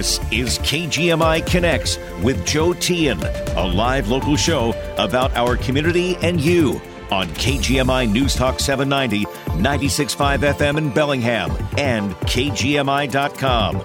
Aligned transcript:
This 0.00 0.18
is 0.32 0.58
KGMI 0.60 1.46
Connects 1.46 1.98
with 2.22 2.46
Joe 2.46 2.72
Tian, 2.72 3.22
a 3.22 3.66
live 3.66 4.08
local 4.08 4.34
show 4.34 4.70
about 4.96 5.36
our 5.36 5.58
community 5.58 6.16
and 6.22 6.40
you 6.40 6.80
on 7.10 7.28
KGMI 7.28 8.10
News 8.10 8.34
Talk 8.34 8.60
790, 8.60 9.26
96.5 9.62 10.38
FM 10.54 10.78
in 10.78 10.88
Bellingham, 10.88 11.50
and 11.76 12.14
KGMI.com. 12.20 13.76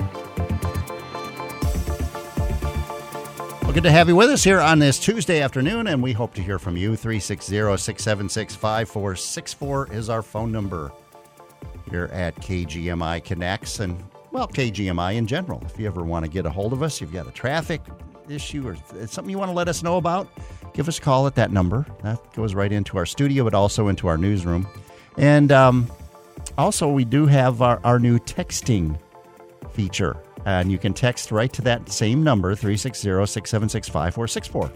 Good 3.73 3.83
to 3.83 3.91
have 3.91 4.07
you 4.07 4.15
with 4.15 4.29
us 4.29 4.41
here 4.41 4.61
on 4.61 4.79
this 4.79 4.97
Tuesday 4.97 5.41
afternoon, 5.41 5.87
and 5.87 6.01
we 6.01 6.13
hope 6.13 6.33
to 6.35 6.41
hear 6.41 6.59
from 6.59 6.77
you. 6.77 6.95
360 6.95 7.45
676 7.51 8.55
5464 8.55 9.91
is 9.91 10.09
our 10.09 10.21
phone 10.21 10.53
number 10.53 10.93
here 11.89 12.09
at 12.13 12.37
KGMI 12.37 13.21
Connects. 13.21 13.81
And 13.81 14.01
well, 14.35 14.49
KGMI 14.49 15.15
in 15.15 15.27
general. 15.27 15.63
If 15.65 15.79
you 15.79 15.87
ever 15.87 16.03
want 16.03 16.25
to 16.25 16.29
get 16.29 16.45
a 16.45 16.49
hold 16.49 16.73
of 16.73 16.83
us, 16.83 16.99
you've 16.99 17.13
got 17.13 17.25
a 17.25 17.31
traffic 17.31 17.79
issue 18.27 18.67
or 18.67 18.75
something 19.07 19.29
you 19.29 19.37
want 19.37 19.47
to 19.47 19.55
let 19.55 19.69
us 19.69 19.81
know 19.81 19.95
about, 19.95 20.27
give 20.73 20.89
us 20.89 20.97
a 20.97 21.01
call 21.01 21.25
at 21.25 21.35
that 21.35 21.53
number. 21.53 21.85
That 22.03 22.19
goes 22.33 22.53
right 22.53 22.69
into 22.69 22.97
our 22.97 23.05
studio, 23.05 23.45
but 23.45 23.53
also 23.53 23.87
into 23.87 24.09
our 24.09 24.17
newsroom. 24.17 24.67
And 25.17 25.53
um, 25.53 25.89
also, 26.57 26.89
we 26.89 27.05
do 27.05 27.27
have 27.27 27.61
our, 27.61 27.79
our 27.85 27.97
new 27.97 28.19
texting 28.19 28.99
feature. 29.71 30.17
And 30.45 30.69
you 30.69 30.79
can 30.79 30.93
text 30.93 31.31
right 31.31 31.53
to 31.53 31.61
that 31.61 31.89
same 31.89 32.21
number, 32.21 32.55
360 32.55 33.03
676 33.03 33.87
5464 33.87 34.69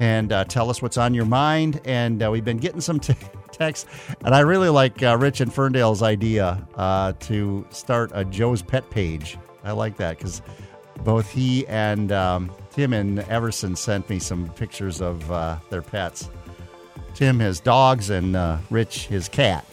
and 0.00 0.32
uh, 0.32 0.44
tell 0.44 0.70
us 0.70 0.82
what's 0.82 0.98
on 0.98 1.14
your 1.14 1.24
mind. 1.24 1.80
And 1.84 2.22
uh, 2.22 2.30
we've 2.30 2.44
been 2.44 2.58
getting 2.58 2.80
some 2.80 3.00
t- 3.00 3.14
texts, 3.54 3.86
and 4.24 4.34
I 4.34 4.40
really 4.40 4.68
like 4.68 5.02
uh, 5.02 5.16
Rich 5.16 5.40
and 5.40 5.52
Ferndale's 5.52 6.02
idea 6.02 6.66
uh, 6.74 7.12
to 7.20 7.66
start 7.70 8.10
a 8.14 8.24
Joe's 8.24 8.62
Pet 8.62 8.88
page. 8.90 9.38
I 9.64 9.72
like 9.72 9.96
that 9.96 10.18
because 10.18 10.42
both 11.04 11.30
he 11.30 11.66
and 11.66 12.12
um, 12.12 12.50
Tim 12.70 12.92
and 12.92 13.20
Everson 13.20 13.76
sent 13.76 14.08
me 14.10 14.18
some 14.18 14.48
pictures 14.50 15.00
of 15.00 15.30
uh, 15.30 15.58
their 15.70 15.82
pets. 15.82 16.28
Tim 17.14 17.38
his 17.38 17.60
dogs 17.60 18.10
and 18.10 18.36
uh, 18.36 18.58
Rich 18.70 19.06
his 19.06 19.28
cat. 19.28 19.64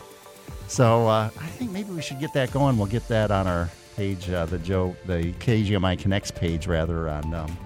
So 0.68 1.08
I 1.08 1.30
think 1.30 1.72
maybe 1.72 1.92
we 1.92 2.02
should 2.02 2.20
get 2.20 2.34
that 2.34 2.52
going. 2.52 2.78
We'll 2.78 2.88
get 2.88 3.08
that 3.10 3.30
on 3.32 3.46
our 3.46 3.70
page, 3.98 4.28
the 4.28 4.60
Joe, 4.64 4.96
the 5.06 5.34
KGMI 5.34 6.00
Connects 6.00 6.32
page, 6.32 6.66
rather 6.68 7.10
on. 7.10 7.34
Um, 7.34 7.58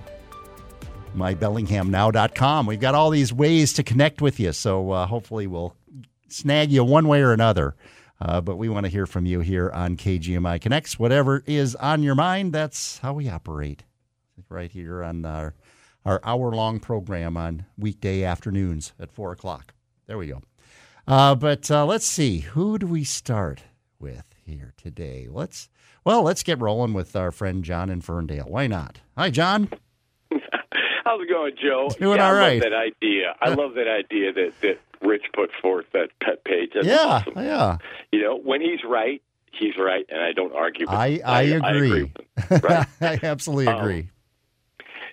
mybellinghamnow.com. 1.16 2.66
We've 2.66 2.80
got 2.80 2.96
all 2.96 3.10
these 3.10 3.34
ways 3.34 3.74
to 3.74 3.84
connect 3.84 4.22
with 4.22 4.40
you, 4.40 4.52
so 4.52 4.92
uh, 4.92 5.06
hopefully 5.06 5.48
we'll 5.48 5.76
snag 6.28 6.72
you 6.72 6.84
one 6.84 7.08
way 7.08 7.22
or 7.22 7.34
another. 7.34 7.76
Uh, 8.20 8.40
but 8.40 8.56
we 8.56 8.70
want 8.70 8.86
to 8.86 8.92
hear 8.92 9.06
from 9.06 9.26
you 9.26 9.42
here 9.42 9.70
on 9.72 9.98
KGMI 9.98 10.62
Connects. 10.62 10.98
Whatever 10.98 11.44
is 11.46 11.76
on 11.76 12.02
your 12.02 12.16
mind, 12.16 12.54
that's 12.54 13.00
how 13.00 13.14
we 13.14 13.30
operate 13.30 13.84
right 14.50 14.72
here 14.72 15.04
on 15.04 15.26
our, 15.26 15.54
our 16.06 16.22
hour 16.24 16.52
long 16.52 16.80
program 16.80 17.36
on 17.36 17.66
weekday 17.78 18.24
afternoons 18.24 18.94
at 19.00 19.12
4 19.12 19.34
o'clock. 19.34 19.74
There 20.08 20.18
we 20.18 20.28
go. 20.28 20.42
Uh, 21.08 21.36
but 21.36 21.70
uh, 21.70 21.86
let's 21.86 22.08
see, 22.08 22.40
who 22.40 22.80
do 22.80 22.88
we 22.88 23.04
start 23.04 23.64
with 24.00 24.34
here 24.44 24.74
today? 24.78 25.28
Let's 25.30 25.70
well, 26.04 26.22
let's 26.22 26.44
get 26.44 26.62
rolling 26.62 26.94
with 26.94 27.16
our 27.16 27.32
friend 27.32 27.64
John 27.64 27.90
in 27.90 28.02
Ferndale. 28.02 28.46
Why 28.48 28.68
not? 28.68 29.02
Hi, 29.18 29.32
John. 29.32 29.70
How's 31.06 31.22
it 31.22 31.30
going, 31.30 31.54
Joe? 31.62 31.90
Doing 32.00 32.18
yeah, 32.18 32.28
all 32.28 32.34
right. 32.34 32.50
I 32.50 32.54
love 32.54 32.62
that 32.64 32.74
idea. 32.74 33.36
I 33.42 33.50
love 33.50 33.74
that 33.76 33.88
idea 33.88 34.34
that 34.34 34.54
that 34.62 34.80
Rich 35.02 35.26
put 35.34 35.52
forth 35.62 35.86
that 35.94 36.10
pet 36.20 36.44
page. 36.44 36.72
That's 36.74 36.88
yeah, 36.88 36.96
awesome. 37.06 37.34
yeah. 37.38 37.78
You 38.12 38.24
know, 38.24 38.38
when 38.38 38.62
he's 38.62 38.80
right, 38.84 39.22
he's 39.52 39.78
right, 39.78 40.06
and 40.10 40.20
I 40.22 40.32
don't 40.32 40.54
argue. 40.56 40.88
With 40.88 40.96
I 40.96 41.10
him. 41.12 41.22
I, 41.26 41.42
agree. 41.42 42.12
I, 42.38 42.56
agree 42.56 42.60
right? 42.70 42.88
I 43.02 43.20
absolutely 43.24 43.68
Um, 43.68 43.80
agree. 43.80 44.10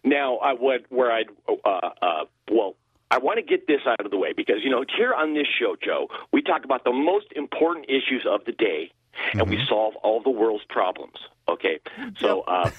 Now, 0.05 0.39
I 0.39 0.55
would 0.55 0.87
where 0.89 1.13
I'd 1.13 1.27
uh, 1.49 1.69
uh, 2.01 2.25
well, 2.51 2.75
I 3.11 3.19
want 3.19 3.37
to 3.37 3.43
get 3.43 3.67
this 3.67 3.83
out 3.87 4.05
of 4.05 4.11
the 4.11 4.17
way 4.17 4.33
because 4.35 4.57
you 4.65 4.71
know 4.71 4.85
here 4.97 5.13
on 5.13 5.35
this 5.35 5.47
show, 5.61 5.77
Joe, 5.83 6.09
we 6.33 6.41
talk 6.43 6.65
about 6.65 6.85
the 6.85 6.93
most 6.93 7.27
important 7.37 7.87
issues 7.91 8.25
of 8.29 8.45
the 8.47 8.53
day, 8.53 8.91
and 9.35 9.49
we 9.51 9.63
solve 9.69 9.95
all 9.97 10.23
the 10.23 10.31
world's 10.31 10.65
problems. 10.69 11.19
Okay, 11.49 11.79
so 12.19 12.41
uh, 12.43 12.71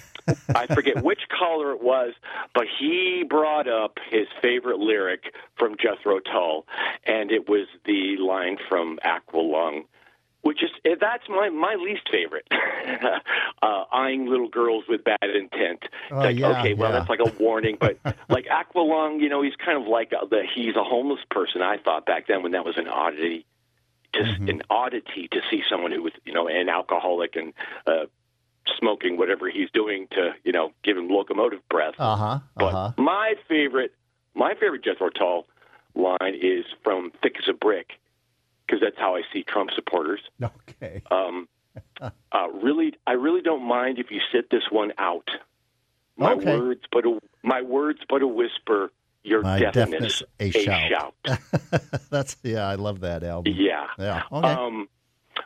I 0.55 0.67
forget 0.67 1.03
which 1.03 1.21
caller 1.29 1.71
it 1.71 1.81
was, 1.81 2.13
but 2.53 2.65
he 2.79 3.23
brought 3.27 3.67
up 3.67 3.97
his 4.09 4.27
favorite 4.41 4.79
lyric 4.79 5.33
from 5.57 5.75
Jethro 5.77 6.19
Tull, 6.19 6.65
and 7.05 7.31
it 7.31 7.49
was 7.49 7.67
the 7.85 8.17
line 8.17 8.57
from 8.69 8.99
Aqualung 9.03 9.83
which 10.43 10.61
is 10.61 10.69
eh, 10.85 10.95
that's 10.99 11.23
my 11.29 11.49
my 11.49 11.75
least 11.75 12.09
favorite. 12.11 12.45
uh, 13.61 13.83
eyeing 13.91 14.27
little 14.27 14.49
girls 14.49 14.83
with 14.87 15.03
bad 15.03 15.17
intent. 15.23 15.83
Oh, 16.11 16.17
like 16.17 16.37
yeah, 16.37 16.59
okay, 16.59 16.73
well 16.73 16.91
yeah. 16.91 16.99
that's 16.99 17.09
like 17.09 17.21
a 17.21 17.31
warning, 17.39 17.77
but 17.79 17.97
like 18.29 18.45
Aqualung, 18.45 19.21
you 19.21 19.29
know, 19.29 19.41
he's 19.41 19.55
kind 19.55 19.81
of 19.81 19.87
like 19.87 20.11
a, 20.11 20.27
the 20.27 20.43
he's 20.53 20.75
a 20.75 20.83
homeless 20.83 21.21
person. 21.31 21.61
I 21.61 21.77
thought 21.77 22.05
back 22.05 22.27
then 22.27 22.43
when 22.43 22.51
that 22.51 22.65
was 22.65 22.77
an 22.77 22.87
oddity, 22.87 23.45
just 24.13 24.31
Mm-hmm. 24.33 24.49
an 24.49 24.61
oddity 24.69 25.27
to 25.31 25.41
see 25.49 25.63
someone 25.69 25.91
who 25.91 26.03
was 26.03 26.13
you 26.25 26.33
know 26.33 26.47
an 26.47 26.69
alcoholic 26.69 27.35
and 27.35 27.53
uh, 27.87 28.05
smoking 28.79 29.17
whatever 29.17 29.49
he's 29.49 29.69
doing 29.73 30.07
to 30.11 30.31
you 30.43 30.51
know 30.51 30.71
give 30.83 30.97
him 30.97 31.09
locomotive 31.09 31.59
breath. 31.69 31.95
Uh 31.99 32.15
huh. 32.15 32.39
But 32.55 32.65
Uh 32.65 32.71
huh. 32.71 32.91
my 32.97 33.33
favorite, 33.47 33.93
my 34.35 34.53
favorite 34.59 34.83
Jethro 34.83 35.09
Tull 35.09 35.45
line 35.95 36.35
is 36.41 36.65
from 36.83 37.11
"Thick 37.21 37.35
as 37.41 37.47
a 37.49 37.53
Brick," 37.53 37.91
because 38.65 38.81
that's 38.81 38.97
how 38.97 39.15
I 39.15 39.21
see 39.31 39.43
Trump 39.43 39.69
supporters. 39.75 40.21
Okay. 40.41 41.01
Um, 41.11 41.47
uh, 42.01 42.09
really, 42.61 42.93
I 43.07 43.13
really 43.13 43.41
don't 43.41 43.63
mind 43.63 43.99
if 43.99 44.11
you 44.11 44.19
sit 44.31 44.49
this 44.49 44.63
one 44.71 44.91
out. 44.97 45.29
My 46.17 46.33
Okay. 46.33 46.57
words, 46.57 46.81
but 46.91 47.05
a, 47.05 47.19
my 47.43 47.61
words, 47.63 47.99
but 48.07 48.21
a 48.21 48.27
whisper. 48.27 48.91
Your 49.25 49.41
My 49.41 49.57
deafness, 49.59 50.21
deafness, 50.21 50.23
a 50.41 50.51
shout. 50.51 50.89
shout. 51.25 51.39
That's 52.11 52.35
yeah. 52.43 52.67
I 52.67 52.75
love 52.75 52.99
that 52.99 53.23
album. 53.23 53.53
yeah. 53.57 53.87
Yeah. 53.97 54.23
Okay. 54.29 54.47
Um, 54.49 54.89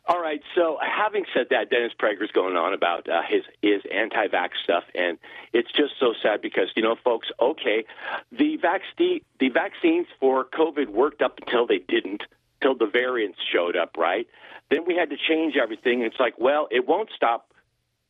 all 0.08 0.22
right. 0.22 0.42
So, 0.56 0.78
having 0.82 1.26
said 1.34 1.48
that, 1.50 1.70
Dennis 1.70 1.92
Prager's 2.00 2.32
going 2.32 2.56
on 2.56 2.74
about 2.74 3.10
uh, 3.10 3.22
his 3.28 3.44
his 3.62 3.82
anti-vax 3.94 4.52
stuff, 4.64 4.84
and 4.96 5.18
it's 5.54 5.72
just 5.74 5.94
so 6.00 6.14
sad 6.22 6.42
because 6.42 6.70
you 6.76 6.84
know, 6.84 6.96
folks. 7.04 7.28
Okay, 7.40 7.86
the 8.32 8.58
vaccine 8.58 9.22
the 9.40 9.50
vaccines 9.50 10.08
for 10.20 10.46
COVID 10.46 10.88
worked 10.90 11.22
up 11.22 11.40
until 11.40 11.68
they 11.68 11.80
didn't, 11.80 12.24
till 12.62 12.76
the 12.76 12.88
variants 12.88 13.40
showed 13.54 13.76
up, 13.76 13.98
right? 13.98 14.28
Then 14.70 14.86
we 14.86 14.96
had 14.96 15.10
to 15.10 15.18
change 15.18 15.56
everything. 15.56 16.02
It's 16.02 16.20
like, 16.20 16.36
well, 16.38 16.68
it 16.72 16.88
won't 16.88 17.10
stop 17.16 17.52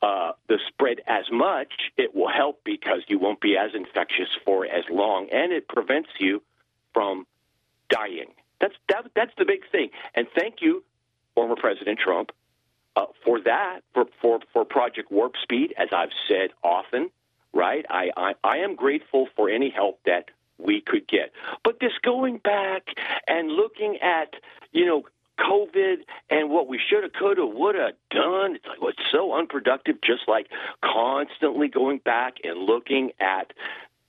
uh, 0.02 0.34
the 0.48 0.60
spread 0.68 1.02
as 1.08 1.26
much. 1.32 1.72
It 1.98 2.16
will 2.16 2.30
help 2.30 2.62
because 2.64 3.02
you 3.08 3.20
won't 3.20 3.42
be 3.42 3.58
as 3.58 3.72
infectious 3.74 4.30
for 4.46 4.66
as 4.66 4.84
long, 4.90 5.30
and 5.32 5.52
it 5.52 5.68
prevents 5.68 6.10
you 6.20 6.42
from 6.94 7.26
dying. 7.90 8.34
That's 8.60 8.76
that, 8.90 9.06
that's 9.16 9.32
the 9.38 9.46
big 9.46 9.62
thing. 9.72 9.90
And 10.16 10.28
thank 10.36 10.62
you, 10.62 10.84
former 11.38 11.56
President 11.56 12.00
Trump, 12.00 12.32
uh, 12.96 13.06
for 13.24 13.40
that 13.42 13.82
for, 13.94 14.06
for 14.20 14.40
for 14.52 14.66
Project 14.66 15.12
Warp 15.12 15.34
Speed. 15.44 15.72
As 15.78 15.90
I've 15.92 16.10
said 16.28 16.50
often, 16.64 17.12
right? 17.54 17.86
I, 17.88 18.10
I 18.18 18.34
I 18.44 18.58
am 18.58 18.74
grateful 18.76 19.28
for 19.36 19.48
any 19.48 19.70
help 19.70 20.00
that 20.08 20.32
we 20.58 20.82
could 20.82 21.08
get. 21.08 21.32
But 21.64 21.80
this 21.80 21.92
going 22.02 22.40
back 22.40 22.88
and 23.28 23.52
looking 23.52 24.00
at 24.02 24.34
you 24.72 24.88
know 24.88 25.04
COVID 25.40 25.98
and 26.32 26.50
what 26.50 26.68
we 26.68 26.80
should 26.80 27.04
have, 27.04 27.14
could 27.14 27.38
have, 27.38 27.50
would 27.50 27.76
have 27.76 27.94
done. 28.10 28.56
It's 28.56 28.66
like 28.66 28.82
well, 28.82 28.90
it's 28.90 29.12
so 29.12 29.34
unproductive. 29.34 29.98
Just 30.02 30.28
like 30.28 30.48
constantly 30.82 31.68
going 31.68 32.00
back 32.00 32.38
and 32.44 32.58
looking 32.58 33.12
at 33.20 33.54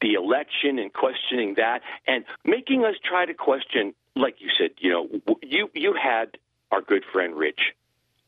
the 0.01 0.15
election 0.15 0.79
and 0.79 0.91
questioning 0.95 1.57
that 1.59 1.83
and 2.07 2.25
making 2.43 2.87
us 2.87 2.95
try 3.05 3.27
to 3.27 3.35
question, 3.35 3.93
like 4.17 4.37
you 4.39 4.49
said, 4.59 4.71
you 4.79 4.89
know, 4.91 5.37
you 5.43 5.69
you 5.75 5.93
had 5.93 6.39
our 6.71 6.81
good 6.81 7.05
friend 7.13 7.35
Rich 7.35 7.75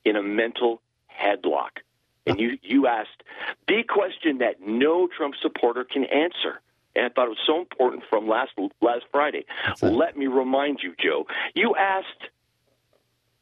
in 0.05 0.17
a 0.17 0.23
mental 0.23 0.81
headlock, 1.11 1.81
and 2.27 2.39
you 2.39 2.59
you 2.63 2.87
asked 2.87 3.23
the 3.69 3.83
question 3.83 4.39
that 4.39 4.61
no 4.61 5.09
Trump 5.09 5.35
supporter 5.41 5.85
can 5.85 6.05
answer. 6.05 6.61
And 6.97 7.07
I 7.07 7.09
thought 7.09 7.27
it 7.27 7.31
was 7.31 7.39
so 7.47 7.59
important 7.59 8.03
from 8.11 8.29
last 8.29 8.53
last 8.81 9.05
Friday. 9.13 9.45
Let 9.81 10.17
me 10.17 10.27
remind 10.27 10.81
you, 10.83 10.95
Joe. 10.99 11.27
You 11.55 11.75
asked 11.77 12.31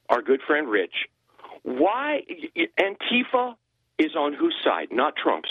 our 0.09 0.23
good 0.23 0.41
friend 0.47 0.69
Rich 0.69 1.09
why 1.63 2.23
Antifa 2.79 3.55
is 3.99 4.15
on 4.17 4.33
whose 4.33 4.55
side, 4.65 4.89
not 4.91 5.17
Trump's. 5.17 5.51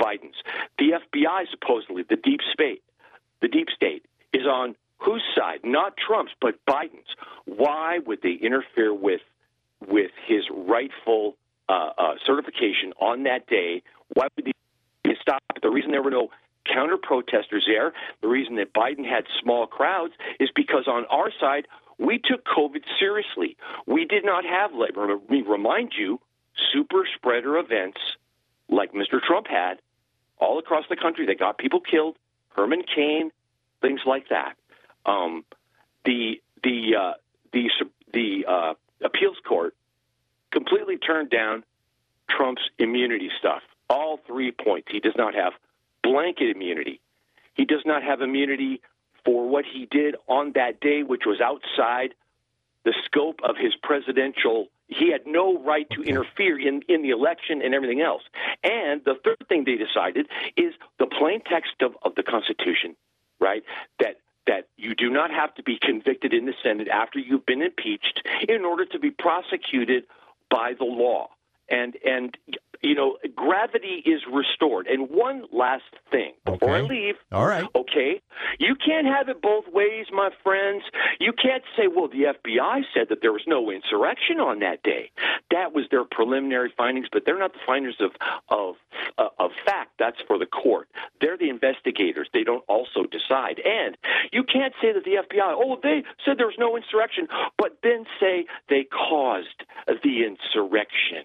Biden's. 0.00 0.36
The 0.78 0.92
FBI 0.92 1.44
supposedly, 1.50 2.04
the 2.08 2.16
deep 2.16 2.40
state, 2.52 2.82
the 3.40 3.48
deep 3.48 3.68
state 3.74 4.04
is 4.32 4.46
on 4.46 4.74
whose 4.98 5.22
side? 5.36 5.60
Not 5.64 5.94
Trump's, 5.96 6.32
but 6.40 6.54
Biden's. 6.68 7.08
Why 7.44 7.98
would 8.06 8.20
they 8.22 8.32
interfere 8.40 8.92
with 8.94 9.20
with 9.86 10.10
his 10.26 10.44
rightful 10.50 11.36
uh, 11.68 11.90
uh, 11.98 12.14
certification 12.26 12.92
on 13.00 13.24
that 13.24 13.46
day? 13.46 13.82
Why 14.14 14.28
would 14.36 14.46
they 15.04 15.14
stop? 15.20 15.42
The 15.62 15.70
reason 15.70 15.90
there 15.90 16.02
were 16.02 16.10
no 16.10 16.30
counter 16.72 16.96
protesters 16.96 17.64
there, 17.66 17.92
the 18.22 18.28
reason 18.28 18.56
that 18.56 18.72
Biden 18.72 19.04
had 19.04 19.24
small 19.42 19.66
crowds, 19.66 20.14
is 20.40 20.48
because 20.54 20.86
on 20.86 21.04
our 21.06 21.30
side 21.38 21.66
we 21.98 22.18
took 22.18 22.44
COVID 22.44 22.82
seriously. 22.98 23.56
We 23.86 24.04
did 24.04 24.24
not 24.24 24.44
have, 24.44 24.72
let 24.74 24.96
me 25.30 25.42
remind 25.42 25.92
you, 25.98 26.20
super 26.72 27.06
spreader 27.16 27.58
events 27.58 27.98
like 28.68 28.92
Mr. 28.92 29.20
Trump 29.20 29.46
had 29.46 29.74
all 30.38 30.58
across 30.58 30.84
the 30.88 30.96
country 30.96 31.26
that 31.26 31.38
got 31.38 31.58
people 31.58 31.80
killed, 31.80 32.16
Herman 32.50 32.82
Cain, 32.94 33.30
things 33.80 34.00
like 34.06 34.28
that. 34.30 34.54
Um, 35.06 35.44
the 36.04 36.40
the 36.62 36.96
uh, 36.98 37.12
the 37.52 37.70
the 38.12 38.44
uh, 38.48 38.74
appeals 39.02 39.36
court 39.46 39.74
completely 40.50 40.96
turned 40.96 41.30
down 41.30 41.64
Trump's 42.30 42.62
immunity 42.78 43.30
stuff. 43.38 43.62
All 43.90 44.18
three 44.26 44.52
points. 44.52 44.88
He 44.90 45.00
does 45.00 45.14
not 45.16 45.34
have 45.34 45.52
blanket 46.02 46.54
immunity. 46.54 47.00
He 47.54 47.64
does 47.64 47.82
not 47.84 48.02
have 48.02 48.22
immunity 48.22 48.80
for 49.24 49.48
what 49.48 49.64
he 49.64 49.86
did 49.86 50.16
on 50.28 50.52
that 50.54 50.80
day, 50.80 51.02
which 51.02 51.22
was 51.26 51.40
outside 51.40 52.14
the 52.84 52.94
scope 53.04 53.40
of 53.42 53.56
his 53.56 53.74
presidential. 53.82 54.68
He 54.88 55.10
had 55.10 55.22
no 55.26 55.58
right 55.62 55.88
to 55.90 56.02
interfere 56.02 56.58
in, 56.58 56.82
in 56.88 57.02
the 57.02 57.10
election 57.10 57.62
and 57.62 57.74
everything 57.74 58.00
else. 58.00 58.22
And 58.62 59.02
the 59.04 59.14
third 59.24 59.48
thing 59.48 59.64
they 59.64 59.76
decided 59.76 60.28
is 60.56 60.74
the 60.98 61.06
plain 61.06 61.40
text 61.40 61.80
of, 61.80 61.96
of 62.02 62.14
the 62.14 62.22
Constitution, 62.22 62.94
right? 63.40 63.62
That 63.98 64.18
that 64.46 64.68
you 64.76 64.94
do 64.94 65.10
not 65.10 65.30
have 65.30 65.54
to 65.54 65.62
be 65.62 65.78
convicted 65.80 66.32
in 66.34 66.46
the 66.46 66.54
Senate 66.62 66.88
after 66.88 67.18
you've 67.18 67.46
been 67.46 67.62
impeached 67.62 68.26
in 68.48 68.64
order 68.64 68.84
to 68.84 68.98
be 68.98 69.10
prosecuted 69.10 70.04
by 70.50 70.74
the 70.78 70.84
law. 70.84 71.28
And 71.68 71.96
and 72.04 72.36
you 72.82 72.94
know, 72.94 73.16
gravity 73.34 74.02
is 74.04 74.22
restored. 74.32 74.86
And 74.86 75.08
one 75.10 75.44
last 75.52 75.82
thing 76.10 76.32
before 76.44 76.70
Okay. 76.70 76.84
I 76.84 76.88
leave. 76.88 77.14
All 77.32 77.46
right. 77.46 77.66
Okay. 77.74 78.20
You 78.58 78.74
can't 78.76 79.06
have 79.06 79.28
it 79.28 79.40
both 79.42 79.64
ways, 79.72 80.06
my 80.12 80.30
friends. 80.42 80.82
You 81.20 81.32
can't 81.32 81.62
say, 81.76 81.86
well, 81.86 82.08
the 82.08 82.34
FBI 82.34 82.82
said 82.94 83.08
that 83.10 83.20
there 83.22 83.32
was 83.32 83.42
no 83.46 83.70
insurrection 83.70 84.40
on 84.40 84.60
that 84.60 84.82
day. 84.82 85.10
That 85.50 85.72
was 85.74 85.84
their 85.90 86.04
preliminary 86.04 86.72
findings, 86.76 87.08
but 87.12 87.22
they're 87.24 87.38
not 87.38 87.52
the 87.52 87.58
finders 87.66 87.96
of 88.00 88.10
of 88.48 88.74
uh, 89.18 89.28
of 89.38 89.50
fact. 89.64 89.92
That's 89.98 90.20
for 90.26 90.38
the 90.38 90.46
court. 90.46 90.88
They're 91.20 91.36
the 91.38 91.48
investigators. 91.50 92.28
They 92.32 92.44
don't 92.44 92.64
also 92.68 93.04
decide. 93.10 93.60
And 93.64 93.96
you 94.32 94.42
can't 94.44 94.74
say 94.80 94.92
that 94.92 95.04
the 95.04 95.16
FBI, 95.22 95.54
oh, 95.56 95.78
they 95.82 96.02
said 96.24 96.38
there 96.38 96.46
was 96.46 96.58
no 96.58 96.76
insurrection, 96.76 97.28
but 97.58 97.78
then 97.82 98.04
say 98.20 98.46
they 98.68 98.84
caused 98.84 99.62
the 99.86 100.24
insurrection 100.24 101.24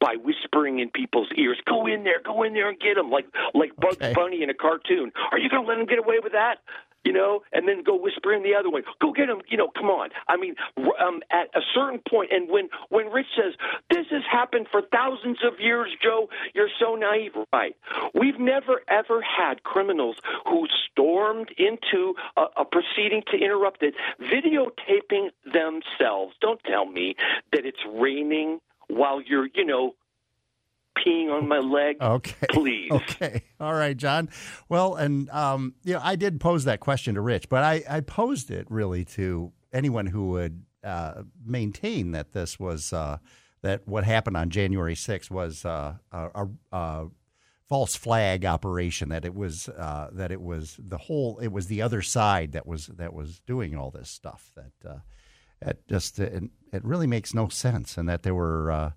by 0.00 0.16
whispering 0.16 0.78
in 0.78 0.90
people's 0.90 1.28
ears, 1.36 1.58
"Go 1.66 1.86
in 1.86 2.04
there, 2.04 2.20
go 2.20 2.42
in 2.42 2.52
there 2.54 2.68
and 2.68 2.78
get 2.78 2.96
them," 2.96 3.10
like 3.10 3.26
like 3.54 3.74
Bugs 3.76 3.96
Okay. 3.96 4.12
Bunny 4.14 4.42
in 4.42 4.50
a 4.50 4.54
cartoon. 4.54 5.12
Are 5.30 5.38
you 5.38 5.48
going 5.48 5.62
to 5.62 5.68
let 5.68 5.76
them 5.78 5.86
get 5.86 5.98
away 5.98 6.18
with 6.22 6.32
that? 6.32 6.58
You 7.02 7.14
know, 7.14 7.42
and 7.50 7.66
then 7.66 7.82
go 7.82 7.96
whisper 7.96 8.30
in 8.32 8.42
the 8.42 8.54
other 8.54 8.68
one, 8.68 8.82
"Go 9.00 9.12
get 9.12 9.28
them." 9.28 9.40
You 9.48 9.56
know, 9.56 9.68
come 9.68 9.86
on. 9.88 10.10
I 10.28 10.36
mean, 10.36 10.54
um, 10.98 11.22
at 11.30 11.48
a 11.54 11.62
certain 11.74 12.00
point, 12.06 12.30
and 12.30 12.50
when 12.50 12.68
when 12.90 13.06
Rich 13.10 13.28
says 13.34 13.54
this 13.88 14.06
has 14.10 14.22
happened 14.30 14.66
for 14.70 14.82
thousands 14.82 15.38
of 15.42 15.58
years, 15.60 15.88
Joe, 16.02 16.28
you're 16.54 16.68
so 16.78 16.96
naive, 16.96 17.32
right? 17.54 17.74
We've 18.14 18.38
never 18.38 18.82
ever 18.88 19.22
had 19.22 19.62
criminals 19.62 20.16
who 20.46 20.66
stormed 20.90 21.50
into 21.56 22.16
a, 22.36 22.44
a 22.58 22.64
proceeding 22.66 23.22
to 23.30 23.38
interrupt 23.38 23.82
it, 23.82 23.94
videotaping 24.20 25.30
themselves. 25.44 26.34
Don't 26.42 26.62
tell 26.64 26.84
me 26.84 27.16
that 27.52 27.64
it's 27.64 27.80
raining 27.94 28.60
while 28.90 29.20
you're, 29.20 29.48
you 29.54 29.64
know, 29.64 29.94
peeing 30.98 31.30
on 31.30 31.48
my 31.48 31.58
leg. 31.58 31.96
Okay. 32.00 32.46
Please. 32.50 32.90
Okay. 32.90 33.42
All 33.60 33.74
right, 33.74 33.96
John. 33.96 34.28
Well, 34.68 34.94
and 34.96 35.28
um, 35.30 35.74
you 35.84 35.94
know, 35.94 36.00
I 36.02 36.16
did 36.16 36.40
pose 36.40 36.64
that 36.64 36.80
question 36.80 37.14
to 37.14 37.20
Rich, 37.20 37.48
but 37.48 37.62
I, 37.62 37.82
I 37.88 38.00
posed 38.00 38.50
it 38.50 38.66
really 38.70 39.04
to 39.06 39.52
anyone 39.72 40.06
who 40.06 40.30
would 40.30 40.64
uh, 40.82 41.22
maintain 41.44 42.12
that 42.12 42.32
this 42.32 42.58
was 42.58 42.92
uh, 42.92 43.18
that 43.62 43.86
what 43.86 44.04
happened 44.04 44.36
on 44.36 44.50
January 44.50 44.94
6th 44.94 45.30
was 45.30 45.64
uh, 45.64 45.94
a, 46.12 46.28
a, 46.34 46.48
a 46.72 47.06
false 47.68 47.94
flag 47.94 48.44
operation. 48.44 49.10
That 49.10 49.24
it 49.24 49.34
was 49.34 49.68
uh, 49.68 50.08
that 50.12 50.32
it 50.32 50.40
was 50.40 50.76
the 50.78 50.98
whole. 50.98 51.38
It 51.38 51.52
was 51.52 51.66
the 51.66 51.82
other 51.82 52.02
side 52.02 52.52
that 52.52 52.66
was 52.66 52.86
that 52.86 53.12
was 53.12 53.40
doing 53.46 53.76
all 53.76 53.90
this 53.90 54.08
stuff. 54.08 54.52
That 54.56 54.88
uh, 54.90 54.98
it 55.62 55.82
just 55.88 56.18
it, 56.18 56.44
it 56.72 56.84
really 56.84 57.06
makes 57.06 57.34
no 57.34 57.48
sense, 57.48 57.96
and 57.96 58.08
that 58.08 58.22
there 58.22 58.34
were. 58.34 58.70
Uh, 58.70 58.90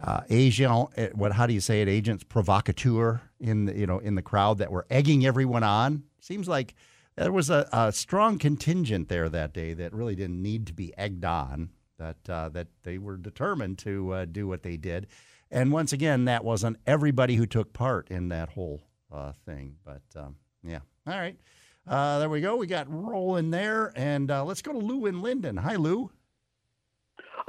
uh, 0.00 0.20
agent, 0.30 0.88
uh, 0.96 1.08
what? 1.14 1.32
How 1.32 1.46
do 1.46 1.52
you 1.52 1.60
say 1.60 1.82
it? 1.82 1.88
Agents 1.88 2.24
provocateur 2.24 3.20
in 3.40 3.66
the, 3.66 3.76
you 3.76 3.86
know 3.86 3.98
in 3.98 4.14
the 4.14 4.22
crowd 4.22 4.58
that 4.58 4.70
were 4.70 4.86
egging 4.88 5.26
everyone 5.26 5.64
on. 5.64 6.04
Seems 6.20 6.48
like 6.48 6.74
there 7.16 7.32
was 7.32 7.50
a, 7.50 7.68
a 7.72 7.92
strong 7.92 8.38
contingent 8.38 9.08
there 9.08 9.28
that 9.28 9.52
day 9.52 9.74
that 9.74 9.92
really 9.92 10.14
didn't 10.14 10.40
need 10.40 10.66
to 10.68 10.72
be 10.72 10.96
egged 10.96 11.24
on. 11.24 11.70
That 11.98 12.16
uh, 12.28 12.48
that 12.50 12.68
they 12.82 12.98
were 12.98 13.16
determined 13.16 13.78
to 13.78 14.12
uh, 14.12 14.24
do 14.24 14.46
what 14.46 14.62
they 14.62 14.76
did, 14.76 15.08
and 15.50 15.72
once 15.72 15.92
again, 15.92 16.24
that 16.26 16.44
wasn't 16.44 16.78
everybody 16.86 17.34
who 17.34 17.44
took 17.44 17.72
part 17.72 18.08
in 18.10 18.28
that 18.28 18.50
whole 18.50 18.80
uh, 19.12 19.32
thing. 19.44 19.76
But 19.84 20.02
um, 20.16 20.36
yeah, 20.62 20.80
all 21.06 21.18
right. 21.18 21.36
Uh, 21.86 22.18
there 22.18 22.28
we 22.28 22.40
go. 22.40 22.56
We 22.56 22.66
got 22.66 22.86
rolling 22.88 23.50
there, 23.50 23.92
and 23.96 24.30
uh, 24.30 24.44
let's 24.44 24.62
go 24.62 24.72
to 24.72 24.78
Lou 24.78 25.06
in 25.06 25.16
Lynden. 25.22 25.58
Hi, 25.58 25.76
Lou. 25.76 26.10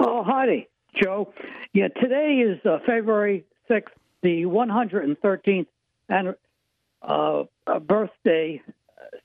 Oh, 0.00 0.24
howdy, 0.24 0.68
Joe. 1.00 1.32
Yeah, 1.72 1.88
today 1.88 2.42
is 2.44 2.64
uh, 2.66 2.78
February 2.86 3.44
6th, 3.70 3.84
the 4.22 4.44
113th 4.44 5.66
an- 6.08 6.34
uh, 7.02 7.44
uh, 7.66 7.78
birthday 7.78 8.60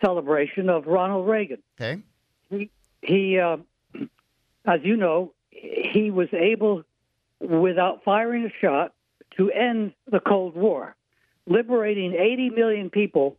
celebration 0.04 0.70
of 0.70 0.86
Ronald 0.86 1.28
Reagan. 1.28 1.64
Okay. 1.80 2.02
He, 2.50 2.70
he 3.02 3.40
uh, 3.40 3.58
as 4.66 4.82
you 4.84 4.98
know, 4.98 5.34
he 5.50 6.12
was 6.12 6.28
able, 6.34 6.84
without 7.40 8.04
firing 8.04 8.46
a 8.46 8.52
shot, 8.62 8.94
to 9.38 9.52
end 9.52 9.94
the 10.12 10.20
Cold 10.20 10.56
War, 10.56 10.96
liberating 11.48 12.14
80 12.14 12.52
million 12.52 12.90
people 12.90 13.38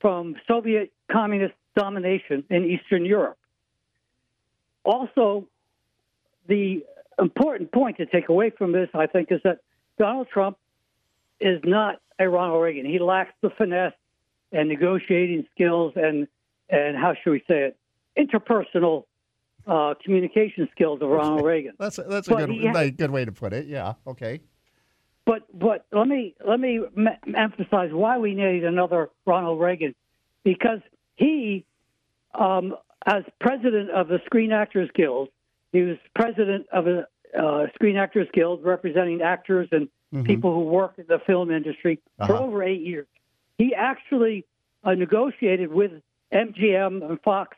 from 0.00 0.36
Soviet 0.46 0.92
communist 1.10 1.54
domination 1.76 2.44
in 2.50 2.64
Eastern 2.64 3.04
Europe. 3.04 3.38
Also, 4.84 5.46
the 6.48 6.84
important 7.18 7.72
point 7.72 7.96
to 7.98 8.06
take 8.06 8.28
away 8.28 8.50
from 8.50 8.72
this, 8.72 8.88
I 8.94 9.06
think, 9.06 9.30
is 9.30 9.40
that 9.44 9.60
Donald 9.98 10.28
Trump 10.32 10.58
is 11.40 11.60
not 11.64 12.00
a 12.18 12.28
Ronald 12.28 12.62
Reagan. 12.62 12.86
He 12.86 12.98
lacks 12.98 13.32
the 13.42 13.50
finesse 13.50 13.92
and 14.52 14.68
negotiating 14.68 15.46
skills 15.54 15.92
and 15.96 16.28
and 16.68 16.96
how 16.96 17.14
should 17.14 17.30
we 17.30 17.38
say 17.46 17.70
it, 17.70 17.76
interpersonal 18.18 19.04
uh, 19.66 19.94
communication 20.04 20.68
skills 20.72 21.00
of 21.00 21.08
Ronald 21.08 21.44
Reagan. 21.44 21.74
That's 21.78 21.98
a, 21.98 22.02
that's 22.02 22.26
a 22.26 22.30
But 22.30 22.46
good 22.46 22.50
he 22.50 22.66
a 22.66 22.90
good 22.90 23.10
way 23.10 23.24
to 23.24 23.32
put 23.32 23.52
it. 23.52 23.66
Yeah. 23.66 23.94
Okay. 24.06 24.40
But 25.26 25.42
but 25.52 25.84
let 25.92 26.06
me 26.06 26.34
let 26.46 26.60
me 26.60 26.80
emphasize 27.36 27.90
why 27.92 28.16
we 28.18 28.34
need 28.34 28.64
another 28.64 29.10
Ronald 29.26 29.60
Reagan, 29.60 29.94
because 30.44 30.78
he, 31.16 31.66
um, 32.34 32.76
as 33.04 33.24
president 33.40 33.90
of 33.90 34.06
the 34.06 34.20
Screen 34.24 34.52
Actors 34.52 34.88
Guild, 34.94 35.28
he 35.72 35.82
was 35.82 35.96
president 36.14 36.66
of 36.72 36.86
a 36.86 37.06
uh, 37.36 37.66
Screen 37.74 37.96
Actors 37.96 38.28
Guild 38.32 38.64
representing 38.64 39.20
actors 39.20 39.68
and 39.72 39.88
people 40.24 40.54
who 40.54 40.60
work 40.60 40.94
in 40.96 41.04
the 41.08 41.18
film 41.26 41.50
industry 41.50 41.98
for 42.18 42.34
Uh-huh. 42.36 42.44
over 42.44 42.62
eight 42.62 42.80
years. 42.80 43.06
He 43.58 43.74
actually 43.74 44.44
uh, 44.84 44.94
negotiated 44.94 45.70
with 45.72 45.90
MGM 46.32 47.02
and 47.06 47.20
Fox 47.22 47.56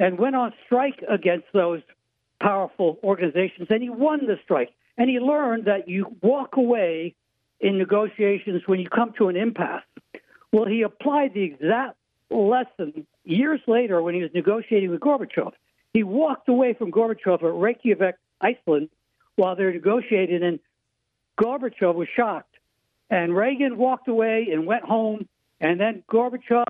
and 0.00 0.18
went 0.18 0.34
on 0.34 0.52
strike 0.66 1.02
against 1.08 1.46
those 1.52 1.80
powerful 2.40 2.98
organizations, 3.04 3.68
and 3.70 3.80
he 3.82 3.88
won 3.88 4.26
the 4.26 4.38
strike. 4.42 4.72
And 4.96 5.10
he 5.10 5.18
learned 5.18 5.64
that 5.64 5.88
you 5.88 6.16
walk 6.22 6.56
away 6.56 7.14
in 7.60 7.78
negotiations 7.78 8.62
when 8.66 8.80
you 8.80 8.88
come 8.88 9.12
to 9.18 9.28
an 9.28 9.36
impasse. 9.36 9.82
Well, 10.52 10.66
he 10.66 10.82
applied 10.82 11.34
the 11.34 11.42
exact 11.42 11.96
lesson 12.30 13.06
years 13.24 13.60
later 13.66 14.00
when 14.02 14.14
he 14.14 14.22
was 14.22 14.30
negotiating 14.34 14.90
with 14.90 15.00
Gorbachev. 15.00 15.52
He 15.92 16.02
walked 16.02 16.48
away 16.48 16.74
from 16.74 16.90
Gorbachev 16.90 17.42
at 17.42 17.54
Reykjavik, 17.54 18.16
Iceland, 18.40 18.90
while 19.36 19.56
they 19.56 19.64
were 19.64 19.72
negotiating, 19.72 20.42
and 20.42 20.60
Gorbachev 21.40 21.94
was 21.94 22.08
shocked. 22.14 22.54
And 23.10 23.34
Reagan 23.34 23.76
walked 23.76 24.08
away 24.08 24.48
and 24.52 24.66
went 24.66 24.84
home, 24.84 25.28
and 25.60 25.80
then 25.80 26.02
Gorbachev 26.08 26.64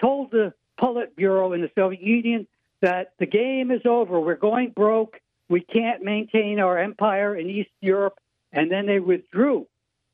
told 0.00 0.30
the 0.30 0.52
Politburo 0.80 1.54
in 1.54 1.60
the 1.60 1.70
Soviet 1.74 2.02
Union 2.02 2.46
that 2.80 3.12
the 3.18 3.26
game 3.26 3.70
is 3.70 3.82
over. 3.84 4.20
We're 4.20 4.36
going 4.36 4.70
broke. 4.70 5.20
We 5.48 5.60
can't 5.60 6.02
maintain 6.02 6.60
our 6.60 6.78
empire 6.78 7.36
in 7.36 7.48
East 7.48 7.70
Europe. 7.80 8.18
And 8.52 8.70
then 8.70 8.86
they 8.86 8.98
withdrew 8.98 9.66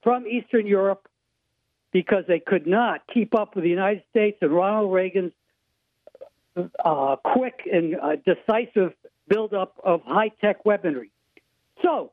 from 0.03 0.27
Eastern 0.27 0.67
Europe 0.67 1.09
because 1.93 2.25
they 2.27 2.41
could 2.41 2.67
not 2.67 3.03
keep 3.13 3.35
up 3.35 3.55
with 3.55 3.65
the 3.65 3.71
United 3.71 4.03
States 4.11 4.39
and 4.41 4.51
Ronald 4.51 4.93
Reagan's 4.93 5.33
uh, 6.85 7.17
quick 7.17 7.61
and 7.73 7.97
uh, 7.97 8.17
decisive 8.17 8.93
buildup 9.29 9.81
of 9.83 10.03
high 10.03 10.31
tech 10.41 10.65
weaponry. 10.65 11.11
So 11.83 12.13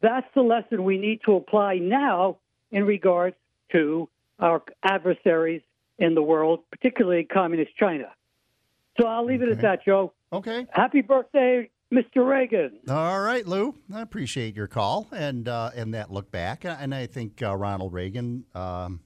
that's 0.00 0.26
the 0.34 0.42
lesson 0.42 0.84
we 0.84 0.98
need 0.98 1.20
to 1.26 1.36
apply 1.36 1.78
now 1.78 2.38
in 2.70 2.84
regards 2.84 3.36
to 3.72 4.08
our 4.38 4.62
adversaries 4.82 5.62
in 5.98 6.14
the 6.14 6.22
world, 6.22 6.60
particularly 6.70 7.24
communist 7.24 7.76
China. 7.76 8.10
So 9.00 9.06
I'll 9.06 9.24
leave 9.24 9.42
it 9.42 9.48
at 9.48 9.60
that, 9.60 9.84
Joe. 9.84 10.12
Okay. 10.32 10.66
Happy 10.70 11.00
birthday, 11.00 11.70
Mr. 11.94 12.26
Reagan. 12.26 12.72
All 12.88 13.20
right, 13.20 13.46
Lou. 13.46 13.74
I 13.94 14.02
appreciate 14.02 14.56
your 14.56 14.66
call 14.66 15.06
and 15.12 15.48
uh, 15.48 15.70
and 15.74 15.94
that 15.94 16.10
look 16.10 16.30
back. 16.30 16.64
And 16.64 16.94
I 16.94 17.06
think 17.06 17.42
uh, 17.42 17.56
Ronald 17.56 17.92
Reagan, 17.92 18.44
um, 18.54 19.00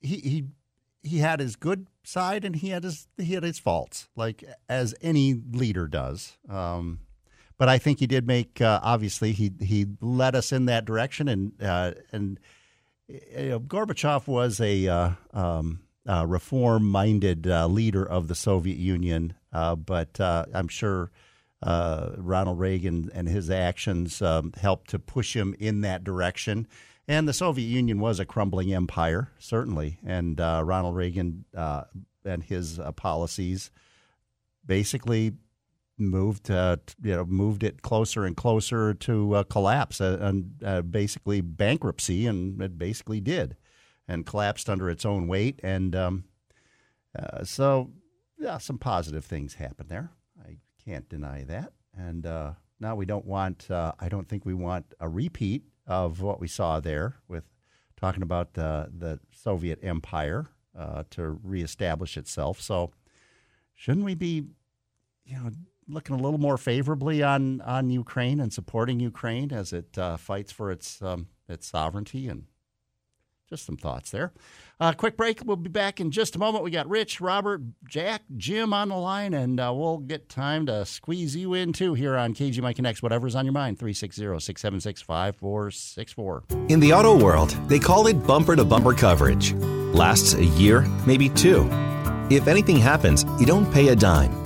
he 0.00 0.16
he 0.16 0.44
he 1.02 1.18
had 1.18 1.40
his 1.40 1.56
good 1.56 1.86
side 2.04 2.44
and 2.44 2.56
he 2.56 2.70
had 2.70 2.84
his 2.84 3.08
he 3.16 3.34
had 3.34 3.42
his 3.42 3.58
faults, 3.58 4.08
like 4.14 4.44
as 4.68 4.94
any 5.02 5.34
leader 5.34 5.88
does. 5.88 6.38
Um, 6.48 7.00
but 7.58 7.68
I 7.68 7.78
think 7.78 8.00
he 8.00 8.06
did 8.06 8.26
make 8.26 8.60
uh, 8.60 8.80
obviously 8.82 9.32
he 9.32 9.52
he 9.60 9.86
led 10.00 10.36
us 10.36 10.52
in 10.52 10.66
that 10.66 10.84
direction 10.84 11.28
and 11.28 11.52
uh, 11.60 11.92
and 12.12 12.38
you 13.08 13.48
know, 13.48 13.60
Gorbachev 13.60 14.26
was 14.26 14.60
a 14.60 14.88
uh, 14.88 15.10
um, 15.32 15.80
uh, 16.08 16.26
reform-minded 16.26 17.46
uh, 17.46 17.66
leader 17.66 18.04
of 18.04 18.28
the 18.28 18.34
Soviet 18.34 18.78
Union, 18.78 19.34
but 19.52 20.20
I'm 20.20 20.68
sure 20.68 21.10
uh, 21.62 22.10
Ronald 22.16 22.58
Reagan 22.58 23.10
and 23.14 23.28
his 23.28 23.50
actions 23.50 24.20
um, 24.22 24.52
helped 24.60 24.90
to 24.90 24.98
push 24.98 25.34
him 25.34 25.54
in 25.58 25.80
that 25.82 26.04
direction. 26.04 26.66
And 27.08 27.28
the 27.28 27.32
Soviet 27.32 27.66
Union 27.66 28.00
was 28.00 28.18
a 28.18 28.24
crumbling 28.24 28.74
empire, 28.74 29.30
certainly, 29.38 29.98
and 30.04 30.40
Ronald 30.40 30.96
Reagan 30.96 31.44
and 31.54 32.42
his 32.42 32.80
policies 32.96 33.70
basically 34.66 35.34
moved 35.98 36.50
uh, 36.50 36.76
you 37.02 37.14
know 37.14 37.24
moved 37.24 37.62
it 37.62 37.82
closer 37.82 38.24
and 38.24 38.36
closer 38.36 38.92
to 38.92 39.34
uh, 39.34 39.42
collapse 39.44 40.00
uh, 40.00 40.18
and 40.20 40.62
uh, 40.64 40.82
basically 40.82 41.40
bankruptcy, 41.40 42.26
and 42.26 42.60
it 42.60 42.78
basically 42.78 43.20
did, 43.20 43.56
and 44.06 44.26
collapsed 44.26 44.68
under 44.68 44.90
its 44.90 45.04
own 45.04 45.26
weight. 45.26 45.60
And 45.62 45.94
um, 45.94 46.24
uh, 47.18 47.44
so, 47.44 47.90
yeah, 48.38 48.58
some 48.58 48.78
positive 48.78 49.24
things 49.24 49.54
happened 49.54 49.88
there. 49.88 50.10
Can't 50.86 51.08
deny 51.08 51.44
that. 51.44 51.72
And 51.96 52.26
uh, 52.26 52.52
now 52.80 52.94
we 52.94 53.06
don't 53.06 53.26
want. 53.26 53.66
I 53.70 54.08
don't 54.08 54.28
think 54.28 54.44
we 54.44 54.54
want 54.54 54.94
a 55.00 55.08
repeat 55.08 55.64
of 55.86 56.20
what 56.20 56.40
we 56.40 56.48
saw 56.48 56.80
there 56.80 57.16
with 57.28 57.44
talking 57.96 58.22
about 58.22 58.54
the 58.54 58.90
the 58.96 59.18
Soviet 59.32 59.80
Empire 59.82 60.48
to 61.10 61.38
reestablish 61.42 62.16
itself. 62.16 62.60
So, 62.60 62.92
shouldn't 63.74 64.04
we 64.04 64.14
be, 64.14 64.44
you 65.24 65.36
know? 65.36 65.50
looking 65.88 66.16
a 66.16 66.18
little 66.18 66.38
more 66.38 66.58
favorably 66.58 67.22
on 67.22 67.60
on 67.62 67.90
Ukraine 67.90 68.40
and 68.40 68.52
supporting 68.52 69.00
Ukraine 69.00 69.52
as 69.52 69.72
it 69.72 69.96
uh, 69.98 70.16
fights 70.16 70.52
for 70.52 70.70
its 70.70 71.00
um, 71.02 71.28
its 71.48 71.66
sovereignty 71.66 72.28
and 72.28 72.44
just 73.48 73.64
some 73.64 73.76
thoughts 73.76 74.10
there. 74.10 74.32
Uh, 74.80 74.92
quick 74.92 75.16
break. 75.16 75.40
We'll 75.44 75.56
be 75.56 75.70
back 75.70 76.00
in 76.00 76.10
just 76.10 76.34
a 76.36 76.38
moment. 76.38 76.64
We 76.64 76.70
got 76.70 76.88
Rich, 76.88 77.20
Robert, 77.20 77.62
Jack, 77.88 78.22
Jim 78.36 78.72
on 78.74 78.88
the 78.88 78.96
line, 78.96 79.34
and 79.34 79.58
uh, 79.60 79.72
we'll 79.74 79.98
get 79.98 80.28
time 80.28 80.66
to 80.66 80.84
squeeze 80.84 81.36
you 81.36 81.54
in 81.54 81.72
too 81.72 81.94
here 81.94 82.16
on 82.16 82.34
KGMI 82.34 82.74
Connects. 82.74 83.02
Whatever's 83.02 83.34
on 83.34 83.44
your 83.44 83.52
mind, 83.52 83.78
360 83.78 84.22
676 84.22 85.02
5464. 85.02 86.44
In 86.68 86.80
the 86.80 86.92
auto 86.92 87.16
world, 87.16 87.50
they 87.68 87.78
call 87.78 88.08
it 88.08 88.14
bumper 88.26 88.56
to 88.56 88.64
bumper 88.64 88.92
coverage. 88.92 89.54
Lasts 89.54 90.34
a 90.34 90.44
year, 90.44 90.82
maybe 91.06 91.28
two. 91.28 91.68
If 92.28 92.48
anything 92.48 92.76
happens, 92.76 93.24
you 93.38 93.46
don't 93.46 93.72
pay 93.72 93.88
a 93.88 93.96
dime. 93.96 94.44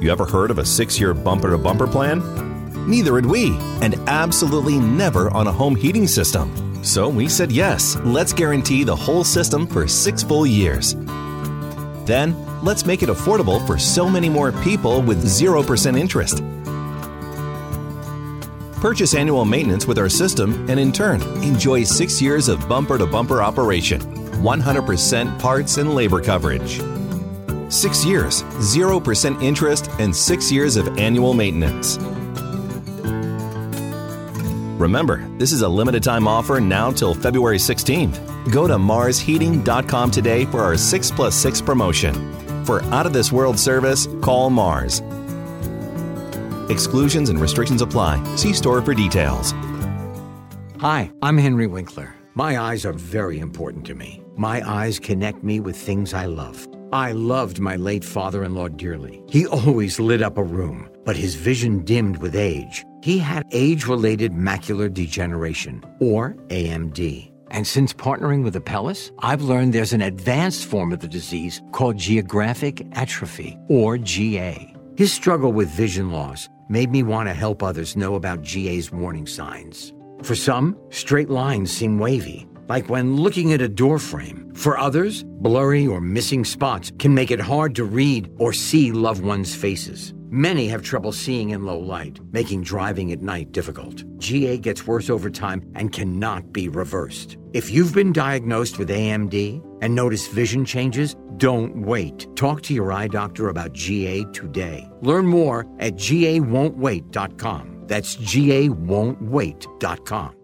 You 0.00 0.10
ever 0.12 0.26
heard 0.26 0.50
of 0.50 0.58
a 0.58 0.64
six 0.64 1.00
year 1.00 1.14
bumper 1.14 1.50
to 1.50 1.58
bumper 1.58 1.86
plan? 1.86 2.20
Neither 2.88 3.14
had 3.16 3.26
we, 3.26 3.56
and 3.80 3.94
absolutely 4.06 4.78
never 4.78 5.30
on 5.30 5.46
a 5.46 5.52
home 5.52 5.74
heating 5.74 6.06
system. 6.06 6.69
So 6.82 7.08
we 7.08 7.28
said 7.28 7.52
yes, 7.52 7.96
let's 8.04 8.32
guarantee 8.32 8.84
the 8.84 8.96
whole 8.96 9.24
system 9.24 9.66
for 9.66 9.86
six 9.86 10.22
full 10.22 10.46
years. 10.46 10.94
Then, 12.06 12.34
let's 12.64 12.86
make 12.86 13.02
it 13.02 13.08
affordable 13.08 13.64
for 13.66 13.78
so 13.78 14.08
many 14.08 14.28
more 14.28 14.50
people 14.50 15.02
with 15.02 15.22
0% 15.24 15.98
interest. 15.98 16.42
Purchase 18.80 19.14
annual 19.14 19.44
maintenance 19.44 19.86
with 19.86 19.98
our 19.98 20.08
system 20.08 20.68
and 20.70 20.80
in 20.80 20.90
turn, 20.90 21.20
enjoy 21.42 21.84
six 21.84 22.22
years 22.22 22.48
of 22.48 22.66
bumper 22.66 22.96
to 22.96 23.06
bumper 23.06 23.42
operation, 23.42 24.00
100% 24.00 25.38
parts 25.38 25.76
and 25.76 25.94
labor 25.94 26.22
coverage. 26.22 26.80
Six 27.70 28.06
years, 28.06 28.42
0% 28.42 29.42
interest, 29.42 29.90
and 29.98 30.16
six 30.16 30.50
years 30.50 30.76
of 30.76 30.98
annual 30.98 31.34
maintenance. 31.34 31.98
Remember, 34.80 35.28
this 35.36 35.52
is 35.52 35.60
a 35.60 35.68
limited 35.68 36.02
time 36.02 36.26
offer 36.26 36.58
now 36.58 36.90
till 36.90 37.12
February 37.12 37.58
16th. 37.58 38.50
Go 38.50 38.66
to 38.66 38.78
marsheating.com 38.78 40.10
today 40.10 40.46
for 40.46 40.60
our 40.60 40.78
6 40.78 41.10
plus 41.10 41.34
6 41.34 41.60
promotion. 41.60 42.14
For 42.64 42.82
out 42.84 43.04
of 43.04 43.12
this 43.12 43.30
world 43.30 43.58
service, 43.58 44.08
call 44.22 44.48
Mars. 44.48 45.02
Exclusions 46.70 47.28
and 47.28 47.38
restrictions 47.38 47.82
apply. 47.82 48.24
See 48.36 48.54
store 48.54 48.80
for 48.80 48.94
details. 48.94 49.52
Hi, 50.78 51.10
I'm 51.20 51.36
Henry 51.36 51.66
Winkler. 51.66 52.14
My 52.34 52.58
eyes 52.58 52.86
are 52.86 52.94
very 52.94 53.38
important 53.38 53.84
to 53.84 53.94
me. 53.94 54.22
My 54.38 54.66
eyes 54.66 54.98
connect 54.98 55.44
me 55.44 55.60
with 55.60 55.76
things 55.76 56.14
I 56.14 56.24
love. 56.24 56.66
I 56.90 57.12
loved 57.12 57.60
my 57.60 57.76
late 57.76 58.02
father 58.02 58.44
in 58.44 58.54
law 58.54 58.68
dearly. 58.68 59.22
He 59.28 59.46
always 59.46 60.00
lit 60.00 60.22
up 60.22 60.38
a 60.38 60.42
room, 60.42 60.88
but 61.04 61.16
his 61.16 61.34
vision 61.34 61.84
dimmed 61.84 62.16
with 62.22 62.34
age. 62.34 62.86
He 63.02 63.18
had 63.18 63.46
age 63.50 63.86
related 63.86 64.32
macular 64.32 64.92
degeneration, 64.92 65.84
or 66.00 66.36
AMD. 66.48 67.32
And 67.50 67.66
since 67.66 67.92
partnering 67.92 68.44
with 68.44 68.54
Apellis, 68.54 69.10
I've 69.20 69.42
learned 69.42 69.72
there's 69.72 69.92
an 69.92 70.02
advanced 70.02 70.66
form 70.66 70.92
of 70.92 71.00
the 71.00 71.08
disease 71.08 71.60
called 71.72 71.96
geographic 71.96 72.86
atrophy, 72.92 73.58
or 73.68 73.98
GA. 73.98 74.74
His 74.96 75.12
struggle 75.12 75.52
with 75.52 75.68
vision 75.70 76.10
loss 76.12 76.48
made 76.68 76.90
me 76.90 77.02
want 77.02 77.28
to 77.28 77.34
help 77.34 77.62
others 77.62 77.96
know 77.96 78.14
about 78.14 78.42
GA's 78.42 78.92
warning 78.92 79.26
signs. 79.26 79.92
For 80.22 80.34
some, 80.34 80.76
straight 80.90 81.30
lines 81.30 81.70
seem 81.72 81.98
wavy 81.98 82.46
like 82.70 82.88
when 82.88 83.16
looking 83.16 83.52
at 83.52 83.60
a 83.60 83.68
doorframe. 83.68 84.54
For 84.54 84.78
others, 84.78 85.24
blurry 85.24 85.88
or 85.88 86.00
missing 86.00 86.44
spots 86.44 86.92
can 87.00 87.12
make 87.12 87.32
it 87.32 87.40
hard 87.40 87.74
to 87.74 87.84
read 87.84 88.30
or 88.38 88.52
see 88.52 88.92
loved 88.92 89.24
ones' 89.24 89.56
faces. 89.56 90.14
Many 90.32 90.68
have 90.68 90.84
trouble 90.84 91.10
seeing 91.10 91.50
in 91.50 91.64
low 91.64 91.80
light, 91.80 92.20
making 92.30 92.62
driving 92.62 93.10
at 93.10 93.20
night 93.20 93.50
difficult. 93.50 94.04
GA 94.18 94.58
gets 94.58 94.86
worse 94.86 95.10
over 95.10 95.28
time 95.28 95.68
and 95.74 95.92
cannot 95.92 96.52
be 96.52 96.68
reversed. 96.68 97.36
If 97.52 97.68
you've 97.68 97.92
been 97.92 98.12
diagnosed 98.12 98.78
with 98.78 98.90
AMD 98.90 99.60
and 99.82 99.92
notice 99.92 100.28
vision 100.28 100.64
changes, 100.64 101.16
don't 101.36 101.84
wait. 101.84 102.28
Talk 102.36 102.62
to 102.62 102.72
your 102.72 102.92
eye 102.92 103.08
doctor 103.08 103.48
about 103.48 103.72
GA 103.72 104.22
today. 104.26 104.88
Learn 105.00 105.26
more 105.26 105.66
at 105.80 105.94
gawon'twait.com. 105.94 107.82
That's 107.86 108.16
gawon'twait.com. 108.16 110.34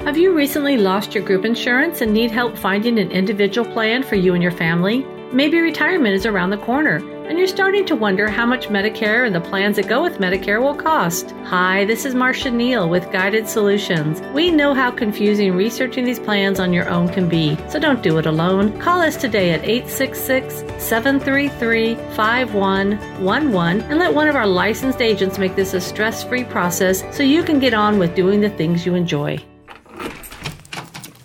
Have 0.00 0.16
you 0.16 0.34
recently 0.34 0.76
lost 0.76 1.14
your 1.14 1.24
group 1.24 1.44
insurance 1.44 2.00
and 2.00 2.12
need 2.12 2.32
help 2.32 2.58
finding 2.58 2.98
an 2.98 3.12
individual 3.12 3.70
plan 3.70 4.02
for 4.02 4.16
you 4.16 4.34
and 4.34 4.42
your 4.42 4.50
family? 4.50 5.06
Maybe 5.32 5.60
retirement 5.60 6.16
is 6.16 6.26
around 6.26 6.50
the 6.50 6.58
corner 6.58 6.98
and 7.30 7.38
you're 7.38 7.46
starting 7.46 7.86
to 7.86 7.94
wonder 7.94 8.28
how 8.28 8.44
much 8.44 8.66
Medicare 8.70 9.24
and 9.24 9.32
the 9.32 9.40
plans 9.40 9.76
that 9.76 9.86
go 9.86 10.02
with 10.02 10.18
Medicare 10.18 10.60
will 10.60 10.74
cost. 10.74 11.30
Hi, 11.44 11.84
this 11.84 12.04
is 12.04 12.12
Marcia 12.12 12.50
Neal 12.50 12.88
with 12.88 13.12
Guided 13.12 13.46
Solutions. 13.46 14.20
We 14.34 14.50
know 14.50 14.74
how 14.74 14.90
confusing 14.90 15.54
researching 15.54 16.04
these 16.04 16.18
plans 16.18 16.58
on 16.58 16.72
your 16.72 16.88
own 16.88 17.08
can 17.08 17.28
be, 17.28 17.56
so 17.68 17.78
don't 17.78 18.02
do 18.02 18.18
it 18.18 18.26
alone. 18.26 18.76
Call 18.80 19.00
us 19.00 19.16
today 19.16 19.52
at 19.52 19.62
866 19.62 20.82
733 20.82 21.94
5111 22.16 23.80
and 23.82 24.00
let 24.00 24.12
one 24.12 24.26
of 24.26 24.34
our 24.34 24.48
licensed 24.48 25.00
agents 25.00 25.38
make 25.38 25.54
this 25.54 25.72
a 25.72 25.80
stress 25.80 26.24
free 26.24 26.42
process 26.42 27.04
so 27.16 27.22
you 27.22 27.44
can 27.44 27.60
get 27.60 27.74
on 27.74 28.00
with 28.00 28.16
doing 28.16 28.40
the 28.40 28.50
things 28.50 28.84
you 28.84 28.96
enjoy. 28.96 29.36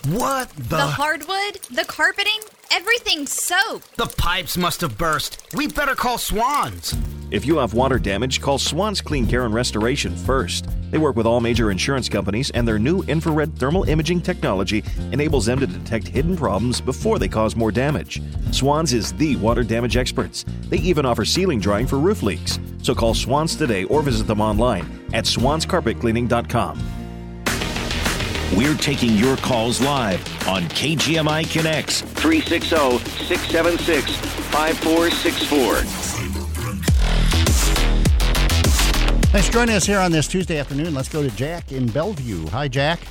What 0.09 0.50
the? 0.50 0.77
The 0.77 0.85
hardwood, 0.85 1.62
the 1.71 1.83
carpeting, 1.88 2.41
everything's 2.75 3.32
soaked. 3.32 3.96
The 3.96 4.13
pipes 4.17 4.58
must 4.58 4.82
have 4.82 4.98
burst. 4.98 5.41
We 5.53 5.67
better 5.67 5.96
call 5.96 6.17
Swans. 6.17 6.94
If 7.32 7.46
you 7.46 7.58
have 7.58 7.74
water 7.74 7.98
damage, 7.98 8.41
call 8.41 8.58
Swans 8.58 9.00
Clean 9.00 9.25
Care 9.25 9.46
and 9.46 9.53
Restoration 9.53 10.13
first. 10.13 10.67
They 10.91 10.98
work 10.98 11.15
with 11.15 11.25
all 11.25 11.39
major 11.39 11.72
insurance 11.72 12.10
companies, 12.10 12.51
and 12.51 12.67
their 12.67 12.77
new 12.77 13.01
infrared 13.03 13.58
thermal 13.58 13.86
imaging 13.86 14.22
technology 14.22 14.84
enables 15.13 15.46
them 15.46 15.60
to 15.60 15.67
detect 15.67 16.08
hidden 16.08 16.36
problems 16.36 16.82
before 16.82 17.17
they 17.17 17.29
cause 17.29 17.55
more 17.55 17.72
damage. 17.72 18.22
Swans 18.51 18.91
is 18.91 19.13
the 19.13 19.38
water 19.38 19.63
damage 19.63 19.96
experts. 19.96 20.44
They 20.70 20.77
even 20.79 21.05
offer 21.05 21.24
ceiling 21.24 21.62
drying 21.62 21.88
for 21.88 21.98
roof 21.98 22.24
leaks. 22.24 22.60
So 22.84 22.94
call 22.94 23.13
Swans 23.13 23.55
today 23.55 23.86
or 23.86 24.01
visit 24.01 24.27
them 24.27 24.41
online 24.41 24.86
at 25.13 25.24
swanscarpetcleaning.com. 25.24 27.04
We're 28.55 28.75
taking 28.75 29.17
your 29.17 29.35
calls 29.35 29.81
live 29.81 30.21
on 30.47 30.63
KGMI 30.63 31.51
Connects 31.51 32.00
360 32.00 33.00
676 33.25 34.15
5464. 34.15 35.75
Thanks 39.29 39.47
for 39.47 39.53
joining 39.53 39.75
us 39.75 39.85
here 39.85 40.00
on 40.00 40.13
this 40.13 40.29
Tuesday 40.29 40.57
afternoon. 40.57 40.93
Let's 40.93 41.09
go 41.09 41.21
to 41.21 41.29
Jack 41.35 41.74
in 41.74 41.88
Bellevue. 41.88 42.47
Hi, 42.47 42.69
Jack. 42.69 43.01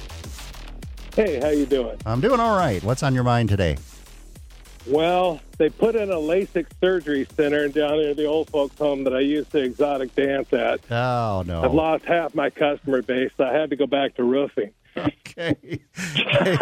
Hey, 1.14 1.38
how 1.40 1.50
you 1.50 1.66
doing? 1.66 1.98
I'm 2.06 2.22
doing 2.22 2.40
all 2.40 2.56
right. 2.56 2.82
What's 2.82 3.02
on 3.02 3.14
your 3.14 3.24
mind 3.24 3.50
today? 3.50 3.76
Well, 4.86 5.40
they 5.58 5.68
put 5.68 5.94
in 5.94 6.10
a 6.10 6.16
LASIK 6.16 6.68
surgery 6.80 7.26
center 7.36 7.68
down 7.68 7.98
there 7.98 8.12
at 8.12 8.16
the 8.16 8.24
old 8.24 8.48
folks' 8.48 8.78
home 8.78 9.04
that 9.04 9.14
I 9.14 9.20
used 9.20 9.50
to 9.50 9.58
exotic 9.58 10.14
dance 10.14 10.50
at. 10.54 10.80
Oh 10.90 11.42
no! 11.46 11.62
I've 11.62 11.74
lost 11.74 12.06
half 12.06 12.34
my 12.34 12.48
customer 12.48 13.02
base. 13.02 13.30
So 13.36 13.44
I 13.44 13.52
had 13.52 13.68
to 13.68 13.76
go 13.76 13.86
back 13.86 14.14
to 14.14 14.24
roofing. 14.24 14.72
Okay, 14.96 15.80
they, 16.44 16.58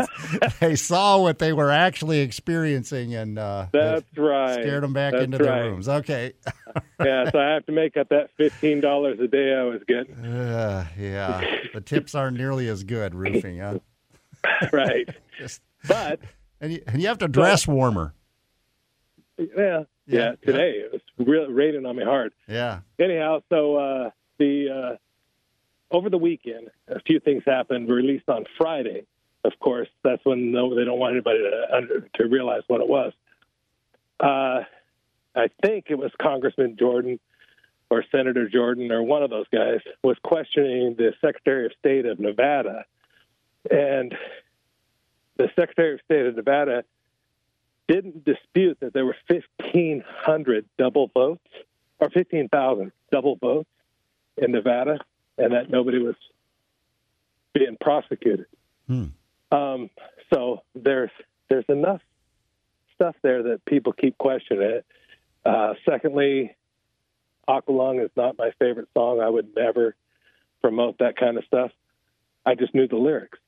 they 0.60 0.76
saw 0.76 1.18
what 1.20 1.38
they 1.38 1.52
were 1.52 1.70
actually 1.70 2.20
experiencing, 2.20 3.14
and 3.14 3.38
uh, 3.38 3.66
That's 3.72 4.04
right. 4.16 4.54
scared 4.54 4.82
them 4.82 4.92
back 4.94 5.12
That's 5.12 5.24
into 5.24 5.38
their 5.38 5.64
rooms. 5.70 5.88
Okay, 5.88 6.32
yeah, 7.04 7.30
so 7.30 7.38
I 7.38 7.50
have 7.54 7.66
to 7.66 7.72
make 7.72 7.96
up 7.96 8.08
that 8.08 8.30
fifteen 8.36 8.80
dollars 8.80 9.18
a 9.20 9.28
day 9.28 9.54
I 9.54 9.64
was 9.64 9.82
getting. 9.86 10.14
uh, 10.24 10.86
yeah, 10.98 11.44
the 11.74 11.80
tips 11.82 12.14
aren't 12.14 12.36
nearly 12.38 12.68
as 12.68 12.84
good 12.84 13.14
roofing, 13.14 13.58
huh? 13.58 13.78
right. 14.72 15.08
Just, 15.38 15.60
But 15.86 16.20
and 16.60 16.72
you, 16.72 16.82
and 16.86 17.02
you 17.02 17.08
have 17.08 17.18
to 17.18 17.28
dress 17.28 17.66
warmer. 17.68 18.14
yeah, 19.38 19.46
yeah, 19.56 19.84
Yeah. 20.06 20.32
today 20.44 20.70
it 20.78 20.92
was 20.92 21.02
really 21.18 21.52
raining 21.52 21.84
on 21.86 21.96
me 21.96 22.04
hard. 22.04 22.32
Yeah. 22.48 22.80
anyhow, 22.98 23.42
so 23.50 23.76
uh, 23.76 24.10
the 24.38 24.68
uh, 24.70 24.96
over 25.92 26.10
the 26.10 26.18
weekend, 26.18 26.68
a 26.88 27.00
few 27.00 27.20
things 27.20 27.42
happened. 27.46 27.88
Released 27.88 28.28
on 28.28 28.44
Friday, 28.58 29.04
of 29.44 29.52
course. 29.60 29.88
That's 30.02 30.24
when 30.24 30.52
they 30.52 30.84
don't 30.84 30.98
want 30.98 31.12
anybody 31.12 31.38
to 31.38 32.04
to 32.14 32.28
realize 32.28 32.62
what 32.66 32.80
it 32.80 32.88
was. 32.88 33.12
Uh, 34.18 34.62
I 35.34 35.48
think 35.62 35.86
it 35.88 35.96
was 35.96 36.10
Congressman 36.20 36.76
Jordan 36.78 37.18
or 37.90 38.04
Senator 38.10 38.48
Jordan 38.48 38.90
or 38.90 39.02
one 39.02 39.22
of 39.22 39.30
those 39.30 39.46
guys 39.52 39.80
was 40.02 40.16
questioning 40.22 40.94
the 40.96 41.12
Secretary 41.20 41.66
of 41.66 41.72
State 41.78 42.06
of 42.06 42.18
Nevada, 42.18 42.84
and 43.70 44.16
the 45.36 45.48
Secretary 45.56 45.94
of 45.94 46.00
State 46.04 46.26
of 46.26 46.36
Nevada 46.36 46.84
didn't 47.88 48.24
dispute 48.24 48.78
that 48.80 48.94
there 48.94 49.04
were 49.04 49.16
1,500 49.28 50.64
double 50.78 51.10
votes 51.12 51.46
or 51.98 52.10
15,000 52.10 52.92
double 53.10 53.36
votes 53.36 53.68
in 54.36 54.52
Nevada, 54.52 54.98
and 55.38 55.52
that 55.52 55.70
nobody 55.70 55.98
was 55.98 56.14
being 57.54 57.76
prosecuted. 57.80 58.46
Hmm. 58.86 59.06
Um, 59.50 59.90
so 60.32 60.62
there's 60.74 61.10
there's 61.48 61.64
enough 61.68 62.00
stuff 62.94 63.14
there 63.22 63.42
that 63.42 63.64
people 63.66 63.92
keep 63.92 64.16
questioning 64.18 64.62
it. 64.62 64.86
Uh, 65.44 65.74
secondly, 65.88 66.56
Aqualung 67.48 68.02
is 68.02 68.10
not 68.16 68.38
my 68.38 68.52
favorite 68.58 68.88
song. 68.94 69.20
I 69.20 69.28
would 69.28 69.54
never 69.56 69.94
promote 70.62 70.98
that 70.98 71.16
kind 71.16 71.36
of 71.36 71.44
stuff. 71.44 71.70
I 72.46 72.54
just 72.54 72.74
knew 72.74 72.88
the 72.88 72.96
lyrics. 72.96 73.38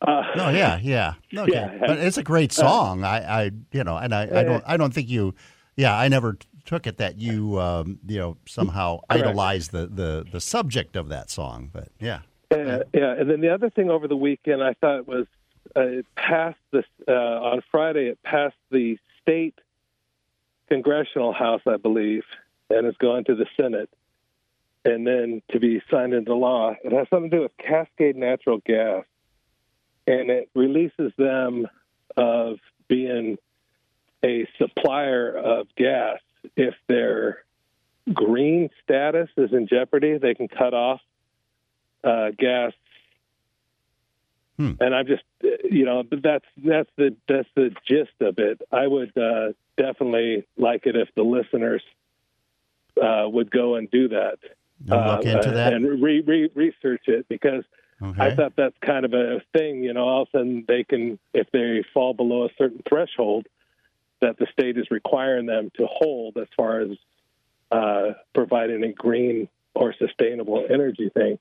Uh, 0.00 0.22
No, 0.36 0.48
yeah, 0.48 0.78
yeah. 0.82 1.14
Okay. 1.36 1.52
Yeah. 1.52 1.78
But 1.86 1.98
it's 1.98 2.18
a 2.18 2.22
great 2.22 2.52
song. 2.52 3.04
I, 3.04 3.44
I 3.44 3.50
you 3.72 3.84
know, 3.84 3.96
and 3.96 4.14
I, 4.14 4.22
I 4.22 4.42
don't 4.44 4.64
I 4.66 4.76
don't 4.76 4.92
think 4.92 5.08
you 5.08 5.34
yeah, 5.76 5.96
I 5.96 6.08
never 6.08 6.38
took 6.64 6.86
it 6.86 6.98
that 6.98 7.18
you 7.18 7.60
um, 7.60 7.98
you 8.06 8.18
know, 8.18 8.36
somehow 8.46 9.00
Correct. 9.10 9.26
idolize 9.26 9.68
the, 9.68 9.86
the 9.86 10.26
the 10.30 10.40
subject 10.40 10.96
of 10.96 11.08
that 11.08 11.30
song. 11.30 11.70
But 11.72 11.88
yeah. 11.98 12.20
Uh, 12.50 12.80
yeah, 12.92 13.14
and 13.18 13.30
then 13.30 13.40
the 13.40 13.48
other 13.48 13.70
thing 13.70 13.90
over 13.90 14.06
the 14.06 14.16
weekend 14.16 14.62
I 14.62 14.74
thought 14.74 15.08
was 15.08 15.26
uh, 15.74 15.80
it 15.80 16.06
passed 16.16 16.58
this 16.70 16.84
uh, 17.08 17.12
on 17.12 17.62
Friday. 17.70 18.08
It 18.08 18.22
passed 18.22 18.56
the 18.70 18.98
state 19.22 19.58
congressional 20.68 21.32
house, 21.32 21.62
I 21.66 21.76
believe, 21.76 22.24
and 22.68 22.86
it's 22.86 22.98
going 22.98 23.24
to 23.24 23.34
the 23.34 23.46
Senate, 23.58 23.88
and 24.84 25.06
then 25.06 25.42
to 25.50 25.60
be 25.60 25.82
signed 25.90 26.12
into 26.12 26.34
law. 26.34 26.74
It 26.84 26.92
has 26.92 27.08
something 27.08 27.30
to 27.30 27.36
do 27.36 27.42
with 27.42 27.56
Cascade 27.56 28.16
Natural 28.16 28.58
Gas, 28.64 29.04
and 30.06 30.30
it 30.30 30.50
releases 30.54 31.12
them 31.16 31.66
of 32.16 32.58
being 32.88 33.38
a 34.24 34.46
supplier 34.58 35.34
of 35.34 35.68
gas 35.76 36.18
if 36.56 36.74
their 36.88 37.44
green 38.12 38.70
status 38.82 39.28
is 39.36 39.52
in 39.52 39.68
jeopardy. 39.68 40.18
They 40.18 40.34
can 40.34 40.48
cut 40.48 40.74
off 40.74 41.00
uh, 42.02 42.30
gas. 42.36 42.72
Hmm. 44.56 44.72
And 44.80 44.94
I'm 44.94 45.06
just, 45.06 45.22
you 45.70 45.84
know, 45.84 46.02
but 46.02 46.22
that's 46.22 46.44
that's 46.62 46.90
the 46.96 47.16
that's 47.28 47.48
the 47.54 47.70
gist 47.88 48.20
of 48.20 48.38
it. 48.38 48.60
I 48.70 48.86
would 48.86 49.16
uh, 49.16 49.52
definitely 49.76 50.46
like 50.56 50.86
it 50.86 50.96
if 50.96 51.08
the 51.14 51.22
listeners 51.22 51.82
uh, 53.02 53.28
would 53.28 53.50
go 53.50 53.76
and 53.76 53.90
do 53.90 54.08
that, 54.08 54.38
look 54.84 54.98
uh, 54.98 55.20
into 55.24 55.50
that? 55.52 55.72
and 55.72 56.02
re- 56.02 56.20
re- 56.20 56.50
research 56.54 57.04
it 57.06 57.26
because 57.28 57.64
I 58.18 58.34
thought 58.34 58.54
that's 58.56 58.76
kind 58.84 59.04
of 59.04 59.14
a 59.14 59.40
thing. 59.56 59.84
You 59.84 59.94
know, 59.94 60.04
all 60.04 60.22
of 60.22 60.28
a 60.34 60.38
sudden 60.38 60.64
they 60.66 60.84
can, 60.84 61.18
if 61.32 61.46
they 61.52 61.84
fall 61.94 62.14
below 62.14 62.44
a 62.44 62.48
certain 62.58 62.82
threshold, 62.88 63.46
that 64.22 64.38
the 64.38 64.46
state 64.52 64.78
is 64.78 64.86
requiring 64.90 65.46
them 65.46 65.70
to 65.76 65.86
hold 65.86 66.38
as 66.38 66.48
far 66.56 66.80
as 66.80 66.90
uh, 67.70 68.12
providing 68.34 68.82
a 68.84 68.92
green 68.92 69.48
or 69.74 69.94
sustainable 69.98 70.64
energy 70.68 71.10
thing, 71.10 71.38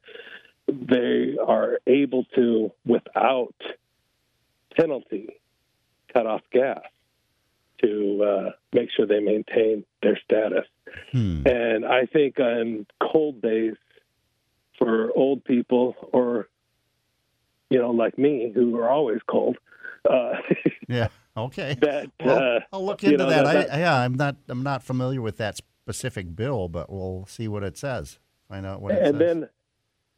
they 0.68 1.38
are 1.46 1.80
able 1.88 2.26
to, 2.36 2.72
without 2.86 3.56
penalty, 4.76 5.30
cut 6.14 6.26
off 6.26 6.42
gas 6.52 6.82
to 7.84 8.24
uh, 8.24 8.50
make 8.74 8.90
sure 8.96 9.06
they 9.06 9.20
maintain 9.20 9.84
their 10.02 10.20
status. 10.24 10.66
Hmm. 11.12 11.48
And 11.48 11.86
I 11.86 12.06
think 12.06 12.40
on 12.40 12.86
cold 13.02 13.42
days 13.42 13.76
for 14.78 15.12
old 15.16 15.44
people 15.44 15.96
or, 16.14 16.48
you 17.70 17.80
know, 17.80 17.92
like 17.92 18.18
me, 18.18 18.52
who 18.54 18.78
are 18.78 18.90
always 18.90 19.20
cold, 19.28 19.58
uh, 20.10 20.34
Yeah. 20.88 21.08
Okay. 21.38 21.78
that 21.82 22.10
Well, 22.24 22.58
uh, 22.58 22.60
I'll 22.74 22.86
look 22.86 23.04
you 23.04 23.12
into 23.12 23.24
know, 23.24 23.30
that. 23.30 23.44
that- 23.46 23.74
I, 23.74 23.80
yeah, 23.80 23.98
I'm 24.00 24.16
not 24.16 24.36
I'm 24.50 24.64
not 24.64 24.84
familiar 24.84 25.22
with 25.22 25.38
that 25.38 25.58
specific 25.58 26.36
bill, 26.36 26.68
but 26.68 26.90
we'll 26.92 27.26
see 27.28 27.48
what 27.48 27.64
it 27.64 27.78
says. 27.78 28.20
Find 28.50 28.66
out 28.66 28.82
what 28.82 28.94
it 28.94 29.02
and 29.04 29.18
says. 29.18 29.20
then, 29.20 29.50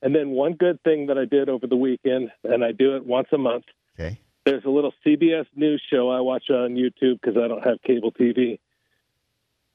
and 0.02 0.16
then 0.16 0.32
one 0.32 0.54
good 0.54 0.82
thing 0.84 1.08
that 1.08 1.18
I 1.18 1.26
did 1.26 1.50
over 1.50 1.68
the 1.68 1.76
weekend, 1.76 2.32
and 2.44 2.64
I 2.66 2.72
do 2.72 2.96
it 2.96 3.06
once 3.06 3.28
a 3.32 3.38
month. 3.38 3.66
okay. 4.00 4.20
There's 4.46 4.66
a 4.66 4.70
little 4.70 4.94
CBS 5.06 5.46
News 5.56 5.82
show 5.90 6.10
I 6.10 6.20
watch 6.20 6.50
on 6.50 6.76
YouTube 6.76 7.22
because 7.22 7.38
I 7.38 7.48
don't 7.48 7.64
have 7.64 7.82
cable 7.82 8.12
TV, 8.12 8.60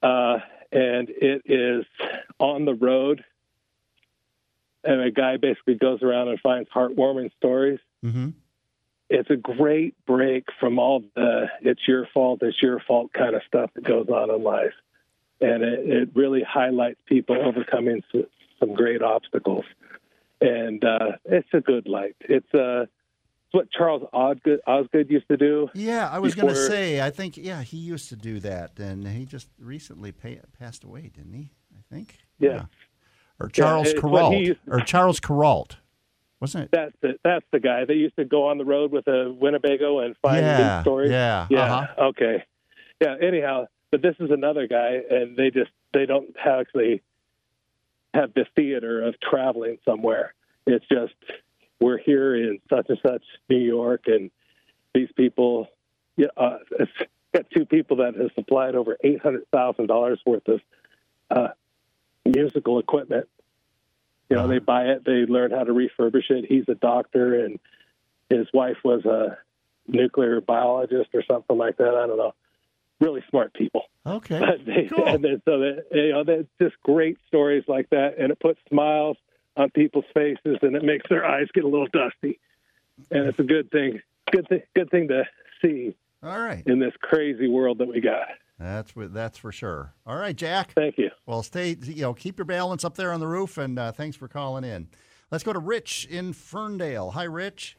uh, 0.02 0.38
and 0.70 1.08
it 1.08 1.42
is 1.46 1.86
on 2.38 2.64
the 2.66 2.74
road. 2.74 3.24
And 4.84 5.00
a 5.00 5.10
guy 5.10 5.36
basically 5.38 5.74
goes 5.76 6.02
around 6.02 6.28
and 6.28 6.38
finds 6.40 6.68
heartwarming 6.70 7.30
stories. 7.38 7.80
Mm-hmm. 8.04 8.28
It's 9.10 9.30
a 9.30 9.36
great 9.36 9.94
break 10.06 10.44
from 10.60 10.78
all 10.78 11.02
the 11.14 11.46
"it's 11.62 11.86
your 11.88 12.06
fault, 12.12 12.40
it's 12.42 12.60
your 12.62 12.80
fault" 12.80 13.12
kind 13.12 13.34
of 13.34 13.42
stuff 13.46 13.70
that 13.74 13.84
goes 13.84 14.08
on 14.08 14.30
in 14.30 14.42
life, 14.42 14.74
and 15.40 15.62
it, 15.62 15.88
it 15.88 16.08
really 16.14 16.42
highlights 16.42 17.00
people 17.06 17.36
overcoming 17.36 18.02
some 18.12 18.74
great 18.74 19.02
obstacles. 19.02 19.64
And 20.40 20.84
uh, 20.84 21.12
it's 21.24 21.48
a 21.52 21.60
good 21.60 21.88
light. 21.88 22.16
It's 22.20 22.52
uh, 22.54 22.86
it's 23.48 23.54
what 23.54 23.70
Charles 23.70 24.02
Osgood, 24.12 24.60
Osgood 24.66 25.08
used 25.08 25.26
to 25.28 25.38
do. 25.38 25.70
Yeah, 25.72 26.06
I 26.10 26.18
was 26.18 26.34
going 26.34 26.48
to 26.48 26.66
say. 26.66 27.00
I 27.00 27.08
think 27.08 27.38
yeah, 27.38 27.62
he 27.62 27.78
used 27.78 28.10
to 28.10 28.16
do 28.16 28.40
that, 28.40 28.78
and 28.78 29.08
he 29.08 29.24
just 29.24 29.48
recently 29.58 30.12
pa 30.12 30.28
passed 30.58 30.84
away, 30.84 31.10
didn't 31.14 31.32
he? 31.32 31.50
I 31.74 31.80
think. 31.90 32.18
Yeah. 32.38 32.66
Or 33.40 33.48
Charles 33.48 33.94
Kuralt, 33.94 34.56
or 34.66 34.80
Charles 34.80 35.18
Kuralt, 35.18 35.76
wasn't 36.40 36.64
it? 36.64 36.70
That's 36.72 36.92
the, 37.00 37.18
that's 37.24 37.44
the 37.52 37.60
guy. 37.60 37.84
They 37.84 37.94
used 37.94 38.16
to 38.16 38.24
go 38.24 38.48
on 38.48 38.58
the 38.58 38.64
road 38.64 38.92
with 38.92 39.06
a 39.08 39.32
Winnebago 39.32 40.00
and 40.00 40.16
find 40.22 40.44
Yeah, 40.44 40.76
these 40.76 40.82
stories. 40.84 41.10
yeah, 41.10 41.46
yeah. 41.50 41.74
uh-huh. 41.74 42.04
Okay, 42.08 42.44
yeah. 43.00 43.16
Anyhow, 43.20 43.66
but 43.90 44.02
this 44.02 44.14
is 44.20 44.30
another 44.30 44.66
guy, 44.66 45.00
and 45.10 45.36
they 45.36 45.50
just 45.50 45.70
they 45.92 46.06
don't 46.06 46.34
actually 46.44 47.02
have 48.14 48.32
the 48.34 48.46
theater 48.56 49.02
of 49.02 49.14
traveling 49.20 49.78
somewhere. 49.84 50.34
It's 50.66 50.84
just 50.90 51.14
we're 51.80 51.98
here 51.98 52.34
in 52.36 52.58
such 52.70 52.86
and 52.88 52.98
such 53.04 53.22
New 53.48 53.58
York, 53.58 54.02
and 54.06 54.30
these 54.94 55.08
people. 55.16 55.68
Yeah, 56.16 56.26
uh, 56.36 56.58
it's 56.78 56.90
got 57.34 57.46
two 57.54 57.64
people 57.64 57.98
that 57.98 58.16
have 58.16 58.30
supplied 58.34 58.74
over 58.74 58.96
eight 59.02 59.20
hundred 59.22 59.44
thousand 59.52 59.86
dollars 59.86 60.20
worth 60.26 60.46
of 60.48 60.60
uh, 61.30 61.48
musical 62.24 62.78
equipment. 62.80 63.28
You 64.30 64.36
know, 64.36 64.46
they 64.46 64.56
uh-huh. 64.56 64.64
buy 64.66 64.84
it, 64.84 65.04
they 65.04 65.24
learn 65.26 65.50
how 65.50 65.64
to 65.64 65.72
refurbish 65.72 66.30
it. 66.30 66.44
He's 66.48 66.64
a 66.68 66.74
doctor, 66.74 67.44
and 67.44 67.58
his 68.28 68.46
wife 68.52 68.76
was 68.84 69.04
a 69.06 69.38
nuclear 69.86 70.40
biologist 70.40 71.10
or 71.14 71.22
something 71.30 71.56
like 71.56 71.78
that. 71.78 71.94
I 71.94 72.06
don't 72.06 72.18
know. 72.18 72.34
Really 73.00 73.22
smart 73.30 73.54
people. 73.54 73.84
Okay. 74.06 74.38
But 74.40 74.66
they, 74.66 74.88
Cool. 74.88 75.06
and 75.06 75.24
then, 75.24 75.42
so 75.44 75.58
that 75.60 75.84
you 75.92 76.12
know, 76.12 76.24
there's 76.24 76.46
just 76.60 76.76
great 76.82 77.18
stories 77.26 77.64
like 77.68 77.88
that, 77.90 78.18
and 78.18 78.30
it 78.30 78.38
puts 78.40 78.60
smiles 78.68 79.16
on 79.56 79.70
people's 79.70 80.04
faces, 80.14 80.58
and 80.62 80.76
it 80.76 80.84
makes 80.84 81.08
their 81.08 81.24
eyes 81.24 81.46
get 81.54 81.64
a 81.64 81.68
little 81.68 81.88
dusty, 81.92 82.38
and 83.10 83.26
it's 83.26 83.38
a 83.38 83.44
good 83.44 83.70
thing. 83.70 84.00
Good 84.30 84.46
thing. 84.48 84.62
Good 84.74 84.90
thing 84.90 85.08
to 85.08 85.24
see 85.62 85.94
All 86.22 86.38
right. 86.38 86.62
in 86.66 86.78
this 86.78 86.92
crazy 87.00 87.48
world 87.48 87.78
that 87.78 87.88
we 87.88 88.00
got. 88.00 88.28
That's 88.58 88.94
what, 88.96 89.14
that's 89.14 89.38
for 89.38 89.52
sure. 89.52 89.94
All 90.06 90.16
right, 90.16 90.34
Jack. 90.34 90.72
Thank 90.72 90.98
you. 90.98 91.10
Well, 91.26 91.42
stay. 91.42 91.76
You 91.80 92.02
know, 92.02 92.14
keep 92.14 92.38
your 92.38 92.44
balance 92.44 92.84
up 92.84 92.96
there 92.96 93.12
on 93.12 93.20
the 93.20 93.26
roof, 93.28 93.56
and 93.58 93.78
uh, 93.78 93.92
thanks 93.92 94.16
for 94.16 94.26
calling 94.28 94.64
in. 94.64 94.88
Let's 95.30 95.44
go 95.44 95.52
to 95.52 95.58
Rich 95.58 96.06
in 96.10 96.32
Ferndale. 96.32 97.10
Hi, 97.12 97.24
Rich. 97.24 97.76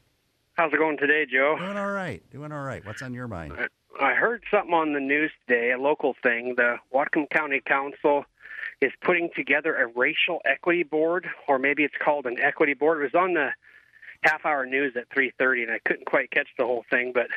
How's 0.54 0.72
it 0.72 0.78
going 0.78 0.96
today, 0.98 1.26
Joe? 1.30 1.56
Doing 1.58 1.76
all 1.76 1.90
right. 1.90 2.22
Doing 2.30 2.52
all 2.52 2.62
right. 2.62 2.84
What's 2.86 3.02
on 3.02 3.12
your 3.12 3.28
mind? 3.28 3.52
I 4.00 4.14
heard 4.14 4.42
something 4.50 4.72
on 4.72 4.92
the 4.94 5.00
news 5.00 5.30
today, 5.46 5.72
a 5.72 5.78
local 5.78 6.14
thing. 6.22 6.54
The 6.56 6.76
Whatcom 6.94 7.28
County 7.30 7.60
Council 7.64 8.24
is 8.80 8.92
putting 9.02 9.30
together 9.36 9.74
a 9.76 9.86
racial 9.88 10.40
equity 10.46 10.82
board, 10.82 11.28
or 11.48 11.58
maybe 11.58 11.82
it's 11.84 11.94
called 12.02 12.24
an 12.26 12.38
equity 12.40 12.72
board. 12.74 13.00
It 13.00 13.12
was 13.12 13.14
on 13.14 13.34
the 13.34 13.50
half-hour 14.22 14.64
news 14.66 14.94
at 14.96 15.08
3:30, 15.10 15.64
and 15.64 15.72
I 15.72 15.78
couldn't 15.86 16.06
quite 16.06 16.30
catch 16.30 16.48
the 16.56 16.64
whole 16.64 16.84
thing. 16.90 17.12
But 17.12 17.28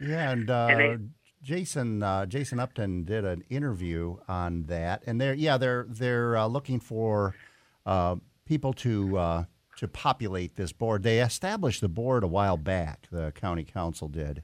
Yeah, 0.00 0.30
and, 0.30 0.48
uh, 0.48 0.68
And 0.70 0.80
they- 0.80 1.04
Jason 1.42 2.02
uh, 2.02 2.26
Jason 2.26 2.58
Upton 2.60 3.04
did 3.04 3.24
an 3.24 3.44
interview 3.48 4.16
on 4.28 4.64
that, 4.64 5.02
and 5.06 5.20
they're 5.20 5.34
yeah 5.34 5.56
they're 5.56 5.86
they're 5.88 6.36
uh, 6.36 6.46
looking 6.46 6.80
for 6.80 7.34
uh, 7.86 8.16
people 8.44 8.72
to 8.74 9.16
uh, 9.18 9.44
to 9.76 9.88
populate 9.88 10.56
this 10.56 10.72
board. 10.72 11.02
They 11.02 11.20
established 11.20 11.80
the 11.80 11.88
board 11.88 12.24
a 12.24 12.28
while 12.28 12.56
back. 12.56 13.06
The 13.10 13.32
county 13.32 13.64
council 13.64 14.08
did. 14.08 14.42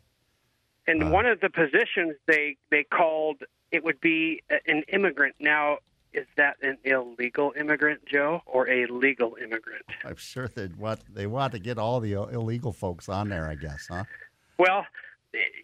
and 0.86 1.02
Uh. 1.02 1.08
one 1.10 1.26
of 1.26 1.40
the 1.40 1.50
positions 1.50 2.14
they 2.26 2.56
they 2.70 2.84
called 2.84 3.42
it 3.72 3.82
would 3.82 4.00
be 4.00 4.40
an 4.68 4.84
immigrant. 4.92 5.34
Now, 5.40 5.78
is 6.12 6.26
that 6.36 6.54
an 6.62 6.78
illegal 6.84 7.52
immigrant, 7.58 8.02
Joe, 8.06 8.40
or 8.46 8.68
a 8.70 8.86
legal 8.86 9.36
immigrant? 9.42 9.82
I'm 10.04 10.14
sure 10.14 10.46
they 10.46 10.68
want 10.78 11.00
they 11.12 11.26
want 11.26 11.52
to 11.54 11.58
get 11.58 11.76
all 11.76 11.98
the 11.98 12.12
illegal 12.12 12.72
folks 12.72 13.08
on 13.08 13.28
there. 13.30 13.48
I 13.48 13.56
guess, 13.56 13.88
huh? 13.90 14.04
Well, 14.58 14.86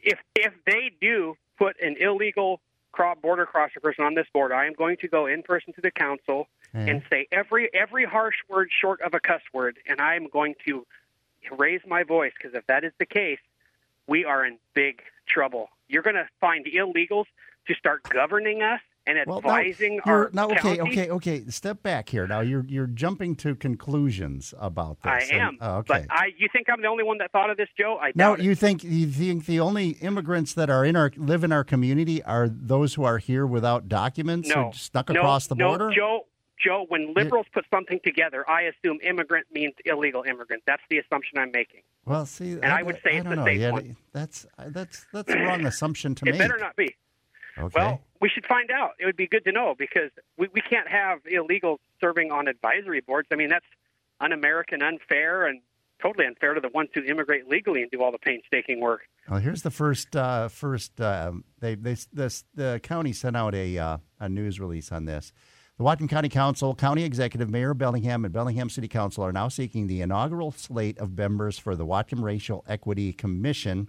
if 0.02 0.18
if 0.34 0.52
they 0.66 0.90
do 1.00 1.36
put 1.58 1.80
an 1.80 1.96
illegal 2.00 2.60
border 3.22 3.46
crosser 3.46 3.80
person 3.80 4.04
on 4.04 4.14
this 4.14 4.26
board, 4.32 4.52
I 4.52 4.66
am 4.66 4.74
going 4.74 4.96
to 4.98 5.08
go 5.08 5.26
in 5.26 5.42
person 5.42 5.72
to 5.74 5.80
the 5.80 5.90
council 5.90 6.48
Mhm. 6.74 6.90
and 6.90 7.02
say 7.10 7.26
every 7.32 7.72
every 7.74 8.04
harsh 8.04 8.36
word 8.48 8.70
short 8.70 9.00
of 9.00 9.14
a 9.14 9.20
cuss 9.20 9.42
word, 9.52 9.78
and 9.86 10.00
I 10.00 10.16
am 10.16 10.28
going 10.28 10.54
to 10.66 10.86
raise 11.52 11.80
my 11.86 12.02
voice 12.02 12.32
because 12.36 12.54
if 12.54 12.66
that 12.66 12.84
is 12.84 12.92
the 12.98 13.06
case, 13.06 13.40
we 14.06 14.24
are 14.24 14.44
in 14.44 14.58
big 14.74 15.02
trouble. 15.26 15.70
You're 15.88 16.02
going 16.02 16.16
to 16.16 16.28
find 16.40 16.66
illegals 16.66 17.26
to 17.66 17.74
start 17.74 18.02
governing 18.04 18.62
us 18.62 18.80
and 19.18 19.26
Well, 19.26 19.40
now, 19.42 19.56
advising 19.56 19.94
you're- 19.94 20.12
our 20.12 20.30
now, 20.32 20.48
okay, 20.50 20.80
okay, 20.80 21.10
okay. 21.10 21.44
Step 21.48 21.82
back 21.82 22.08
here. 22.08 22.26
Now 22.26 22.40
you're 22.40 22.64
you're 22.66 22.86
jumping 22.86 23.36
to 23.36 23.54
conclusions 23.54 24.54
about 24.58 24.98
I 25.04 25.20
this. 25.20 25.30
and- 25.30 25.40
am, 25.40 25.58
oh, 25.60 25.76
okay. 25.78 26.06
but 26.08 26.16
I. 26.16 26.32
You 26.38 26.48
think 26.52 26.68
I'm 26.70 26.80
the 26.80 26.88
only 26.88 27.04
one 27.04 27.18
that 27.18 27.32
thought 27.32 27.50
of 27.50 27.56
this, 27.56 27.68
Joe? 27.78 27.98
I 28.00 28.12
Now, 28.14 28.30
doubt 28.30 28.40
it. 28.40 28.44
you 28.44 28.54
think 28.54 28.84
you 28.84 29.06
think 29.06 29.46
the 29.46 29.60
only 29.60 29.90
immigrants 30.00 30.54
that 30.54 30.70
are 30.70 30.84
in 30.84 30.96
our 30.96 31.10
live 31.16 31.44
in 31.44 31.52
our 31.52 31.64
community 31.64 32.22
are 32.22 32.48
those 32.48 32.94
who 32.94 33.04
are 33.04 33.18
here 33.18 33.46
without 33.46 33.88
documents 33.88 34.48
no, 34.48 34.66
or 34.66 34.72
snuck 34.72 35.08
no, 35.08 35.20
across 35.20 35.46
the 35.46 35.54
no, 35.54 35.68
border? 35.68 35.90
Joe, 35.94 36.26
Joe, 36.62 36.84
when 36.88 37.14
liberals 37.14 37.46
put 37.52 37.64
something 37.72 38.00
together, 38.04 38.48
I 38.48 38.62
assume 38.62 38.98
immigrant 39.02 39.46
means 39.52 39.72
illegal 39.86 40.22
immigrant. 40.24 40.62
That's 40.66 40.82
the 40.90 40.98
assumption 40.98 41.38
I'm 41.38 41.50
making. 41.52 41.80
Well, 42.04 42.26
see, 42.26 42.52
And 42.52 42.66
I 42.66 42.82
would 42.82 42.96
say 42.96 43.12
it's 43.16 43.24
don't 43.24 43.30
the 43.30 43.36
know. 43.36 43.44
safe 43.46 43.60
Yeah, 43.60 43.70
one. 43.72 43.96
That's 44.12 44.46
that's 44.68 45.06
that's 45.12 45.32
a 45.32 45.38
wrong 45.38 45.64
assumption 45.66 46.14
to 46.16 46.26
it 46.28 46.32
make. 46.32 46.38
better 46.38 46.58
not 46.58 46.76
be. 46.76 46.94
Okay. 47.58 47.78
Well, 47.78 48.00
we 48.20 48.28
should 48.28 48.46
find 48.46 48.70
out. 48.70 48.92
It 48.98 49.06
would 49.06 49.16
be 49.16 49.26
good 49.26 49.44
to 49.44 49.52
know 49.52 49.74
because 49.78 50.10
we, 50.36 50.48
we 50.52 50.60
can't 50.60 50.88
have 50.88 51.20
illegals 51.24 51.78
serving 52.00 52.30
on 52.30 52.48
advisory 52.48 53.00
boards. 53.00 53.28
I 53.32 53.36
mean, 53.36 53.48
that's 53.48 53.66
un-American, 54.20 54.82
unfair, 54.82 55.46
and 55.46 55.60
totally 56.02 56.26
unfair 56.26 56.54
to 56.54 56.60
the 56.60 56.68
ones 56.68 56.90
who 56.94 57.02
immigrate 57.02 57.48
legally 57.48 57.82
and 57.82 57.90
do 57.90 58.02
all 58.02 58.12
the 58.12 58.18
painstaking 58.18 58.80
work. 58.80 59.02
Well, 59.28 59.40
here's 59.40 59.62
the 59.62 59.70
first. 59.70 60.16
Uh, 60.16 60.48
first, 60.48 61.00
um, 61.00 61.44
they 61.60 61.74
they 61.74 61.96
this 62.12 62.44
the 62.54 62.80
county 62.82 63.12
sent 63.12 63.36
out 63.36 63.54
a 63.54 63.78
uh, 63.78 63.98
a 64.18 64.28
news 64.28 64.58
release 64.60 64.90
on 64.92 65.04
this. 65.04 65.32
The 65.78 65.84
Whatcom 65.84 66.10
County 66.10 66.28
Council, 66.28 66.74
County 66.74 67.04
Executive, 67.04 67.48
Mayor 67.48 67.72
Bellingham, 67.72 68.26
and 68.26 68.34
Bellingham 68.34 68.68
City 68.68 68.86
Council 68.88 69.24
are 69.24 69.32
now 69.32 69.48
seeking 69.48 69.86
the 69.86 70.02
inaugural 70.02 70.52
slate 70.52 70.98
of 70.98 71.16
members 71.16 71.58
for 71.58 71.74
the 71.74 71.86
Whatcom 71.86 72.22
Racial 72.22 72.62
Equity 72.68 73.14
Commission, 73.14 73.88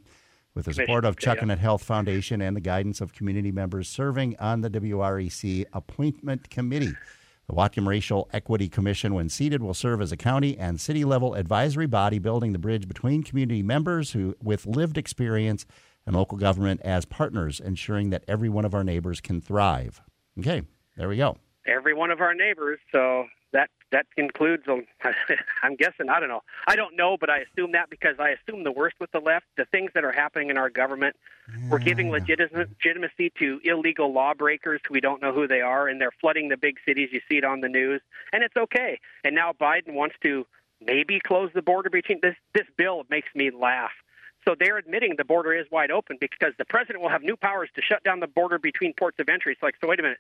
with 0.54 0.66
the 0.66 0.74
support 0.74 1.06
of 1.06 1.16
okay, 1.16 1.26
Chuck 1.26 1.38
yeah. 1.42 1.56
Health 1.56 1.84
Foundation 1.84 2.42
and 2.42 2.56
the 2.56 2.62
guidance 2.62 3.02
of 3.02 3.14
community 3.14 3.52
members 3.52 3.88
serving 3.88 4.36
on 4.40 4.62
the 4.62 4.70
WREC 4.70 5.66
Appointment 5.74 6.50
Committee. 6.50 6.94
The 7.48 7.54
Whatcom 7.56 7.88
Racial 7.88 8.30
Equity 8.32 8.70
Commission, 8.70 9.14
when 9.14 9.28
seated, 9.28 9.62
will 9.62 9.74
serve 9.74 10.02
as 10.02 10.12
a 10.12 10.18
county 10.18 10.58
and 10.58 10.80
city 10.80 11.04
level 11.04 11.34
advisory 11.34 11.86
body 11.86 12.20
building 12.20 12.54
the 12.54 12.60
bridge 12.60 12.88
between 12.88 13.24
community 13.24 13.64
members 13.64 14.12
who, 14.12 14.36
with 14.42 14.66
lived 14.66 14.98
experience 14.98 15.66
and 16.06 16.16
local 16.16 16.38
government 16.38 16.82
as 16.84 17.06
partners, 17.06 17.60
ensuring 17.60 18.10
that 18.12 18.24
every 18.28 18.50
one 18.50 18.66
of 18.66 18.74
our 18.74 18.84
neighbors 18.84 19.20
can 19.20 19.42
thrive. 19.42 20.02
Okay, 20.40 20.62
there 20.98 21.10
we 21.10 21.18
go. 21.18 21.38
Every 21.68 21.94
one 21.94 22.10
of 22.10 22.22
our 22.22 22.34
neighbors. 22.34 22.80
So 22.92 23.26
that 23.92 24.06
includes. 24.18 24.64
um, 24.68 24.86
I'm 25.64 25.76
guessing. 25.76 26.10
I 26.10 26.20
don't 26.20 26.30
know. 26.30 26.42
I 26.68 26.76
don't 26.76 26.96
know, 26.96 27.18
but 27.20 27.30
I 27.30 27.40
assume 27.40 27.74
that 27.74 27.90
because 27.90 28.16
I 28.20 28.30
assume 28.30 28.64
the 28.64 28.72
worst 28.72 28.96
with 29.00 29.12
the 29.12 29.20
left. 29.20 29.46
The 29.58 29.66
things 29.66 29.92
that 29.94 30.04
are 30.04 30.12
happening 30.12 30.50
in 30.50 30.58
our 30.58 30.70
government, 30.70 31.16
we're 31.70 31.80
giving 31.80 32.10
legitimacy 32.10 33.32
to 33.40 33.60
illegal 33.64 34.12
lawbreakers 34.14 34.82
who 34.88 34.94
we 34.94 35.02
don't 35.02 35.22
know 35.22 35.34
who 35.34 35.48
they 35.48 35.62
are, 35.62 35.88
and 35.88 36.00
they're 36.00 36.14
flooding 36.20 36.50
the 36.50 36.58
big 36.58 36.78
cities. 36.86 37.10
You 37.12 37.22
see 37.30 37.38
it 37.38 37.44
on 37.44 37.62
the 37.62 37.70
news, 37.70 38.02
and 38.34 38.44
it's 38.44 38.56
okay. 38.56 39.00
And 39.24 39.36
now 39.36 39.54
Biden 39.54 39.94
wants 39.94 40.16
to 40.24 40.46
maybe 40.80 41.20
close 41.20 41.52
the 41.54 41.62
border 41.62 41.90
between 41.90 42.20
this. 42.22 42.36
This 42.54 42.68
bill 42.78 43.04
makes 43.10 43.30
me 43.36 43.52
laugh. 43.52 43.92
So 44.48 44.56
they're 44.60 44.78
admitting 44.78 45.16
the 45.18 45.26
border 45.26 45.54
is 45.54 45.68
wide 45.70 45.92
open 45.92 46.18
because 46.20 46.54
the 46.58 46.66
president 46.66 47.02
will 47.02 47.10
have 47.10 47.22
new 47.22 47.38
powers 47.38 47.70
to 47.76 47.82
shut 47.82 48.04
down 48.04 48.20
the 48.20 48.28
border 48.28 48.58
between 48.58 48.94
ports 48.94 49.20
of 49.20 49.30
entry. 49.30 49.54
It's 49.54 49.62
like, 49.62 49.76
so 49.80 49.88
wait 49.88 50.00
a 50.00 50.04
minute. 50.04 50.18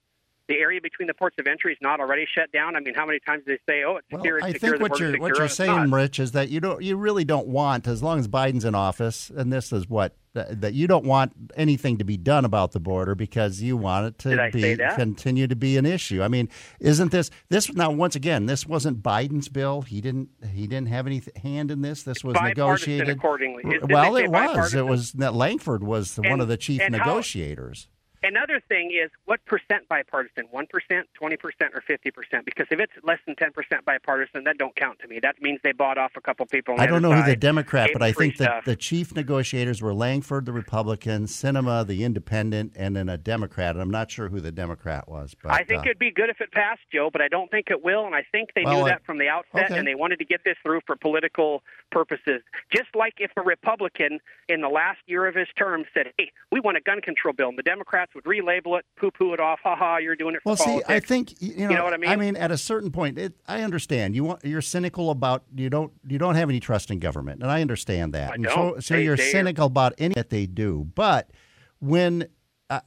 The 0.51 0.59
area 0.59 0.81
between 0.81 1.07
the 1.07 1.13
ports 1.13 1.37
of 1.39 1.47
entry 1.47 1.71
is 1.71 1.77
not 1.81 1.99
already 2.01 2.25
shut 2.35 2.51
down. 2.51 2.75
I 2.75 2.81
mean, 2.81 2.93
how 2.93 3.05
many 3.05 3.19
times 3.19 3.43
do 3.45 3.53
they 3.55 3.71
say, 3.71 3.83
"Oh, 3.83 3.97
it's 3.97 4.07
Well, 4.11 4.21
secure, 4.21 4.43
I 4.43 4.51
think 4.51 4.81
what 4.81 4.99
you're 4.99 5.11
secure," 5.11 5.21
what 5.21 5.27
you're 5.29 5.41
and 5.43 5.45
it's 5.49 5.59
not. 5.59 5.65
saying, 5.65 5.91
Rich, 5.91 6.19
is 6.19 6.31
that 6.33 6.49
you 6.49 6.59
don't 6.59 6.81
you 6.83 6.97
really 6.97 7.23
don't 7.23 7.47
want, 7.47 7.87
as 7.87 8.03
long 8.03 8.19
as 8.19 8.27
Biden's 8.27 8.65
in 8.65 8.75
office, 8.75 9.31
and 9.33 9.51
this 9.53 9.71
is 9.71 9.87
what 9.89 10.15
that, 10.33 10.61
that 10.61 10.73
you 10.73 10.87
don't 10.87 11.05
want 11.05 11.33
anything 11.55 11.97
to 11.97 12.03
be 12.03 12.17
done 12.17 12.45
about 12.45 12.71
the 12.73 12.79
border 12.79 13.15
because 13.15 13.61
you 13.61 13.77
want 13.77 14.07
it 14.07 14.17
to 14.19 14.49
be 14.51 14.77
continue 14.95 15.47
to 15.47 15.55
be 15.55 15.77
an 15.77 15.85
issue. 15.85 16.21
I 16.21 16.27
mean, 16.27 16.49
isn't 16.79 17.11
this 17.11 17.29
this 17.49 17.73
now 17.73 17.91
once 17.91 18.15
again? 18.15 18.45
This 18.45 18.65
wasn't 18.65 19.01
Biden's 19.01 19.47
bill. 19.49 19.81
He 19.83 20.01
didn't 20.01 20.29
he 20.53 20.67
didn't 20.67 20.87
have 20.89 21.07
any 21.07 21.21
hand 21.41 21.71
in 21.71 21.81
this. 21.81 22.03
This 22.03 22.23
was 22.23 22.35
negotiated 22.41 23.09
accordingly. 23.09 23.63
Well, 23.83 24.15
it 24.17 24.29
was. 24.29 24.73
It 24.73 24.85
was 24.85 25.13
that 25.13 25.33
Lankford 25.33 25.83
was 25.83 26.15
the, 26.15 26.23
one 26.23 26.41
of 26.41 26.47
the 26.47 26.57
chief 26.57 26.81
and 26.81 26.95
how- 26.95 27.05
negotiators. 27.05 27.87
Another 28.23 28.61
thing 28.69 28.91
is 28.91 29.09
what 29.25 29.43
percent 29.45 29.87
bipartisan? 29.89 30.45
One 30.51 30.67
percent, 30.67 31.07
twenty 31.15 31.37
percent, 31.37 31.71
or 31.73 31.81
fifty 31.81 32.11
percent? 32.11 32.45
Because 32.45 32.67
if 32.69 32.79
it's 32.79 32.93
less 33.03 33.17
than 33.25 33.35
ten 33.35 33.51
percent 33.51 33.83
bipartisan, 33.83 34.43
that 34.43 34.59
don't 34.59 34.75
count 34.75 34.99
to 34.99 35.07
me. 35.07 35.19
That 35.19 35.41
means 35.41 35.59
they 35.63 35.71
bought 35.71 35.97
off 35.97 36.11
a 36.15 36.21
couple 36.21 36.45
people. 36.45 36.75
On 36.75 36.79
I 36.79 36.85
don't 36.85 37.01
know 37.01 37.13
who 37.13 37.23
the 37.23 37.35
Democrat, 37.35 37.89
but 37.93 38.03
I 38.03 38.11
think 38.11 38.37
that 38.37 38.65
the 38.65 38.75
chief 38.75 39.15
negotiators 39.15 39.81
were 39.81 39.93
Lankford, 39.93 40.45
the 40.45 40.53
Republican, 40.53 41.25
Sinema, 41.25 41.85
the 41.85 42.03
Independent, 42.03 42.73
and 42.75 42.95
then 42.95 43.09
a 43.09 43.17
Democrat. 43.17 43.75
And 43.75 43.81
I'm 43.81 43.89
not 43.89 44.11
sure 44.11 44.29
who 44.29 44.39
the 44.39 44.51
Democrat 44.51 45.07
was. 45.09 45.35
But 45.41 45.53
I 45.53 45.63
think 45.63 45.79
uh, 45.79 45.85
it'd 45.85 45.99
be 45.99 46.11
good 46.11 46.29
if 46.29 46.41
it 46.41 46.51
passed, 46.51 46.81
Joe, 46.93 47.09
but 47.11 47.21
I 47.21 47.27
don't 47.27 47.49
think 47.49 47.71
it 47.71 47.83
will. 47.83 48.05
And 48.05 48.13
I 48.13 48.23
think 48.31 48.49
they 48.55 48.63
Well, 48.63 48.81
knew 48.81 48.85
I- 48.85 48.89
that 48.89 49.05
from 49.05 49.17
the 49.17 49.29
outset, 49.29 49.65
okay. 49.71 49.79
and 49.79 49.87
they 49.87 49.95
wanted 49.95 50.19
to 50.19 50.25
get 50.25 50.41
this 50.45 50.57
through 50.63 50.81
for 50.85 50.95
political 50.95 51.63
purposes. 51.91 52.41
Just 52.71 52.95
like 52.95 53.15
if 53.17 53.31
a 53.35 53.41
Republican 53.41 54.19
in 54.47 54.61
the 54.61 54.69
last 54.69 54.99
year 55.07 55.25
of 55.25 55.33
his 55.33 55.47
term 55.57 55.85
said, 55.93 56.13
"Hey, 56.19 56.31
we 56.51 56.59
want 56.59 56.77
a 56.77 56.81
gun 56.81 57.01
control 57.01 57.33
bill," 57.33 57.49
and 57.49 57.57
the 57.57 57.63
Democrats 57.63 58.10
would 58.15 58.23
relabel 58.25 58.79
it, 58.79 58.85
poo-poo 58.97 59.33
it 59.33 59.39
off, 59.39 59.59
"Ha 59.63 59.75
ha, 59.75 59.97
you're 59.97 60.15
doing 60.15 60.35
it 60.35 60.41
for 60.43 60.49
Well, 60.49 60.55
see. 60.57 60.81
I 60.87 60.99
think 60.99 61.33
y- 61.41 61.53
you 61.57 61.67
know, 61.67 61.83
what 61.83 61.93
I 61.93 61.97
mean? 61.97 62.09
I 62.09 62.15
mean, 62.15 62.35
at 62.35 62.51
a 62.51 62.57
certain 62.57 62.91
point, 62.91 63.17
it, 63.17 63.33
I 63.47 63.61
understand 63.61 64.15
you 64.15 64.23
want 64.23 64.43
you're 64.43 64.61
cynical 64.61 65.09
about 65.11 65.43
you 65.55 65.69
don't 65.69 65.91
you 66.07 66.17
don't 66.17 66.35
have 66.35 66.49
any 66.49 66.59
trust 66.59 66.91
in 66.91 66.99
government, 66.99 67.41
and 67.41 67.51
I 67.51 67.61
understand 67.61 68.13
that. 68.13 68.31
I 68.31 68.35
and 68.35 68.43
don't. 68.43 68.75
so, 68.75 68.79
so 68.79 68.93
They- 68.95 69.03
you're 69.05 69.15
they 69.15 69.27
are- 69.27 69.31
cynical 69.31 69.67
about 69.67 69.93
any 69.97 70.13
that 70.15 70.29
they 70.29 70.45
do. 70.45 70.87
But 70.95 71.31
when 71.79 72.27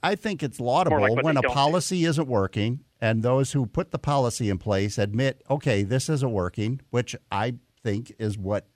I- 0.03 0.15
think 0.15 0.43
it's 0.43 0.61
laudable 0.61 0.99
what 1.01 1.25
when 1.25 1.37
a 1.37 1.43
don't 1.43 1.51
do. 1.51 1.55
policy 1.55 2.05
isn't 2.07 2.27
working, 2.29 2.81
and 3.01 3.23
those 3.23 3.53
who 3.53 3.67
put 3.67 3.91
the 3.91 3.99
policy 3.99 4.49
in 4.49 4.57
place 4.59 4.97
admit, 4.97 5.43
okay, 5.51 5.83
this 5.83 6.09
isn't 6.09 6.33
working, 6.33 6.81
which 6.91 7.15
I 7.31 7.55
think 7.83 8.15
is 8.19 8.39
what 8.39 8.67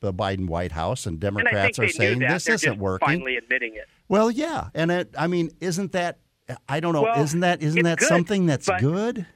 the 0.00 0.14
Biden 0.14 0.46
White 0.46 0.72
House 0.72 1.04
and 1.04 1.14
and 1.14 1.20
Democrats 1.20 1.76
they 1.78 1.84
are 1.84 1.88
saying. 1.88 2.18
This 2.20 2.44
They're 2.44 2.54
isn't 2.54 2.78
working. 2.78 3.06
Finally 3.06 3.36
admitting 3.36 3.74
it. 3.74 3.86
Well, 4.08 4.30
yeah, 4.30 4.68
and 4.74 4.90
it, 4.90 5.14
I 5.18 5.26
mean, 5.26 5.50
isn't 5.60 5.92
that? 5.92 6.18
I 6.68 6.80
don't 6.80 6.92
know. 6.92 7.02
Well, 7.02 7.20
isn't 7.22 7.40
that 7.40 7.62
isn't 7.62 7.82
that 7.82 7.98
good, 7.98 8.08
something 8.08 8.46
that's 8.46 8.66
but- 8.66 8.80
good? 8.80 9.26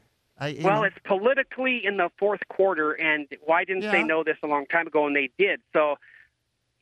I, 0.42 0.56
Well, 0.62 0.76
know, 0.80 0.85
it's 0.85 0.96
politically 1.04 1.83
in 1.85 1.98
the 1.98 2.09
fourth 2.18 2.40
quarter, 2.48 2.92
and 2.92 3.26
why 3.44 3.64
didn't 3.64 3.83
Yeah. 3.83 3.92
they 3.92 4.02
know 4.02 4.24
this 4.24 4.38
a 4.42 4.46
long 4.46 4.64
time 4.66 4.87
ago? 4.87 5.06
And 5.06 5.14
they 5.14 5.28
did. 5.38 5.61
So, 5.74 5.96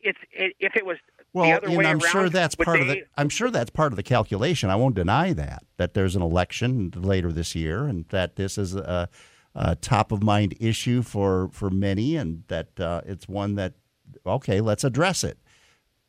it's 0.01 0.19
it, 0.31 0.55
if 0.61 0.77
it 0.77 0.87
was 0.87 0.97
the 1.19 1.25
well, 1.33 1.59
and 1.65 1.73
I'm 1.85 1.99
around, 1.99 2.03
sure 2.05 2.29
that's 2.29 2.55
part 2.55 2.81
of 2.81 2.87
the. 2.87 3.03
I'm 3.17 3.29
sure 3.29 3.51
that's 3.51 3.71
part 3.71 3.93
of 3.93 3.97
the 3.97 4.05
calculation. 4.05 4.71
I 4.71 4.77
won't 4.77 4.95
deny 4.95 5.33
that 5.33 5.65
that 5.77 5.95
there's 5.95 6.15
an 6.15 6.23
election 6.23 6.93
later 6.95 7.33
this 7.33 7.57
year, 7.57 7.87
and 7.87 8.05
that 8.11 8.37
this 8.37 8.59
is 8.59 8.77
a, 8.77 9.09
a 9.57 9.75
top 9.75 10.13
of 10.13 10.23
mind 10.23 10.55
issue 10.61 11.03
for 11.03 11.49
for 11.53 11.69
many, 11.69 12.15
and 12.15 12.45
that 12.47 12.79
uh, 12.79 13.01
it's 13.07 13.27
one 13.29 13.57
that 13.57 13.75
okay, 14.25 14.61
let's 14.61 14.85
address 14.85 15.25
it. 15.25 15.37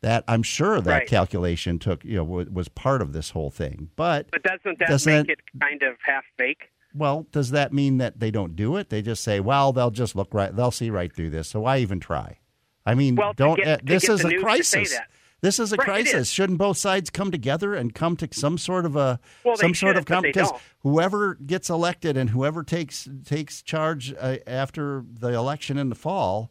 That 0.02 0.24
I'm 0.26 0.42
sure 0.42 0.80
that 0.80 0.90
Right. 0.90 1.06
calculation 1.06 1.78
took 1.78 2.04
you 2.04 2.16
know 2.16 2.24
wa- 2.24 2.44
was 2.50 2.68
part 2.68 3.02
of 3.02 3.12
this 3.12 3.30
whole 3.30 3.50
thing, 3.50 3.90
but 3.96 4.30
But 4.30 4.42
doesn't 4.42 4.78
that 4.78 4.88
Doesn't 4.88 5.12
make 5.12 5.28
it- 5.28 5.40
it 5.54 5.60
kind 5.60 5.82
of 5.82 5.96
half 6.02 6.24
fake? 6.38 6.70
Well, 6.94 7.26
does 7.30 7.50
that 7.50 7.72
mean 7.72 7.98
that 7.98 8.18
they 8.18 8.30
don't 8.30 8.56
do 8.56 8.76
it? 8.76 8.88
They 8.88 9.02
just 9.02 9.22
say, 9.22 9.38
"Well, 9.40 9.72
they'll 9.72 9.90
just 9.90 10.16
look 10.16 10.32
right. 10.32 10.54
They'll 10.54 10.70
see 10.70 10.90
right 10.90 11.14
through 11.14 11.30
this." 11.30 11.48
So 11.48 11.60
why 11.60 11.78
even 11.78 12.00
try? 12.00 12.38
I 12.86 12.94
mean, 12.94 13.14
Well, 13.14 13.32
don't. 13.34 13.56
get- 13.56 13.68
uh, 13.68 13.76
to 13.76 13.84
this 13.84 14.08
is 14.08 14.24
a 14.24 14.34
crisis. 14.38 14.92
that. 14.92 15.08
This 15.42 15.58
is 15.58 15.72
a 15.72 15.76
crisis. 15.76 16.30
Shouldn't 16.30 16.58
both 16.58 16.76
sides 16.78 17.08
come 17.10 17.30
together 17.30 17.74
and 17.74 17.94
come 17.94 18.16
to 18.16 18.28
some 18.32 18.58
sort 18.58 18.84
of 18.86 18.96
a 18.96 19.20
Well, 19.44 19.56
some 19.56 19.74
sort 19.74 19.96
of 19.96 20.04
but 20.06 20.22
because 20.22 20.50
whoever 20.80 21.34
gets 21.34 21.70
elected 21.70 22.16
and 22.16 22.30
whoever 22.30 22.62
takes 22.62 23.08
takes 23.24 23.62
charge 23.62 24.12
uh, 24.18 24.36
after 24.46 25.04
the 25.10 25.28
election 25.32 25.78
in 25.78 25.88
the 25.90 25.94
fall, 25.94 26.50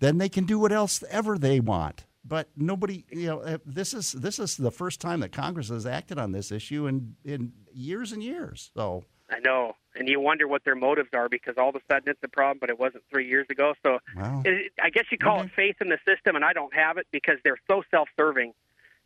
then 0.00 0.18
they 0.18 0.28
can 0.28 0.44
do 0.44 0.58
what 0.58 0.70
else 0.72 1.02
ever 1.10 1.38
they 1.38 1.58
want. 1.60 2.04
But 2.24 2.48
nobody, 2.56 3.04
you 3.10 3.26
know, 3.26 3.40
uh, 3.40 3.58
this 3.64 3.94
is 3.94 4.12
this 4.12 4.38
is 4.38 4.56
the 4.56 4.70
first 4.70 5.00
time 5.00 5.20
that 5.20 5.32
Congress 5.32 5.68
has 5.70 5.86
acted 5.86 6.18
on 6.18 6.32
this 6.32 6.52
issue 6.52 6.86
in 6.86 7.16
in 7.24 7.52
years 7.72 8.12
and 8.12 8.22
years. 8.22 8.70
So 8.74 9.04
I 9.30 9.38
know, 9.40 9.76
and 9.94 10.08
you 10.08 10.20
wonder 10.20 10.46
what 10.46 10.64
their 10.64 10.74
motives 10.74 11.10
are 11.14 11.28
because 11.28 11.54
all 11.56 11.70
of 11.70 11.76
a 11.76 11.80
sudden 11.90 12.08
it's 12.08 12.22
a 12.22 12.28
problem, 12.28 12.58
but 12.60 12.68
it 12.68 12.78
wasn't 12.78 13.04
three 13.10 13.26
years 13.26 13.46
ago. 13.48 13.74
So 13.82 14.00
Wow. 14.14 14.42
it, 14.44 14.72
I 14.82 14.90
guess 14.90 15.04
you 15.10 15.18
call 15.18 15.42
it 15.42 15.50
faith 15.56 15.76
in 15.80 15.88
the 15.88 15.98
system, 16.06 16.36
and 16.36 16.44
I 16.44 16.52
don't 16.52 16.74
have 16.74 16.98
it 16.98 17.06
because 17.10 17.36
they're 17.42 17.60
so 17.68 17.82
self-serving, 17.90 18.52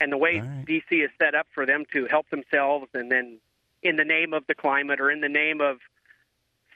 and 0.01 0.11
the 0.13 0.17
way 0.19 0.39
DC 0.67 1.05
is 1.05 1.11
set 1.21 1.35
up 1.35 1.47
for 1.55 1.67
them 1.67 1.85
to 1.93 2.07
help 2.07 2.29
themselves, 2.31 2.89
and 2.95 3.13
then 3.13 3.39
in 3.83 3.97
the 3.97 4.05
name 4.05 4.33
of 4.33 4.45
the 4.49 4.55
climate 4.55 5.01
or 5.01 5.11
in 5.11 5.21
the 5.21 5.29
name 5.29 5.61
of 5.61 5.79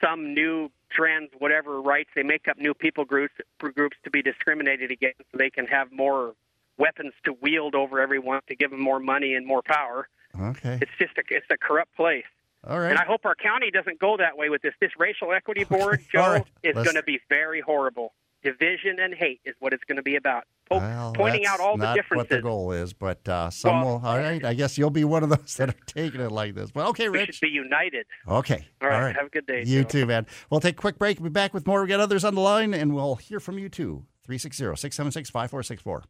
some 0.02 0.34
new 0.34 0.70
trends, 0.90 1.30
whatever 1.38 1.80
rights, 1.80 2.10
they 2.14 2.22
make 2.22 2.48
up 2.48 2.56
new 2.58 2.74
people 2.74 3.04
groups 3.04 3.34
groups 3.58 3.96
to 4.04 4.10
be 4.10 4.22
discriminated 4.22 4.90
against, 4.90 5.18
so 5.30 5.38
they 5.38 5.50
can 5.50 5.66
have 5.66 5.90
more 5.92 6.34
weapons 6.78 7.12
to 7.24 7.32
wield 7.42 7.74
over 7.74 8.00
everyone 8.00 8.40
to 8.48 8.54
give 8.54 8.70
them 8.70 8.80
more 8.80 9.00
money 9.00 9.34
and 9.34 9.46
more 9.46 9.62
power. 9.62 10.08
okay, 10.40 10.78
It's 10.80 10.90
just 10.98 11.16
a 11.18 11.22
it's 11.30 11.46
a 11.50 11.56
corrupt 11.58 11.94
place. 11.96 12.24
all 12.66 12.78
right. 12.78 12.90
And 12.90 12.98
I 12.98 13.04
hope 13.04 13.22
our 13.24 13.34
county 13.34 13.70
doesn't 13.70 13.98
go 13.98 14.16
that 14.16 14.36
way 14.38 14.48
with 14.48 14.62
this. 14.62 14.74
This 14.80 14.92
racial 14.98 15.32
equity 15.32 15.64
board, 15.64 16.00
Joe, 16.12 16.20
All 16.22 16.30
right. 16.34 16.46
is 16.62 16.74
going 16.74 16.94
to 16.96 17.02
be 17.02 17.20
very 17.28 17.60
horrible. 17.60 18.12
Division 18.42 18.98
and 19.00 19.12
hate 19.14 19.40
is 19.44 19.54
what 19.58 19.72
it's 19.72 19.82
going 19.84 19.96
to 19.96 20.02
be 20.02 20.14
about. 20.16 20.44
Po- 20.70 20.78
Well, 20.78 21.12
pointing 21.14 21.44
out 21.44 21.58
all 21.58 21.76
the 21.76 21.84
not 21.84 21.96
differences. 21.96 22.16
what 22.16 22.28
the 22.36 22.40
goal 22.40 22.70
is, 22.72 22.92
but 22.92 23.28
uh, 23.28 23.50
some 23.50 23.80
Well- 23.82 23.98
will. 23.98 24.06
All 24.06 24.16
right, 24.18 24.44
I 24.44 24.54
guess 24.54 24.78
you'll 24.78 24.90
be 24.90 25.02
one 25.04 25.22
of 25.24 25.28
those 25.30 25.54
that 25.58 25.70
are 25.70 25.74
taking 25.86 26.20
it 26.20 26.30
like 26.30 26.54
this. 26.54 26.70
But 26.70 26.86
okay, 26.90 27.08
Rich. 27.08 27.26
we 27.28 27.32
should 27.32 27.40
be 27.40 27.48
united. 27.48 28.06
Okay. 28.28 28.64
All 28.80 28.88
right, 28.88 29.14
have 29.16 29.26
a 29.26 29.30
good 29.30 29.46
day, 29.46 29.64
You 29.66 29.82
Joe. 29.82 29.88
too, 29.88 30.06
man. 30.06 30.26
We'll 30.50 30.60
take 30.60 30.74
a 30.76 30.80
quick 30.80 30.98
break. 30.98 31.18
We'll 31.18 31.30
be 31.30 31.32
back 31.32 31.52
with 31.52 31.66
more. 31.66 31.82
We 31.82 31.88
got 31.88 31.98
others 32.00 32.24
on 32.24 32.34
the 32.36 32.40
line, 32.40 32.74
and 32.74 32.94
we'll 32.94 33.16
hear 33.16 33.40
from 33.40 33.58
you 33.58 33.68
too. 33.68 34.04
360 34.24 34.76
676 34.76 35.30
5464. 35.30 36.04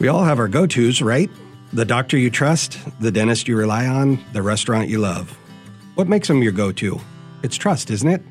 We 0.00 0.08
all 0.08 0.24
have 0.24 0.38
our 0.38 0.48
go 0.48 0.66
tos, 0.66 1.00
right? 1.00 1.30
The 1.72 1.84
doctor 1.84 2.18
you 2.18 2.28
trust, 2.30 2.78
the 3.00 3.10
dentist 3.10 3.48
you 3.48 3.56
rely 3.56 3.86
on, 3.86 4.18
the 4.32 4.42
restaurant 4.42 4.88
you 4.88 4.98
love. 4.98 5.30
What 5.94 6.08
makes 6.08 6.28
them 6.28 6.42
your 6.42 6.52
go 6.52 6.70
to? 6.72 7.00
It's 7.42 7.56
trust, 7.56 7.90
isn't 7.90 8.08
it? 8.08 8.22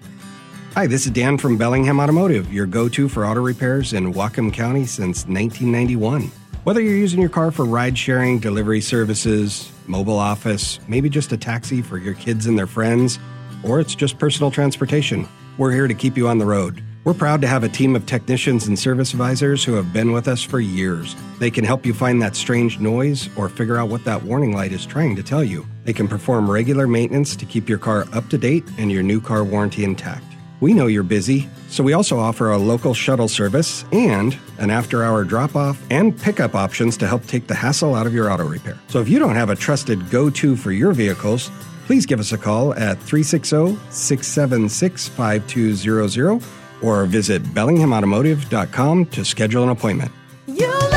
Hi, 0.76 0.88
this 0.88 1.06
is 1.06 1.12
Dan 1.12 1.38
from 1.38 1.56
Bellingham 1.56 2.00
Automotive, 2.00 2.52
your 2.52 2.66
go 2.66 2.90
to 2.90 3.08
for 3.08 3.28
auto 3.28 3.42
repairs 3.42 3.94
in 3.94 4.12
Whatcom 4.12 4.52
County 4.52 4.88
since 4.88 5.28
1991. 5.28 6.32
Whether 6.64 6.82
you're 6.82 6.98
using 6.98 7.22
your 7.22 7.30
car 7.30 7.52
for 7.52 7.64
ride 7.64 7.96
sharing, 7.96 8.40
delivery 8.40 8.82
services, 8.82 9.72
mobile 9.86 10.18
office, 10.18 10.80
maybe 10.88 11.10
just 11.10 11.32
a 11.32 11.38
taxi 11.38 11.84
for 11.84 12.00
your 12.00 12.16
kids 12.16 12.48
and 12.48 12.58
their 12.58 12.66
friends, 12.66 13.20
or 13.64 13.80
it's 13.80 13.94
just 13.94 14.18
personal 14.18 14.50
transportation, 14.50 15.28
we're 15.60 15.72
here 15.72 15.88
to 15.88 15.94
keep 15.94 16.18
you 16.18 16.28
on 16.28 16.40
the 16.40 16.46
road. 16.48 16.84
We're 17.04 17.14
proud 17.14 17.42
to 17.42 17.48
have 17.48 17.64
a 17.64 17.70
team 17.70 17.96
of 17.96 18.08
technicians 18.08 18.66
and 18.66 18.80
service 18.80 19.14
advisors 19.14 19.64
who 19.64 19.74
have 19.74 19.94
been 19.94 20.12
with 20.12 20.28
us 20.28 20.42
for 20.42 20.60
years. 20.60 21.16
They 21.38 21.52
can 21.52 21.66
help 21.66 21.86
you 21.86 21.94
find 21.94 22.20
that 22.24 22.36
strange 22.36 22.80
noise 22.80 23.30
or 23.38 23.48
figure 23.48 23.78
out 23.78 23.90
what 23.90 24.06
that 24.06 24.24
warning 24.24 24.56
light 24.56 24.72
is 24.72 24.88
trying 24.88 25.16
to 25.18 25.24
tell 25.24 25.44
you. 25.44 25.68
They 25.84 25.94
can 25.94 26.08
perform 26.08 26.50
regular 26.50 26.88
maintenance 26.88 27.36
to 27.36 27.46
keep 27.46 27.70
your 27.70 27.78
car 27.78 28.08
up 28.12 28.28
to 28.30 28.40
date 28.40 28.64
and 28.80 28.92
your 28.92 29.04
new 29.04 29.22
car 29.22 29.44
warranty 29.44 29.84
intact. 29.84 30.33
We 30.64 30.74
know 30.74 30.88
you're 30.88 31.04
busy, 31.04 31.50
so 31.68 31.84
we 31.84 31.92
also 31.92 32.18
offer 32.18 32.52
a 32.52 32.58
local 32.58 32.94
shuttle 32.94 33.28
service 33.28 33.84
and 33.92 34.40
an 34.60 34.70
after 34.70 35.04
hour 35.04 35.26
drop 35.26 35.58
off 35.58 35.78
and 35.92 36.18
pickup 36.18 36.56
options 36.56 36.96
to 37.00 37.06
help 37.06 37.26
take 37.26 37.48
the 37.48 37.54
hassle 37.54 37.96
out 37.96 38.08
of 38.08 38.14
your 38.14 38.32
auto 38.32 38.46
repair. 38.46 38.80
So 38.88 39.02
if 39.02 39.10
you 39.10 39.20
don't 39.20 39.36
have 39.36 39.50
a 39.50 39.58
trusted 39.58 40.10
go 40.10 40.30
to 40.30 40.56
for 40.56 40.72
your 40.72 40.94
vehicles, 40.94 41.52
please 41.86 42.06
give 42.06 42.22
us 42.22 42.32
a 42.32 42.38
call 42.38 42.74
at 42.76 42.98
360 42.98 43.78
676 43.90 45.10
5200 45.10 46.42
or 46.82 47.06
visit 47.08 47.44
BellinghamAutomotive.com 47.44 49.08
to 49.08 49.26
schedule 49.26 49.64
an 49.64 49.70
appointment. 49.70 50.14
You 50.48 50.93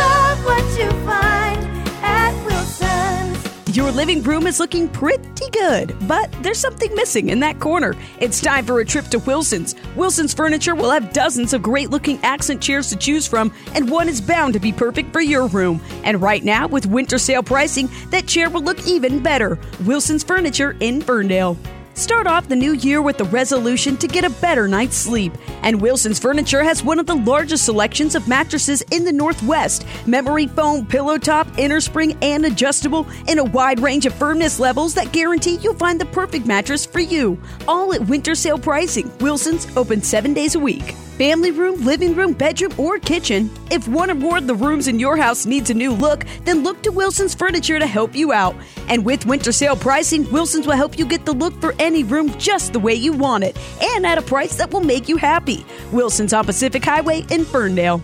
Your 3.77 3.93
living 3.93 4.23
room 4.23 4.47
is 4.47 4.59
looking 4.59 4.89
pretty 4.89 5.51
good, 5.51 5.95
but 6.09 6.33
there's 6.43 6.59
something 6.59 6.95
missing 6.95 7.29
in 7.29 7.41
that 7.41 7.61
corner. 7.61 7.95
It's 8.21 8.41
time 8.41 8.65
for 8.65 8.81
a 8.81 8.87
trip 8.87 9.05
to 9.09 9.19
Wilson's. 9.19 9.75
Wilson's 9.95 10.33
Furniture 10.33 10.75
will 10.75 10.91
have 10.91 11.13
dozens 11.13 11.53
of 11.53 11.61
great 11.61 11.91
looking 11.91 12.19
accent 12.23 12.63
chairs 12.63 12.89
to 12.89 12.97
choose 12.97 13.27
from, 13.27 13.53
and 13.75 13.91
one 13.91 14.09
is 14.09 14.19
bound 14.19 14.55
to 14.55 14.61
be 14.61 14.73
perfect 14.73 15.13
for 15.13 15.21
your 15.21 15.47
room. 15.49 15.83
And 16.05 16.23
right 16.23 16.43
now, 16.43 16.67
with 16.67 16.87
winter 16.87 17.19
sale 17.19 17.43
pricing, 17.43 17.91
that 18.09 18.27
chair 18.27 18.49
will 18.49 18.63
look 18.63 18.87
even 18.87 19.23
better. 19.23 19.59
Wilson's 19.85 20.25
Furniture 20.25 20.75
in 20.81 21.03
Ferndale. 21.03 21.59
Start 21.97 22.27
off 22.27 22.47
the 22.47 22.55
new 22.55 22.75
year 22.75 23.01
with 23.01 23.17
the 23.17 23.25
resolution 23.25 23.97
to 23.97 24.07
get 24.07 24.23
a 24.23 24.29
better 24.29 24.69
night's 24.69 24.99
sleep. 24.99 25.33
And 25.63 25.81
Wilson's 25.81 26.19
Furniture 26.19 26.63
has 26.63 26.85
one 26.85 26.99
of 26.99 27.07
the 27.07 27.15
largest 27.17 27.65
selections 27.65 28.15
of 28.15 28.29
mattresses 28.29 28.83
in 28.93 29.03
the 29.05 29.13
Northwest 29.13 29.87
memory 30.07 30.47
foam, 30.47 30.85
pillow 30.85 31.17
top, 31.17 31.49
inner 31.57 31.81
spring, 31.81 32.15
and 32.21 32.45
adjustable 32.45 33.07
in 33.29 33.39
a 33.39 33.45
wide 33.45 33.81
range 33.81 34.05
of 34.05 34.13
firmness 34.13 34.61
levels 34.61 34.93
that 34.93 35.13
guarantee 35.13 35.57
you'll 35.63 35.73
find 35.73 35.99
the 35.99 36.05
perfect 36.07 36.45
mattress 36.45 36.85
for 36.85 37.01
you. 37.01 37.41
All 37.67 37.95
at 37.95 38.07
winter 38.07 38.35
sale 38.35 38.59
pricing. 38.59 39.11
Wilson's 39.21 39.67
open 39.75 40.03
seven 40.03 40.35
days 40.35 40.55
a 40.55 40.61
week. 40.61 40.95
Family 41.17 41.51
room, 41.51 41.83
living 41.83 42.15
room, 42.15 42.35
bedroom, 42.35 42.75
or 42.77 42.99
kitchen. 42.99 43.51
If 43.71 43.89
one 43.89 44.11
or 44.11 44.15
more 44.15 44.37
of 44.37 44.47
the 44.47 44.55
rooms 44.55 44.87
in 44.87 44.99
your 44.99 45.17
house 45.17 45.47
needs 45.47 45.71
a 45.71 45.75
new 45.75 45.93
look, 45.93 46.27
then 46.45 46.63
look 46.63 46.83
to 46.83 46.93
Wilson's 46.93 47.35
Furniture 47.35 47.79
to 47.79 47.87
help 47.87 48.15
you 48.15 48.33
out. 48.33 48.55
And 48.89 49.03
with 49.03 49.25
winter 49.25 49.51
sale 49.51 49.77
pricing, 49.77 50.31
Wilson's 50.31 50.67
will 50.67 50.77
help 50.77 50.99
you 50.99 51.07
get 51.07 51.25
the 51.25 51.33
look 51.33 51.59
for 51.59 51.75
any 51.79 52.05
room 52.05 52.37
just 52.39 52.75
the 52.75 52.81
way 52.81 52.95
you 52.95 53.15
want 53.15 53.45
it 53.45 53.57
and 53.81 54.07
at 54.07 54.19
a 54.19 54.23
price 54.23 54.57
that 54.57 54.71
will 54.71 54.83
make 54.83 55.09
you 55.09 55.17
happy. 55.17 55.65
Wilson's 55.91 56.35
on 56.35 56.45
Pacific 56.45 56.85
Highway 56.85 57.25
in 57.31 57.47
Ferndale. 57.47 58.03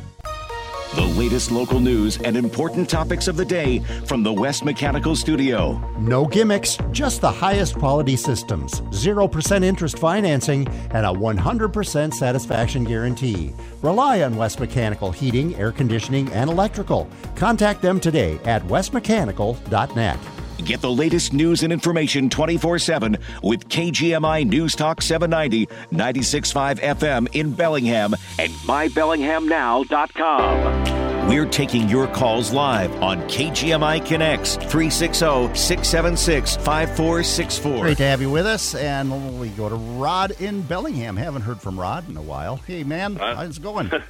The 0.94 1.00
latest 1.00 1.50
local 1.50 1.80
news 1.80 2.18
and 2.18 2.36
important 2.36 2.86
topics 2.86 3.26
of 3.26 3.38
the 3.38 3.46
day 3.46 3.78
from 4.04 4.22
the 4.22 4.32
West 4.32 4.62
Mechanical 4.62 5.16
Studio. 5.16 5.80
No 5.98 6.26
gimmicks, 6.26 6.76
just 6.90 7.22
the 7.22 7.30
highest 7.30 7.76
quality 7.76 8.14
systems, 8.14 8.82
0% 8.90 9.64
interest 9.64 9.98
financing, 9.98 10.68
and 10.90 11.06
a 11.06 11.08
100% 11.08 12.12
satisfaction 12.12 12.84
guarantee. 12.84 13.54
Rely 13.80 14.22
on 14.22 14.36
West 14.36 14.60
Mechanical 14.60 15.10
Heating, 15.10 15.54
Air 15.54 15.72
Conditioning, 15.72 16.30
and 16.32 16.50
Electrical. 16.50 17.08
Contact 17.36 17.80
them 17.80 17.98
today 17.98 18.38
at 18.44 18.62
westmechanical.net. 18.64 20.18
Get 20.64 20.80
the 20.80 20.90
latest 20.90 21.32
news 21.32 21.62
and 21.64 21.72
information 21.72 22.30
24 22.30 22.78
7 22.78 23.16
with 23.42 23.68
KGMI 23.68 24.48
News 24.48 24.76
Talk 24.76 25.02
790, 25.02 25.66
96.5 25.92 26.78
FM 26.78 27.26
in 27.32 27.52
Bellingham 27.52 28.14
and 28.38 28.52
mybellinghamnow.com. 28.52 31.28
We're 31.28 31.46
taking 31.46 31.88
your 31.88 32.06
calls 32.08 32.52
live 32.52 32.92
on 33.02 33.22
KGMI 33.22 34.04
Connects 34.06 34.54
360 34.56 35.54
676 35.54 36.56
5464. 36.56 37.80
Great 37.80 37.96
to 37.96 38.02
have 38.04 38.20
you 38.20 38.30
with 38.30 38.46
us. 38.46 38.74
And 38.74 39.40
we 39.40 39.48
go 39.50 39.68
to 39.68 39.74
Rod 39.74 40.32
in 40.40 40.62
Bellingham. 40.62 41.16
Haven't 41.16 41.42
heard 41.42 41.60
from 41.60 41.78
Rod 41.78 42.08
in 42.08 42.16
a 42.16 42.22
while. 42.22 42.56
Hey, 42.56 42.82
man, 42.84 43.16
how's 43.16 43.58
it 43.58 43.62
going? 43.62 43.90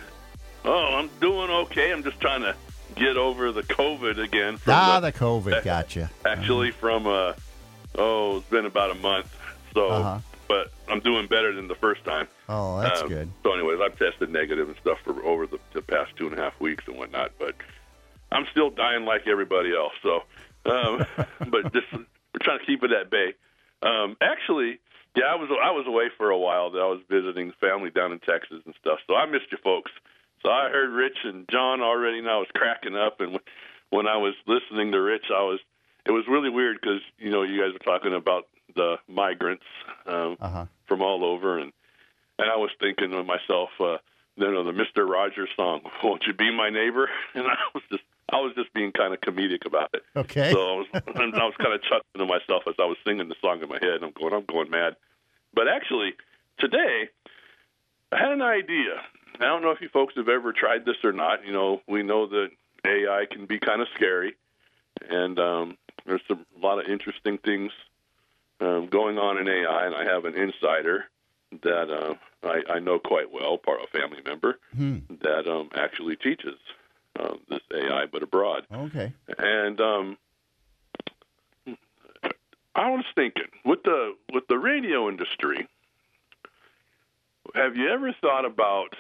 Oh, 0.65 0.95
I'm 0.95 1.11
doing 1.21 1.51
okay. 1.51 1.93
I'm 1.93 2.05
just 2.05 2.21
trying 2.21 2.43
to 2.43 2.55
get 3.03 3.17
over 3.17 3.53
the 3.53 3.63
COVID 3.63 4.19
again. 4.23 4.57
from 4.59 4.75
ah, 4.75 5.01
the 5.01 5.13
COVID 5.13 5.65
gotcha. 5.65 6.11
Actually, 6.25 6.71
from 6.71 7.07
uh, 7.07 7.35
oh, 7.97 8.39
it's 8.39 8.49
been 8.49 8.67
about 8.67 8.91
a 8.91 8.95
month. 8.97 9.35
So, 9.75 9.89
Uh-huh. 9.89 10.19
but 10.49 10.71
I'm 10.89 11.01
doing 11.01 11.27
better 11.27 11.53
than 11.55 11.69
the 11.69 11.75
first 11.75 12.05
time. 12.05 12.29
Oh, 12.49 12.81
that's 12.81 13.03
Um, 13.03 13.09
good. 13.09 13.31
So, 13.43 13.53
anyways, 13.55 13.81
I've 13.81 13.99
tested 13.99 14.31
negative 14.31 14.69
and 14.69 14.77
stuff 14.79 14.99
for 15.05 15.23
over 15.25 15.47
the, 15.47 15.59
the 15.73 15.83
past 15.83 16.15
two 16.17 16.27
and 16.29 16.39
a 16.39 16.43
half 16.43 16.59
weeks 16.61 16.85
and 16.87 16.97
whatnot, 16.99 17.33
but 17.39 17.55
I'm 18.31 18.47
still 18.51 18.71
dying 18.71 19.05
like 19.05 19.27
everybody 19.27 19.75
else. 19.75 19.93
So, 20.03 20.25
um, 20.67 21.07
but 21.51 21.73
just 21.73 21.87
we're 21.93 22.41
trying 22.43 22.59
to 22.61 22.65
keep 22.67 22.83
it 22.83 22.93
at 22.93 23.11
bay. 23.11 23.35
Um, 23.83 24.17
actually, 24.21 24.79
yeah, 25.17 25.25
I 25.25 25.35
was 25.37 25.49
I 25.51 25.71
was 25.73 25.87
away 25.87 26.09
for 26.17 26.31
a 26.31 26.39
while. 26.39 26.67
I 26.75 26.87
was 26.89 27.01
visiting 27.09 27.53
family 27.61 27.91
down 27.91 28.13
in 28.13 28.19
Texas 28.21 28.61
and 28.65 28.75
stuff. 28.81 28.99
So 29.07 29.15
I 29.15 29.27
missed 29.27 29.51
you 29.51 29.59
folks. 29.59 29.91
So 30.43 30.51
I 30.51 30.69
heard 30.71 30.91
Rich 30.91 31.19
and 31.25 31.49
John 31.49 31.81
already, 31.81 32.19
and 32.19 32.29
I 32.29 32.37
was 32.39 32.49
cracking 32.55 32.97
up. 32.97 33.21
And 33.21 33.39
when- 33.91 34.07
I 34.09 34.17
was 34.17 34.35
listening 34.47 34.93
to 34.93 35.01
Rich, 35.01 35.27
I 35.31 35.43
was 35.43 35.61
it 36.05 36.11
was 36.11 36.27
really 36.27 36.51
weird 36.51 36.79
because 36.81 37.01
you 37.19 37.31
know 37.31 37.43
you 37.43 37.61
guys 37.63 37.73
were 37.73 37.79
talking 37.79 38.15
about 38.15 38.49
the 38.75 38.97
migrants 39.07 39.65
um, 40.07 40.37
Uh-huh. 40.41 40.67
from 40.87 41.03
all 41.03 41.25
over, 41.25 41.59
and 41.59 41.73
and 42.39 42.51
I 42.51 42.57
was 42.57 42.71
thinking 42.81 43.11
to 43.13 43.23
myself, 43.23 43.69
uh, 43.79 43.99
you 44.37 44.51
know, 44.51 44.65
the 44.65 44.73
Mister 44.73 45.07
Rogers 45.07 45.51
song, 45.55 45.83
"Won't 46.03 46.27
You 46.27 46.33
Be 46.33 46.51
My 46.51 46.71
Neighbor?" 46.71 47.09
And 47.35 47.47
I 47.47 47.57
was 47.75 47.83
just 47.91 48.03
I 48.33 48.41
was 48.41 48.55
just 48.57 48.73
being 48.73 48.91
kind 48.93 49.13
of 49.15 49.21
comedic 49.21 49.67
about 49.67 49.91
it. 49.95 50.03
Okay. 50.17 50.51
So 50.53 50.59
I 50.59 50.77
was 50.79 50.87
and 51.15 51.35
I 51.37 51.45
was 51.45 51.55
kind 51.59 51.75
of 51.75 51.83
chuckling 51.83 52.19
to 52.19 52.27
myself 52.27 52.63
as 52.67 52.75
I 52.81 52.87
was 52.87 52.97
singing 53.07 53.29
the 53.29 53.37
song 53.41 53.63
in 53.63 53.69
my 53.69 53.79
head. 53.81 53.97
And 54.03 54.05
I'm 54.07 54.13
going, 54.13 54.33
I'm 54.35 54.45
going 54.47 54.71
mad. 54.71 54.97
But 55.55 55.69
actually, 55.69 56.15
today 56.59 57.11
I 58.11 58.19
had 58.19 58.33
an 58.33 58.43
idea. 58.43 59.03
I 59.41 59.45
don't 59.45 59.63
know 59.63 59.71
if 59.71 59.81
you 59.81 59.89
folks 59.89 60.15
have 60.17 60.29
ever 60.29 60.53
tried 60.53 60.85
this 60.85 60.97
or 61.05 61.13
not. 61.13 61.45
You 61.47 61.53
know, 61.53 61.81
we 61.89 62.03
know 62.03 62.27
that 62.27 62.51
AI 62.87 63.27
can 63.31 63.47
be 63.47 63.59
kind 63.59 63.81
of 63.81 63.89
scary, 63.95 64.35
and 65.09 65.39
um, 65.39 65.79
there's 66.07 66.21
some, 66.29 66.45
a 66.57 66.65
lot 66.65 66.79
of 66.79 66.87
interesting 66.91 67.39
things 67.39 67.73
um, 68.61 68.87
going 68.89 69.19
on 69.19 69.39
in 69.39 69.49
AI. 69.49 69.87
And 69.87 69.95
I 69.95 70.05
have 70.05 70.25
an 70.25 70.35
insider 70.35 71.07
that 71.63 71.91
uh, 71.91 72.15
I, 72.45 72.75
I 72.75 72.79
know 72.79 72.99
quite 72.99 73.33
well, 73.33 73.59
part 73.59 73.81
of 73.83 73.89
a 73.93 73.99
family 73.99 74.21
member 74.25 74.59
Hmm. 74.75 74.99
that 75.23 75.47
um, 75.49 75.71
actually 75.75 76.17
teaches 76.17 76.57
um, 77.21 77.41
this 77.49 77.61
AI, 77.75 78.07
but 78.07 78.23
abroad. 78.23 78.67
Okay. 78.73 79.13
And 79.39 79.81
um, 79.81 80.17
I 82.75 82.91
was 82.91 83.05
thinking 83.15 83.49
with 83.65 83.83
the 83.83 84.15
with 84.33 84.47
the 84.49 84.59
radio 84.59 85.09
industry, 85.09 85.69
have 87.55 87.77
you 87.77 87.89
ever 87.91 88.15
thought 88.21 88.45
about 88.47 88.95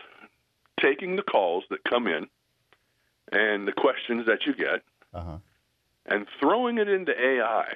taking 0.81 1.17
the 1.17 1.23
calls 1.23 1.65
that 1.71 1.85
come 1.85 2.07
in 2.07 2.27
and 3.31 3.67
the 3.67 3.73
questions 3.73 4.27
that 4.27 4.47
you 4.47 4.55
get 4.55 4.83
Uh-huh. 5.15 5.39
and 6.07 6.27
throwing 6.41 6.79
it 6.79 6.89
into 6.89 7.13
AI, 7.13 7.75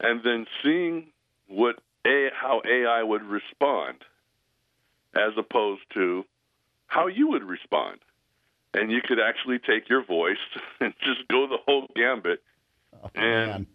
and 0.00 0.22
then 0.24 0.46
seeing 0.62 1.12
what 1.46 1.76
a 2.06 2.30
how 2.34 2.60
AI 2.64 3.02
would 3.02 3.22
respond, 3.22 3.98
as 5.14 5.32
opposed 5.36 5.82
to 5.94 6.24
how 6.86 7.06
you 7.06 7.28
would 7.28 7.44
respond, 7.44 7.98
and 8.74 8.90
you 8.90 9.00
could 9.02 9.20
actually 9.20 9.58
take 9.58 9.88
your 9.88 10.04
voice 10.04 10.38
and 10.80 10.92
just 11.04 11.26
go 11.28 11.46
the 11.46 11.58
whole 11.66 11.86
gambit, 11.94 12.42
and 13.14 13.66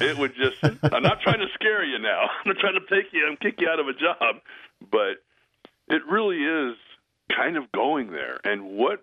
it 0.00 0.16
would 0.16 0.34
just. 0.34 0.56
I'm 0.92 1.02
not 1.02 1.20
trying 1.20 1.40
to 1.40 1.48
scare 1.54 1.84
you 1.84 1.98
now. 1.98 2.22
I'm 2.44 2.52
not 2.52 2.58
trying 2.58 2.74
to 2.74 2.86
take 2.88 3.12
you 3.12 3.26
and 3.28 3.38
kick 3.38 3.60
you 3.60 3.68
out 3.68 3.78
of 3.80 3.88
a 3.88 3.92
job, 3.94 4.40
but 4.90 5.22
it 5.88 6.02
really 6.08 6.38
is 6.42 6.76
kind 7.34 7.56
of 7.56 7.70
going 7.72 8.10
there. 8.10 8.40
And 8.44 8.76
what? 8.76 9.02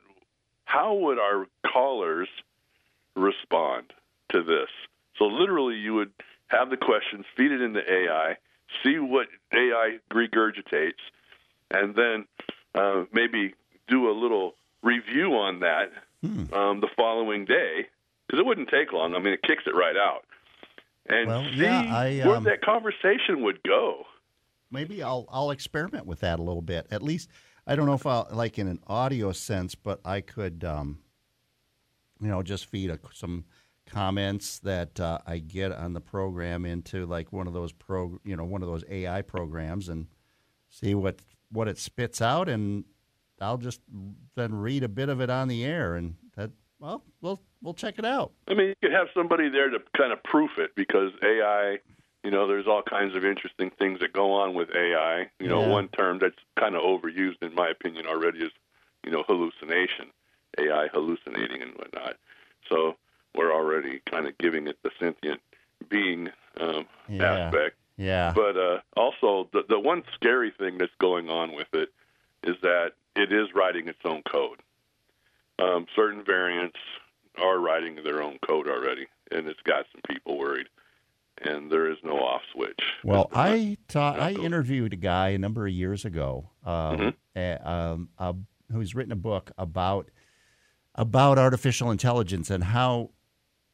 How 0.65 0.93
would 0.93 1.17
our 1.17 1.47
callers 1.65 2.29
respond 3.15 3.91
to 4.31 4.43
this? 4.43 4.69
So 5.17 5.25
literally, 5.25 5.75
you 5.75 5.95
would 5.95 6.11
have 6.47 6.69
the 6.69 6.77
questions, 6.77 7.25
feed 7.35 7.51
it 7.51 7.61
into 7.61 7.79
AI, 7.79 8.37
see 8.83 8.99
what 8.99 9.27
AI 9.53 9.97
regurgitates, 10.11 11.01
and 11.71 11.95
then 11.95 12.25
uh, 12.75 13.05
maybe 13.11 13.53
do 13.87 14.09
a 14.09 14.13
little 14.13 14.53
review 14.83 15.33
on 15.33 15.59
that 15.61 15.91
um, 16.53 16.81
the 16.81 16.89
following 16.95 17.45
day 17.45 17.87
because 18.27 18.39
it 18.39 18.45
wouldn't 18.45 18.69
take 18.69 18.93
long. 18.93 19.15
I 19.15 19.19
mean, 19.19 19.33
it 19.33 19.41
kicks 19.41 19.63
it 19.65 19.75
right 19.75 19.95
out, 19.97 20.25
and 21.07 21.27
Well, 21.27 21.43
see 21.51 21.63
yeah, 21.63 21.79
I, 21.81 22.21
where 22.25 22.37
um, 22.37 22.43
that 22.43 22.61
conversation 22.61 23.41
would 23.43 23.61
go. 23.63 24.05
Maybe 24.71 25.01
I'll 25.01 25.27
I'll 25.31 25.51
experiment 25.51 26.05
with 26.05 26.19
that 26.19 26.39
a 26.39 26.43
little 26.43 26.61
bit. 26.61 26.87
At 26.91 27.01
least 27.01 27.29
I 27.69 27.75
don't 27.75 27.85
know 27.85 27.93
if 27.93 28.07
I'll 28.07 28.27
like 28.31 28.57
in 28.57 28.67
an 28.67 28.79
audio 28.87 29.31
sense, 29.31 29.75
but 29.75 29.99
I 30.03 30.21
could, 30.21 30.63
um, 30.63 30.97
you 32.19 32.27
know, 32.27 32.41
just 32.41 32.65
feed 32.65 32.89
a, 32.89 32.99
some 33.13 33.45
comments 33.85 34.57
that 34.59 34.99
uh, 34.99 35.19
I 35.27 35.37
get 35.37 35.71
on 35.71 35.93
the 35.93 36.01
program 36.01 36.65
into 36.65 37.05
like 37.05 37.31
one 37.31 37.45
of 37.45 37.53
those 37.53 37.71
pro, 37.71 38.19
you 38.23 38.35
know, 38.35 38.43
one 38.43 38.63
of 38.63 38.67
those 38.67 38.83
AI 38.89 39.21
programs, 39.21 39.87
and 39.87 40.07
see 40.69 40.95
what 40.95 41.19
what 41.51 41.67
it 41.67 41.77
spits 41.77 42.23
out, 42.23 42.49
and 42.49 42.85
I'll 43.39 43.57
just 43.57 43.81
then 44.35 44.55
read 44.55 44.83
a 44.83 44.89
bit 44.89 45.09
of 45.09 45.21
it 45.21 45.29
on 45.29 45.47
the 45.47 45.63
air, 45.63 45.93
and 45.93 46.15
that 46.37 46.49
well, 46.79 47.03
we'll 47.21 47.39
we'll 47.61 47.75
check 47.75 47.99
it 47.99 48.05
out. 48.05 48.31
I 48.47 48.55
mean, 48.55 48.69
you 48.69 48.75
could 48.81 48.93
have 48.93 49.09
somebody 49.13 49.47
there 49.47 49.69
to 49.69 49.77
kind 49.95 50.11
of 50.11 50.23
proof 50.23 50.51
it 50.57 50.71
because 50.75 51.11
AI, 51.23 51.77
you 52.23 52.31
know, 52.31 52.47
there's 52.47 52.67
all 52.67 52.81
kinds 52.81 53.15
of 53.15 53.23
interesting 53.23 53.69
things 53.71 53.99
that 54.01 54.13
go 54.13 54.33
on 54.33 54.53
with 54.53 54.69
AI. 54.75 55.29
You 55.39 55.47
know, 55.47 55.61
Yeah. 55.61 55.69
one 55.69 55.87
term 55.89 56.19
that's 56.19 56.39
kind 56.55 56.75
of 56.75 56.81
overused, 56.81 57.41
in 57.41 57.55
my 57.55 57.69
opinion, 57.69 58.05
already 58.07 58.39
is, 58.39 58.51
you 59.05 59.11
know, 59.11 59.23
hallucination, 59.23 60.11
AI 60.57 60.87
hallucinating 60.87 61.61
and 61.61 61.73
whatnot. 61.75 62.17
So 62.67 62.97
we're 63.35 63.53
already 63.53 64.01
kind 64.05 64.27
of 64.27 64.37
giving 64.37 64.67
it 64.67 64.77
the 64.83 64.91
sentient 64.99 65.41
being 65.87 66.29
um, 66.59 66.85
Yeah. 67.07 67.33
aspect. 67.47 67.77
Yeah. 67.97 68.33
But 68.33 68.57
uh, 68.57 68.79
also, 68.97 69.49
the, 69.53 69.63
the 69.67 69.79
one 69.79 70.03
scary 70.13 70.51
thing 70.51 70.77
that's 70.77 70.95
going 70.99 71.29
on 71.29 71.53
with 71.53 71.73
it 71.73 71.89
is 72.43 72.55
that 72.61 72.93
it 73.15 73.31
is 73.31 73.53
writing 73.53 73.87
its 73.87 73.99
own 74.05 74.23
code. 74.23 74.59
Um, 75.57 75.87
certain 75.95 76.23
variants 76.23 76.77
are 77.41 77.59
writing 77.59 77.95
their 78.03 78.21
own 78.21 78.39
code 78.39 78.67
already, 78.67 79.07
and 79.31 79.47
it's 79.47 79.61
got 79.61 79.85
some 79.91 80.01
people 80.07 80.37
worried. 80.37 80.67
And 81.41 81.71
there 81.71 81.89
is 81.89 81.97
no 82.03 82.17
off 82.17 82.41
switch. 82.53 82.79
Well, 83.03 83.29
I 83.33 83.77
taught, 83.87 84.19
I 84.19 84.31
interviewed 84.31 84.93
a 84.93 84.97
guy 84.97 85.29
a 85.29 85.37
number 85.37 85.65
of 85.65 85.73
years 85.73 86.05
ago 86.05 86.49
um, 86.65 87.13
Mm-hmm. 87.35 87.67
um, 87.67 88.09
uh, 88.17 88.33
who's 88.71 88.93
written 88.93 89.11
a 89.11 89.15
book 89.17 89.51
about 89.57 90.09
about 90.95 91.37
artificial 91.37 91.91
intelligence 91.91 92.49
and 92.49 92.63
how 92.63 93.11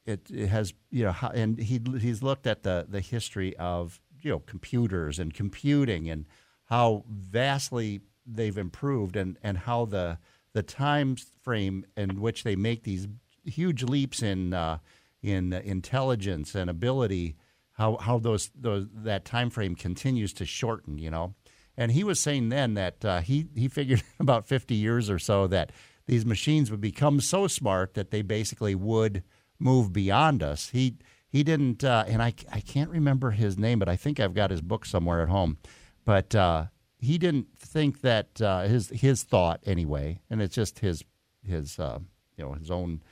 it, 0.04 0.30
it 0.30 0.46
has 0.46 0.72
you 0.90 1.04
know 1.04 1.12
how, 1.12 1.30
and 1.30 1.58
he 1.58 1.80
he's 1.98 2.22
looked 2.22 2.46
at 2.46 2.62
the 2.62 2.86
the 2.88 3.00
history 3.00 3.56
of 3.56 4.00
you 4.22 4.30
know 4.30 4.38
computers 4.38 5.18
and 5.18 5.34
computing 5.34 6.08
and 6.08 6.26
how 6.66 7.04
vastly 7.10 8.00
they've 8.24 8.56
improved 8.58 9.16
and 9.16 9.38
and 9.42 9.58
how 9.58 9.84
the 9.84 10.18
the 10.52 10.62
time 10.62 11.16
frame 11.42 11.84
in 11.96 12.20
which 12.20 12.44
they 12.44 12.54
make 12.54 12.84
these 12.84 13.08
huge 13.44 13.82
leaps 13.82 14.22
in 14.22 14.54
uh, 14.54 14.78
in 15.22 15.52
intelligence 15.52 16.54
and 16.54 16.70
ability 16.70 17.36
how 17.76 17.96
how 17.98 18.18
those 18.18 18.50
those 18.54 18.86
that 18.94 19.24
time 19.24 19.50
frame 19.50 19.74
continues 19.74 20.32
to 20.34 20.44
shorten 20.44 20.98
you 20.98 21.10
know? 21.10 21.34
And 21.78 21.92
he 21.92 22.04
was 22.04 22.18
saying 22.18 22.48
then 22.48 22.74
that 22.74 23.04
uh, 23.04 23.20
he 23.20 23.48
he 23.54 23.68
figured 23.68 24.02
about 24.20 24.46
50 24.46 24.74
years 24.74 25.10
or 25.10 25.18
so 25.18 25.46
that 25.48 25.72
these 26.06 26.24
machines 26.24 26.70
would 26.70 26.80
become 26.80 27.20
so 27.20 27.46
smart 27.46 27.94
that 27.94 28.10
they 28.10 28.22
basically 28.22 28.74
would 28.74 29.22
move 29.58 29.92
beyond 29.92 30.42
us. 30.42 30.70
He 30.70 30.96
he 31.28 31.42
didn't 31.42 31.84
uh, 31.84 32.04
and 32.08 32.22
I, 32.22 32.34
I 32.50 32.60
can't 32.60 32.90
remember 32.90 33.32
his 33.32 33.58
name 33.58 33.78
but 33.78 33.88
I 33.88 33.96
think 33.96 34.18
I've 34.18 34.34
got 34.34 34.50
his 34.50 34.62
book 34.62 34.86
somewhere 34.86 35.22
at 35.22 35.28
home. 35.28 35.58
But 36.04 36.34
uh, 36.34 36.66
he 36.98 37.18
didn't 37.18 37.58
think 37.58 38.00
that 38.00 38.40
uh, 38.40 38.62
his 38.62 38.88
his 38.88 39.22
thought 39.22 39.60
anyway 39.66 40.20
and 40.30 40.40
it's 40.40 40.54
just 40.54 40.78
his 40.78 41.04
his 41.44 41.78
uh, 41.78 41.98
you 42.38 42.44
know 42.44 42.52
his 42.52 42.70
own 42.70 43.02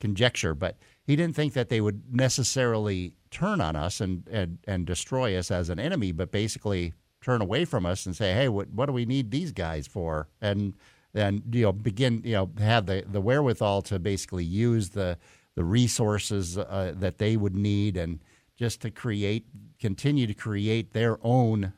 conjecture, 0.00 0.54
but 0.54 0.76
he 1.04 1.16
didn't 1.16 1.34
think 1.34 1.54
that 1.54 1.68
they 1.68 1.80
would 1.80 2.02
necessarily 2.12 3.14
turn 3.32 3.60
on 3.60 3.74
us 3.74 4.00
and, 4.00 4.28
and, 4.30 4.58
and 4.66 4.86
destroy 4.86 5.36
us 5.36 5.50
as 5.50 5.68
an 5.70 5.80
enemy, 5.80 6.12
but 6.12 6.30
basically 6.30 6.92
turn 7.20 7.40
away 7.40 7.64
from 7.64 7.86
us 7.86 8.06
and 8.06 8.14
say, 8.14 8.32
hey, 8.34 8.48
what, 8.48 8.68
what 8.70 8.86
do 8.86 8.92
we 8.92 9.04
need 9.04 9.30
these 9.30 9.50
guys 9.50 9.86
for? 9.86 10.28
And 10.40 10.74
then, 11.12 11.42
you 11.50 11.62
know, 11.62 11.72
begin, 11.72 12.22
you 12.24 12.34
know, 12.34 12.50
have 12.58 12.86
the, 12.86 13.04
the 13.10 13.20
wherewithal 13.20 13.82
to 13.82 13.98
basically 13.98 14.44
use 14.44 14.90
the, 14.90 15.18
the 15.54 15.64
resources 15.64 16.58
uh, 16.58 16.92
that 16.96 17.18
they 17.18 17.36
would 17.36 17.54
need 17.54 17.96
and 17.96 18.20
just 18.56 18.80
to 18.82 18.90
create, 18.90 19.46
continue 19.80 20.26
to 20.26 20.34
create 20.34 20.92
their 20.92 21.18
own 21.22 21.72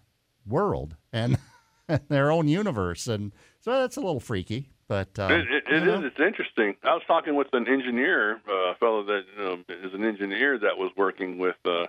world 0.47 0.97
and 1.13 1.39
their 2.09 2.31
own 2.31 2.49
universe. 2.49 3.07
And 3.07 3.33
so 3.61 3.73
that's 3.73 3.97
a 3.97 4.01
little 4.01 4.21
freaky. 4.21 4.71
But 4.87 5.19
um, 5.19 5.33
it, 5.33 5.47
it, 5.51 5.65
it 5.69 5.89
is. 5.89 6.05
It's 6.05 6.21
interesting. 6.21 6.77
I 6.83 6.93
was 6.95 7.03
talking 7.07 7.35
with 7.35 7.49
an 7.55 7.67
engineer, 7.67 8.41
uh, 8.49 8.73
a 8.73 8.75
fellow 8.75 9.03
that 9.05 9.25
um, 9.41 9.65
is 9.69 9.95
an 9.95 10.05
engineer 10.05 10.59
that 10.59 10.77
was 10.77 10.91
working 10.97 11.39
with 11.39 11.57
uh, 11.65 11.87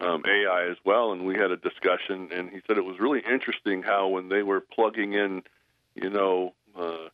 um, 0.00 0.22
AI 0.26 0.68
as 0.70 0.78
well, 0.84 1.12
and 1.12 1.26
we 1.26 1.34
had 1.34 1.50
a 1.50 1.56
discussion. 1.56 2.30
And 2.32 2.48
he 2.50 2.60
said 2.66 2.78
it 2.78 2.84
was 2.84 2.98
really 2.98 3.20
interesting 3.20 3.82
how 3.82 4.08
when 4.08 4.28
they 4.30 4.42
were 4.42 4.60
plugging 4.60 5.12
in, 5.12 5.42
you 5.94 6.08
know, 6.08 6.54
uh, 6.78 7.08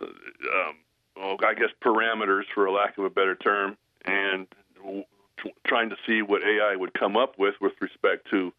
um, 0.00 0.76
oh, 1.16 1.36
I 1.44 1.54
guess 1.54 1.70
parameters 1.80 2.44
for 2.52 2.66
a 2.66 2.72
lack 2.72 2.98
of 2.98 3.04
a 3.04 3.10
better 3.10 3.36
term, 3.36 3.76
and 4.04 4.48
w- 4.76 5.04
trying 5.64 5.90
to 5.90 5.96
see 6.06 6.22
what 6.22 6.42
AI 6.42 6.74
would 6.74 6.94
come 6.94 7.16
up 7.16 7.38
with 7.38 7.54
with 7.60 7.74
respect 7.80 8.28
to 8.30 8.52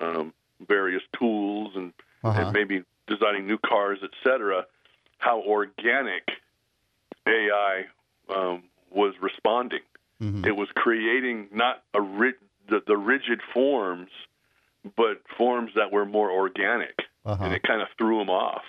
um, 0.00 0.32
various 0.66 1.02
tools 1.18 1.72
and, 1.74 1.92
Uh-huh. 2.22 2.40
and 2.40 2.52
maybe 2.52 2.84
designing 3.08 3.46
new 3.46 3.58
cars, 3.58 3.98
et 4.02 4.10
cetera 4.22 4.64
how 5.24 5.40
organic 5.40 6.28
AI 7.26 7.84
um, 8.28 8.62
was 8.90 9.14
responding. 9.22 9.80
Mm-hmm. 10.20 10.44
It 10.44 10.56
was 10.56 10.68
creating 10.76 11.48
not 11.52 11.82
a 11.94 12.00
ri- 12.02 12.34
the, 12.68 12.80
the 12.86 12.96
rigid 12.96 13.40
forms, 13.52 14.10
but 14.96 15.22
forms 15.38 15.70
that 15.76 15.90
were 15.92 16.04
more 16.04 16.30
organic, 16.30 16.98
Uh-huh. 17.24 17.42
and 17.44 17.54
it 17.54 17.62
kind 17.62 17.80
of 17.80 17.88
threw 17.98 18.18
them 18.18 18.28
off. 18.30 18.62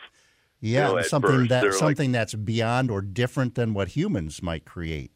Yeah, 0.62 0.90
you 0.90 0.96
know, 0.96 1.02
something 1.02 1.32
first. 1.32 1.50
that 1.50 1.62
They're 1.62 1.72
like- 1.72 2.12
that's 2.12 2.34
beyond 2.34 2.90
or 2.90 3.02
different 3.02 3.56
than 3.56 3.74
what 3.74 3.90
humans 3.90 4.42
might 4.42 4.64
create. 4.66 5.12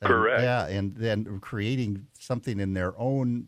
And- 0.00 0.08
Correct. 0.08 0.42
Yeah, 0.42 0.66
and 0.66 0.96
then 0.96 1.40
creating 1.40 2.06
something 2.18 2.58
in 2.58 2.72
their 2.72 2.98
own, 2.98 3.46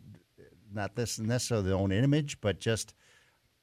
not 0.71 0.95
this 0.95 1.17
and 1.17 1.27
necessarily 1.27 1.67
their 1.69 1.77
own 1.77 1.91
image, 1.91 2.39
but 2.41 2.59
just 2.59 2.93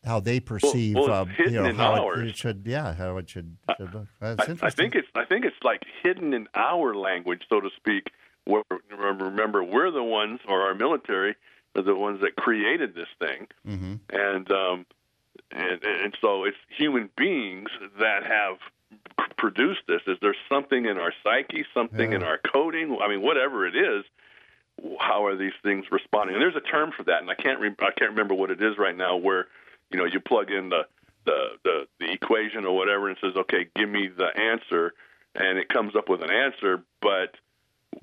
how 0.04 0.20
they 0.20 0.40
perceive. 0.40 0.96
well, 0.96 1.12
uh, 1.12 1.22
it's 1.22 1.36
hidden 1.36 1.52
you 1.52 1.60
know 1.60 1.68
in 1.68 1.76
how 1.76 1.94
it, 1.94 2.00
ours. 2.00 2.30
it 2.30 2.36
should. 2.36 2.62
Yeah, 2.66 2.94
how 2.94 3.16
it 3.18 3.28
should. 3.28 3.56
should 3.76 3.94
look. 3.94 4.08
That's 4.20 4.62
I, 4.62 4.66
I 4.66 4.70
think 4.70 4.94
it's 4.94 5.08
I 5.14 5.24
think 5.24 5.44
it's 5.44 5.56
like 5.62 5.82
hidden 6.02 6.32
in 6.32 6.48
our 6.54 6.94
language, 6.94 7.42
so 7.48 7.60
to 7.60 7.68
speak. 7.76 8.10
Where, 8.44 8.62
remember, 8.90 9.62
we're 9.62 9.90
the 9.90 10.02
ones, 10.02 10.40
or 10.48 10.62
our 10.62 10.74
military, 10.74 11.36
are 11.76 11.82
the 11.82 11.94
ones 11.94 12.20
that 12.22 12.36
created 12.36 12.94
this 12.94 13.08
thing. 13.18 13.46
hmm 13.64 13.94
and 14.10 14.50
um, 14.50 14.86
and 15.50 15.82
and 15.84 16.16
so 16.20 16.44
it's 16.44 16.56
human 16.76 17.10
beings 17.16 17.68
that 17.98 18.24
have 18.24 18.56
produced 19.36 19.80
this? 19.86 20.00
Is 20.06 20.18
there 20.20 20.34
something 20.48 20.86
in 20.86 20.98
our 20.98 21.12
psyche, 21.22 21.64
something 21.74 22.12
in 22.12 22.22
our 22.22 22.38
coding? 22.38 22.96
I 23.02 23.08
mean, 23.08 23.22
whatever 23.22 23.66
it 23.66 23.74
is, 23.76 24.04
how 24.98 25.26
are 25.26 25.36
these 25.36 25.52
things 25.62 25.86
responding? 25.90 26.34
And 26.36 26.42
there's 26.42 26.56
a 26.56 26.60
term 26.60 26.92
for 26.96 27.04
that, 27.04 27.20
and 27.20 27.30
I 27.30 27.34
can't 27.34 27.60
re- 27.60 27.74
I 27.80 27.90
can't 27.96 28.10
remember 28.10 28.34
what 28.34 28.50
it 28.50 28.62
is 28.62 28.78
right 28.78 28.96
now. 28.96 29.16
Where 29.16 29.46
you 29.90 29.98
know 29.98 30.04
you 30.04 30.20
plug 30.20 30.50
in 30.50 30.68
the 30.68 30.82
the 31.26 31.48
the, 31.64 31.86
the 31.98 32.12
equation 32.12 32.64
or 32.64 32.76
whatever, 32.76 33.08
and 33.08 33.18
says, 33.20 33.34
okay, 33.36 33.68
give 33.76 33.88
me 33.88 34.08
the 34.08 34.28
answer, 34.38 34.94
and 35.34 35.58
it 35.58 35.68
comes 35.68 35.94
up 35.96 36.08
with 36.08 36.22
an 36.22 36.30
answer, 36.30 36.82
but 37.00 37.34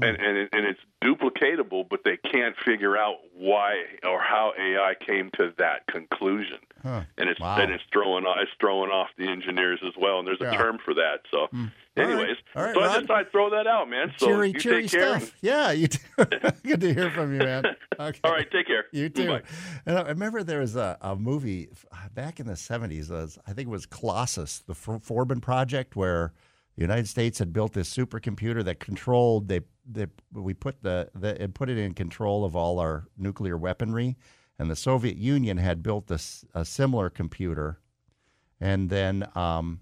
and 0.01 0.17
and, 0.19 0.37
it, 0.37 0.49
and 0.53 0.65
it's 0.65 0.79
duplicatable, 1.03 1.87
but 1.89 2.01
they 2.03 2.17
can't 2.17 2.55
figure 2.65 2.97
out 2.97 3.15
why 3.35 3.83
or 4.03 4.21
how 4.21 4.51
AI 4.59 4.93
came 5.05 5.29
to 5.37 5.53
that 5.57 5.85
conclusion, 5.87 6.57
Huh. 6.83 7.03
and 7.17 7.29
it's 7.29 7.39
Wow. 7.39 7.57
and 7.59 7.71
it's 7.71 7.83
throwing 7.91 8.25
off 8.25 8.37
it's 8.41 8.51
throwing 8.59 8.91
off 8.91 9.07
the 9.17 9.27
engineers 9.27 9.79
as 9.85 9.93
well, 9.99 10.19
and 10.19 10.27
there's 10.27 10.41
a 10.41 10.45
Yeah. 10.45 10.57
term 10.57 10.77
for 10.83 10.93
that. 10.95 11.21
So, 11.31 11.47
hmm. 11.51 11.65
anyways, 11.95 12.37
All 12.55 12.63
right, 12.63 12.73
so 12.75 12.81
I 12.81 12.95
just 12.95 13.07
thought 13.07 13.17
I'd 13.19 13.31
throw 13.31 13.49
that 13.51 13.67
out, 13.67 13.89
man. 13.89 14.11
So 14.17 14.27
cheery, 14.27 14.51
you 14.51 14.59
cheery 14.59 14.81
take 14.83 14.91
care. 14.91 15.19
stuff. 15.19 15.33
Yeah, 15.41 15.71
you 15.71 15.87
too. 15.87 15.99
Good 16.63 16.81
to 16.81 16.93
hear 16.93 17.09
from 17.11 17.33
you, 17.33 17.39
man. 17.39 17.63
Okay. 17.99 18.19
All 18.23 18.31
right, 18.31 18.45
take 18.51 18.67
care. 18.67 18.85
You 18.91 19.09
too. 19.09 19.25
Bye. 19.27 19.41
And 19.87 19.97
I 19.97 20.03
remember 20.09 20.43
there 20.43 20.59
was 20.59 20.75
a, 20.75 20.99
a 21.01 21.15
movie 21.15 21.69
back 22.13 22.39
in 22.39 22.45
the 22.45 22.53
70s. 22.53 23.09
Was, 23.09 23.39
uh, 23.39 23.41
I 23.47 23.53
think 23.53 23.69
it 23.69 23.71
was 23.71 23.87
Colossus, 23.87 24.59
the 24.59 24.73
F- 24.73 25.01
Forbin 25.03 25.41
Project, 25.41 25.95
where 25.95 26.31
the 26.75 26.83
United 26.83 27.07
States 27.07 27.39
had 27.39 27.51
built 27.51 27.73
this 27.73 27.91
supercomputer 27.91 28.63
that 28.65 28.79
controlled. 28.79 29.47
They, 29.47 29.61
they 29.89 30.07
we 30.33 30.53
put 30.53 30.83
the, 30.83 31.09
the 31.15 31.41
and 31.41 31.55
put 31.55 31.69
it 31.69 31.77
in 31.77 31.93
control 31.93 32.45
of 32.45 32.55
all 32.55 32.79
our 32.79 33.07
nuclear 33.17 33.57
weaponry, 33.57 34.17
and 34.59 34.69
the 34.69 34.75
Soviet 34.75 35.17
Union 35.17 35.57
had 35.57 35.83
built 35.83 36.07
this 36.07 36.45
a 36.53 36.65
similar 36.65 37.09
computer, 37.09 37.79
and 38.59 38.89
then 38.89 39.27
um, 39.35 39.81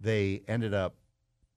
they 0.00 0.42
ended 0.46 0.74
up 0.74 0.96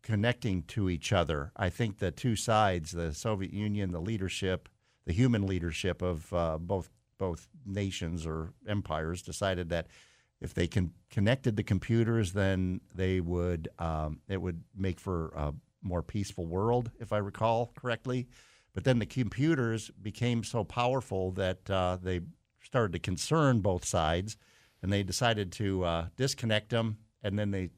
connecting 0.01 0.63
to 0.63 0.89
each 0.89 1.11
other. 1.11 1.51
I 1.55 1.69
think 1.69 1.99
the 1.99 2.11
two 2.11 2.35
sides, 2.35 2.91
the 2.91 3.13
Soviet 3.13 3.53
Union, 3.53 3.91
the 3.91 4.01
leadership, 4.01 4.69
the 5.05 5.13
human 5.13 5.45
leadership 5.45 6.01
of 6.01 6.33
uh, 6.33 6.57
both 6.57 6.89
both 7.17 7.47
nations 7.65 8.25
or 8.25 8.53
empires, 8.67 9.21
decided 9.21 9.69
that 9.69 9.87
if 10.39 10.53
they 10.53 10.67
can 10.67 10.93
connected 11.09 11.55
the 11.55 11.63
computers, 11.63 12.33
then 12.33 12.81
they 12.93 13.19
would 13.19 13.69
um, 13.79 14.21
it 14.27 14.41
would 14.41 14.63
make 14.75 14.99
for 14.99 15.29
a 15.35 15.53
more 15.87 16.03
peaceful 16.03 16.45
world, 16.45 16.91
if 16.99 17.11
I 17.13 17.17
recall 17.17 17.71
correctly. 17.75 18.27
But 18.73 18.83
then 18.83 18.99
the 18.99 19.05
computers 19.05 19.89
became 20.01 20.43
so 20.43 20.63
powerful 20.63 21.31
that 21.31 21.69
uh, 21.69 21.97
they 22.01 22.21
started 22.61 22.93
to 22.93 22.99
concern 22.99 23.61
both 23.61 23.85
sides, 23.85 24.37
and 24.81 24.93
they 24.93 25.03
decided 25.03 25.51
to 25.53 25.83
uh, 25.83 26.07
disconnect 26.15 26.69
them. 26.69 26.97
And 27.23 27.39
then 27.39 27.51
they 27.51 27.71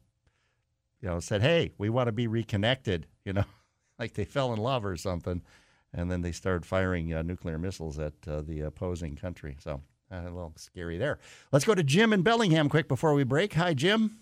you 1.02 1.08
know, 1.08 1.20
said, 1.20 1.42
"Hey, 1.42 1.72
we 1.78 1.90
want 1.90 2.08
to 2.08 2.12
be 2.12 2.28
reconnected," 2.28 3.08
you 3.26 3.34
know, 3.34 3.46
like 3.98 4.14
they 4.14 4.26
fell 4.26 4.54
in 4.54 4.60
love 4.60 4.86
or 4.86 4.98
something, 4.98 5.42
and 5.94 6.12
then 6.12 6.22
they 6.22 6.32
started 6.32 6.66
firing 6.66 7.14
uh, 7.14 7.22
nuclear 7.22 7.58
missiles 7.58 8.00
at 8.00 8.14
uh, 8.28 8.42
the 8.42 8.62
opposing 8.62 9.16
country. 9.16 9.58
So 9.60 9.82
uh, 10.12 10.22
a 10.22 10.24
little 10.24 10.54
scary 10.58 10.98
there. 10.98 11.20
Let's 11.52 11.66
go 11.66 11.76
to 11.76 11.84
Jim 11.84 12.14
in 12.14 12.22
Bellingham 12.22 12.70
quick 12.70 12.88
before 12.88 13.14
we 13.14 13.24
break. 13.24 13.54
Hi, 13.54 13.74
Jim. 13.74 14.20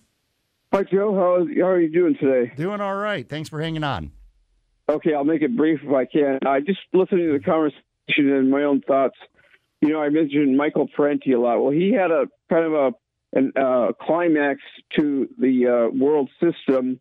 Hi, 0.74 0.84
Joe. 0.84 1.16
How, 1.16 1.46
how 1.62 1.70
are 1.70 1.80
you 1.80 1.92
doing 1.92 2.16
today? 2.20 2.52
Doing 2.56 2.82
all 2.82 2.96
right. 2.96 3.28
Thanks 3.28 3.48
for 3.48 3.62
hanging 3.62 3.86
on. 3.86 4.12
Okay, 4.90 5.14
I'll 5.14 5.24
make 5.24 5.42
it 5.42 5.56
brief 5.56 5.80
if 5.82 5.94
I 5.94 6.06
can. 6.06 6.40
I 6.46 6.60
just 6.60 6.80
listening 6.94 7.28
to 7.28 7.38
the 7.38 7.44
conversation 7.44 8.34
and 8.34 8.52
my 8.52 8.64
own 8.64 8.82
thoughts. 8.82 9.16
You 9.82 9.90
know, 9.90 10.02
I 10.02 10.10
mentioned 10.10 10.58
Michael 10.58 10.88
Parenti 10.94 11.32
a 11.32 11.40
lot. 11.40 11.62
Well, 11.62 11.72
he 11.72 11.94
had 11.94 12.12
a 12.12 12.26
kind 12.50 12.66
of 12.66 12.74
a 12.74 12.92
an, 13.34 13.54
uh, 13.56 13.92
climax 14.02 14.62
to 14.96 15.28
the 15.38 15.68
uh, 15.68 15.98
world 15.98 16.30
system, 16.42 17.00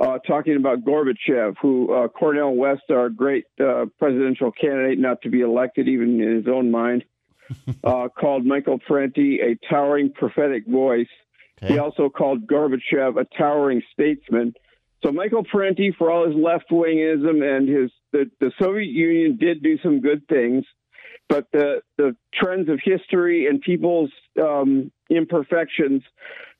uh, 0.00 0.18
talking 0.18 0.56
about 0.56 0.84
Gorbachev, 0.84 1.56
who 1.60 1.92
uh, 1.92 2.08
Cornel 2.08 2.56
West, 2.56 2.90
our 2.90 3.08
great 3.08 3.44
uh, 3.60 3.86
presidential 3.98 4.52
candidate, 4.52 4.98
not 4.98 5.22
to 5.22 5.30
be 5.30 5.40
elected 5.40 5.88
even 5.88 6.20
in 6.20 6.36
his 6.36 6.46
own 6.46 6.70
mind, 6.70 7.04
uh, 7.84 8.08
called 8.08 8.44
Michael 8.44 8.78
Parenti 8.78 9.40
a 9.40 9.56
towering 9.68 10.12
prophetic 10.12 10.66
voice. 10.66 11.08
He 11.60 11.78
also 11.78 12.08
called 12.08 12.46
Gorbachev 12.46 13.20
a 13.20 13.24
towering 13.36 13.82
statesman. 13.92 14.54
So 15.04 15.12
Michael 15.12 15.44
Parenti, 15.44 15.94
for 15.96 16.10
all 16.10 16.26
his 16.26 16.34
left 16.36 16.70
wingism 16.70 17.42
and 17.42 17.68
his 17.68 17.90
the, 18.12 18.30
the 18.40 18.50
Soviet 18.58 18.90
Union 18.90 19.36
did 19.36 19.62
do 19.62 19.78
some 19.82 20.00
good 20.00 20.26
things, 20.28 20.64
but 21.28 21.46
the 21.52 21.82
the 21.96 22.16
trends 22.34 22.68
of 22.68 22.80
history 22.82 23.46
and 23.46 23.60
people's 23.60 24.10
um, 24.40 24.90
imperfections 25.10 26.02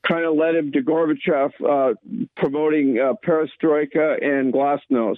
kind 0.07 0.25
of 0.25 0.35
led 0.35 0.55
him 0.55 0.71
to 0.71 0.81
Gorbachev 0.81 1.51
uh, 1.67 1.93
promoting 2.37 2.99
uh, 2.99 3.13
perestroika 3.25 4.23
and 4.23 4.53
glasnost. 4.53 5.17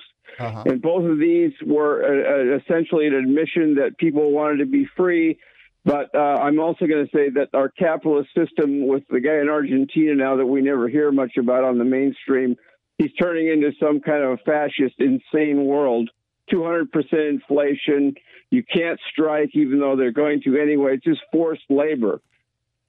And 0.65 0.81
both 0.81 1.05
of 1.05 1.19
these 1.19 1.51
were 1.65 2.03
uh, 2.03 2.55
uh, 2.55 2.57
essentially 2.57 3.07
an 3.07 3.13
admission 3.13 3.75
that 3.75 3.97
people 3.97 4.31
wanted 4.31 4.57
to 4.57 4.65
be 4.65 4.87
free. 4.97 5.37
But 5.83 6.13
uh, 6.13 6.17
I'm 6.17 6.59
also 6.59 6.85
going 6.85 7.05
to 7.05 7.11
say 7.11 7.29
that 7.31 7.49
our 7.53 7.69
capitalist 7.69 8.29
system, 8.37 8.87
with 8.87 9.03
the 9.09 9.19
guy 9.19 9.39
in 9.39 9.49
Argentina 9.49 10.13
now 10.13 10.35
that 10.37 10.45
we 10.45 10.61
never 10.61 10.87
hear 10.87 11.11
much 11.11 11.37
about 11.37 11.63
on 11.63 11.79
the 11.79 11.83
mainstream, 11.83 12.55
he's 12.97 13.13
turning 13.19 13.47
into 13.47 13.71
some 13.79 13.99
kind 13.99 14.23
of 14.23 14.39
fascist, 14.45 14.95
insane 14.99 15.65
world. 15.65 16.09
200% 16.51 16.85
inflation. 17.29 18.13
You 18.51 18.63
can't 18.63 18.99
strike, 19.11 19.51
even 19.53 19.79
though 19.79 19.95
they're 19.95 20.11
going 20.11 20.41
to 20.43 20.59
anyway. 20.59 20.95
It's 20.95 21.03
just 21.03 21.21
forced 21.31 21.63
labor. 21.69 22.21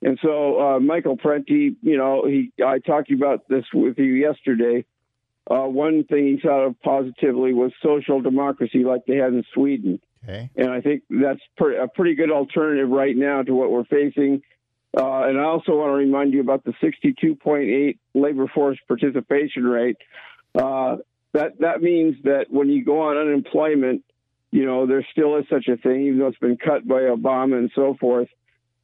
And 0.02 0.18
so, 0.20 0.60
uh, 0.60 0.80
Michael 0.80 1.16
Parenti, 1.16 1.76
you 1.80 1.96
know, 1.96 2.26
he 2.26 2.50
I 2.64 2.80
talked 2.80 3.12
about 3.12 3.48
this 3.48 3.64
with 3.72 3.98
you 3.98 4.12
yesterday. 4.12 4.84
Uh, 5.48 5.66
one 5.66 6.04
thing 6.04 6.26
he 6.26 6.40
thought 6.40 6.66
of 6.66 6.80
positively 6.82 7.54
was 7.54 7.72
social 7.82 8.20
democracy, 8.20 8.84
like 8.84 9.02
they 9.06 9.16
had 9.16 9.32
in 9.32 9.44
Sweden. 9.54 10.00
Okay. 10.24 10.50
And 10.56 10.70
I 10.70 10.80
think 10.80 11.02
that's 11.10 11.40
a 11.60 11.88
pretty 11.88 12.14
good 12.14 12.30
alternative 12.30 12.88
right 12.88 13.16
now 13.16 13.42
to 13.42 13.52
what 13.52 13.70
we're 13.70 13.84
facing. 13.84 14.42
Uh, 14.96 15.24
and 15.24 15.38
I 15.38 15.44
also 15.44 15.76
want 15.76 15.88
to 15.88 15.94
remind 15.94 16.32
you 16.32 16.40
about 16.40 16.64
the 16.64 16.72
62.8 16.82 17.98
labor 18.14 18.46
force 18.54 18.78
participation 18.86 19.64
rate. 19.64 19.96
Uh, 20.54 20.96
that 21.32 21.58
that 21.60 21.80
means 21.80 22.16
that 22.24 22.46
when 22.50 22.68
you 22.68 22.84
go 22.84 23.00
on 23.00 23.16
unemployment, 23.16 24.04
you 24.50 24.66
know 24.66 24.86
there 24.86 25.06
still 25.10 25.38
is 25.38 25.46
such 25.48 25.66
a 25.68 25.78
thing, 25.78 26.06
even 26.06 26.18
though 26.18 26.26
it's 26.26 26.38
been 26.38 26.58
cut 26.58 26.86
by 26.86 27.00
Obama 27.02 27.56
and 27.58 27.70
so 27.74 27.96
forth. 27.98 28.28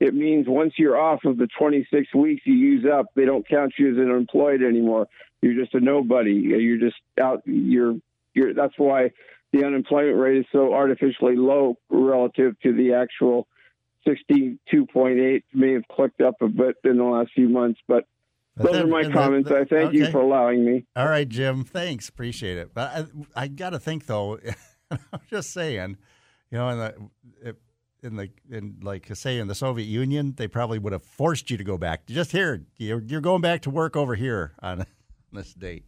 It 0.01 0.14
means 0.14 0.47
once 0.49 0.74
you're 0.78 0.99
off 0.99 1.24
of 1.24 1.36
the 1.36 1.49
26 1.59 2.14
weeks 2.14 2.43
you 2.47 2.55
use 2.55 2.86
up, 2.91 3.07
they 3.14 3.24
don't 3.24 3.47
count 3.47 3.74
you 3.78 3.93
as 3.93 3.99
unemployed 3.99 4.62
anymore. 4.62 5.09
You're 5.43 5.61
just 5.61 5.74
a 5.74 5.80
nobody. 5.80 6.32
You're 6.32 6.78
just 6.78 6.97
out. 7.20 7.43
You're 7.45 7.97
you're. 8.32 8.55
That's 8.55 8.74
why 8.78 9.11
the 9.53 9.64
unemployment 9.64 10.16
rate 10.18 10.38
is 10.38 10.46
so 10.53 10.72
artificially 10.74 11.36
low 11.36 11.76
relative 11.90 12.59
to 12.61 12.72
the 12.72 12.94
actual 12.94 13.46
62.8. 14.07 15.42
May 15.55 15.72
have 15.72 15.88
clicked 15.90 16.20
up 16.20 16.34
a 16.40 16.49
bit 16.49 16.76
in 16.84 16.96
the 16.99 17.05
last 17.05 17.30
few 17.34 17.49
months, 17.49 17.80
but 17.88 18.05
those 18.57 18.72
then- 18.72 18.84
are 18.84 18.86
my 18.88 19.03
then- 19.03 19.12
comments. 19.12 19.51
I 19.51 19.64
thank 19.64 19.94
you 19.94 20.11
for 20.11 20.20
allowing 20.20 20.64
me. 20.64 20.84
All 20.96 21.09
right, 21.09 21.28
Jim. 21.28 21.64
Thanks. 21.64 22.09
Appreciate 22.09 22.59
it. 22.59 22.74
But 22.74 23.09
I, 23.34 23.42
I 23.44 23.49
got 23.49 23.70
to 23.70 23.78
think 23.78 24.07
though. 24.07 24.38
I'm 24.90 25.20
just 25.30 25.53
saying, 25.53 25.96
you 26.51 26.59
know, 26.59 26.68
in 26.70 26.78
the 26.78 27.57
in 28.03 28.16
the 28.16 28.30
in 28.51 28.78
like 28.82 29.14
say 29.14 29.38
in 29.38 29.49
the 29.49 29.55
Soviet 29.55 29.84
Union, 29.86 30.34
they 30.36 30.49
probably 30.49 30.78
would 30.78 30.92
have 30.92 31.03
forced 31.03 31.51
you 31.51 31.57
to 31.57 31.64
go 31.64 31.76
back. 31.76 32.07
Just 32.07 32.32
here, 32.32 32.62
you're, 32.78 33.03
you're 33.03 33.20
going 33.20 33.42
back 33.42 33.62
to 33.62 33.70
work 33.70 33.96
over 33.96 34.14
here 34.14 34.55
on 34.62 34.86
this 35.32 35.53
date. 35.55 35.84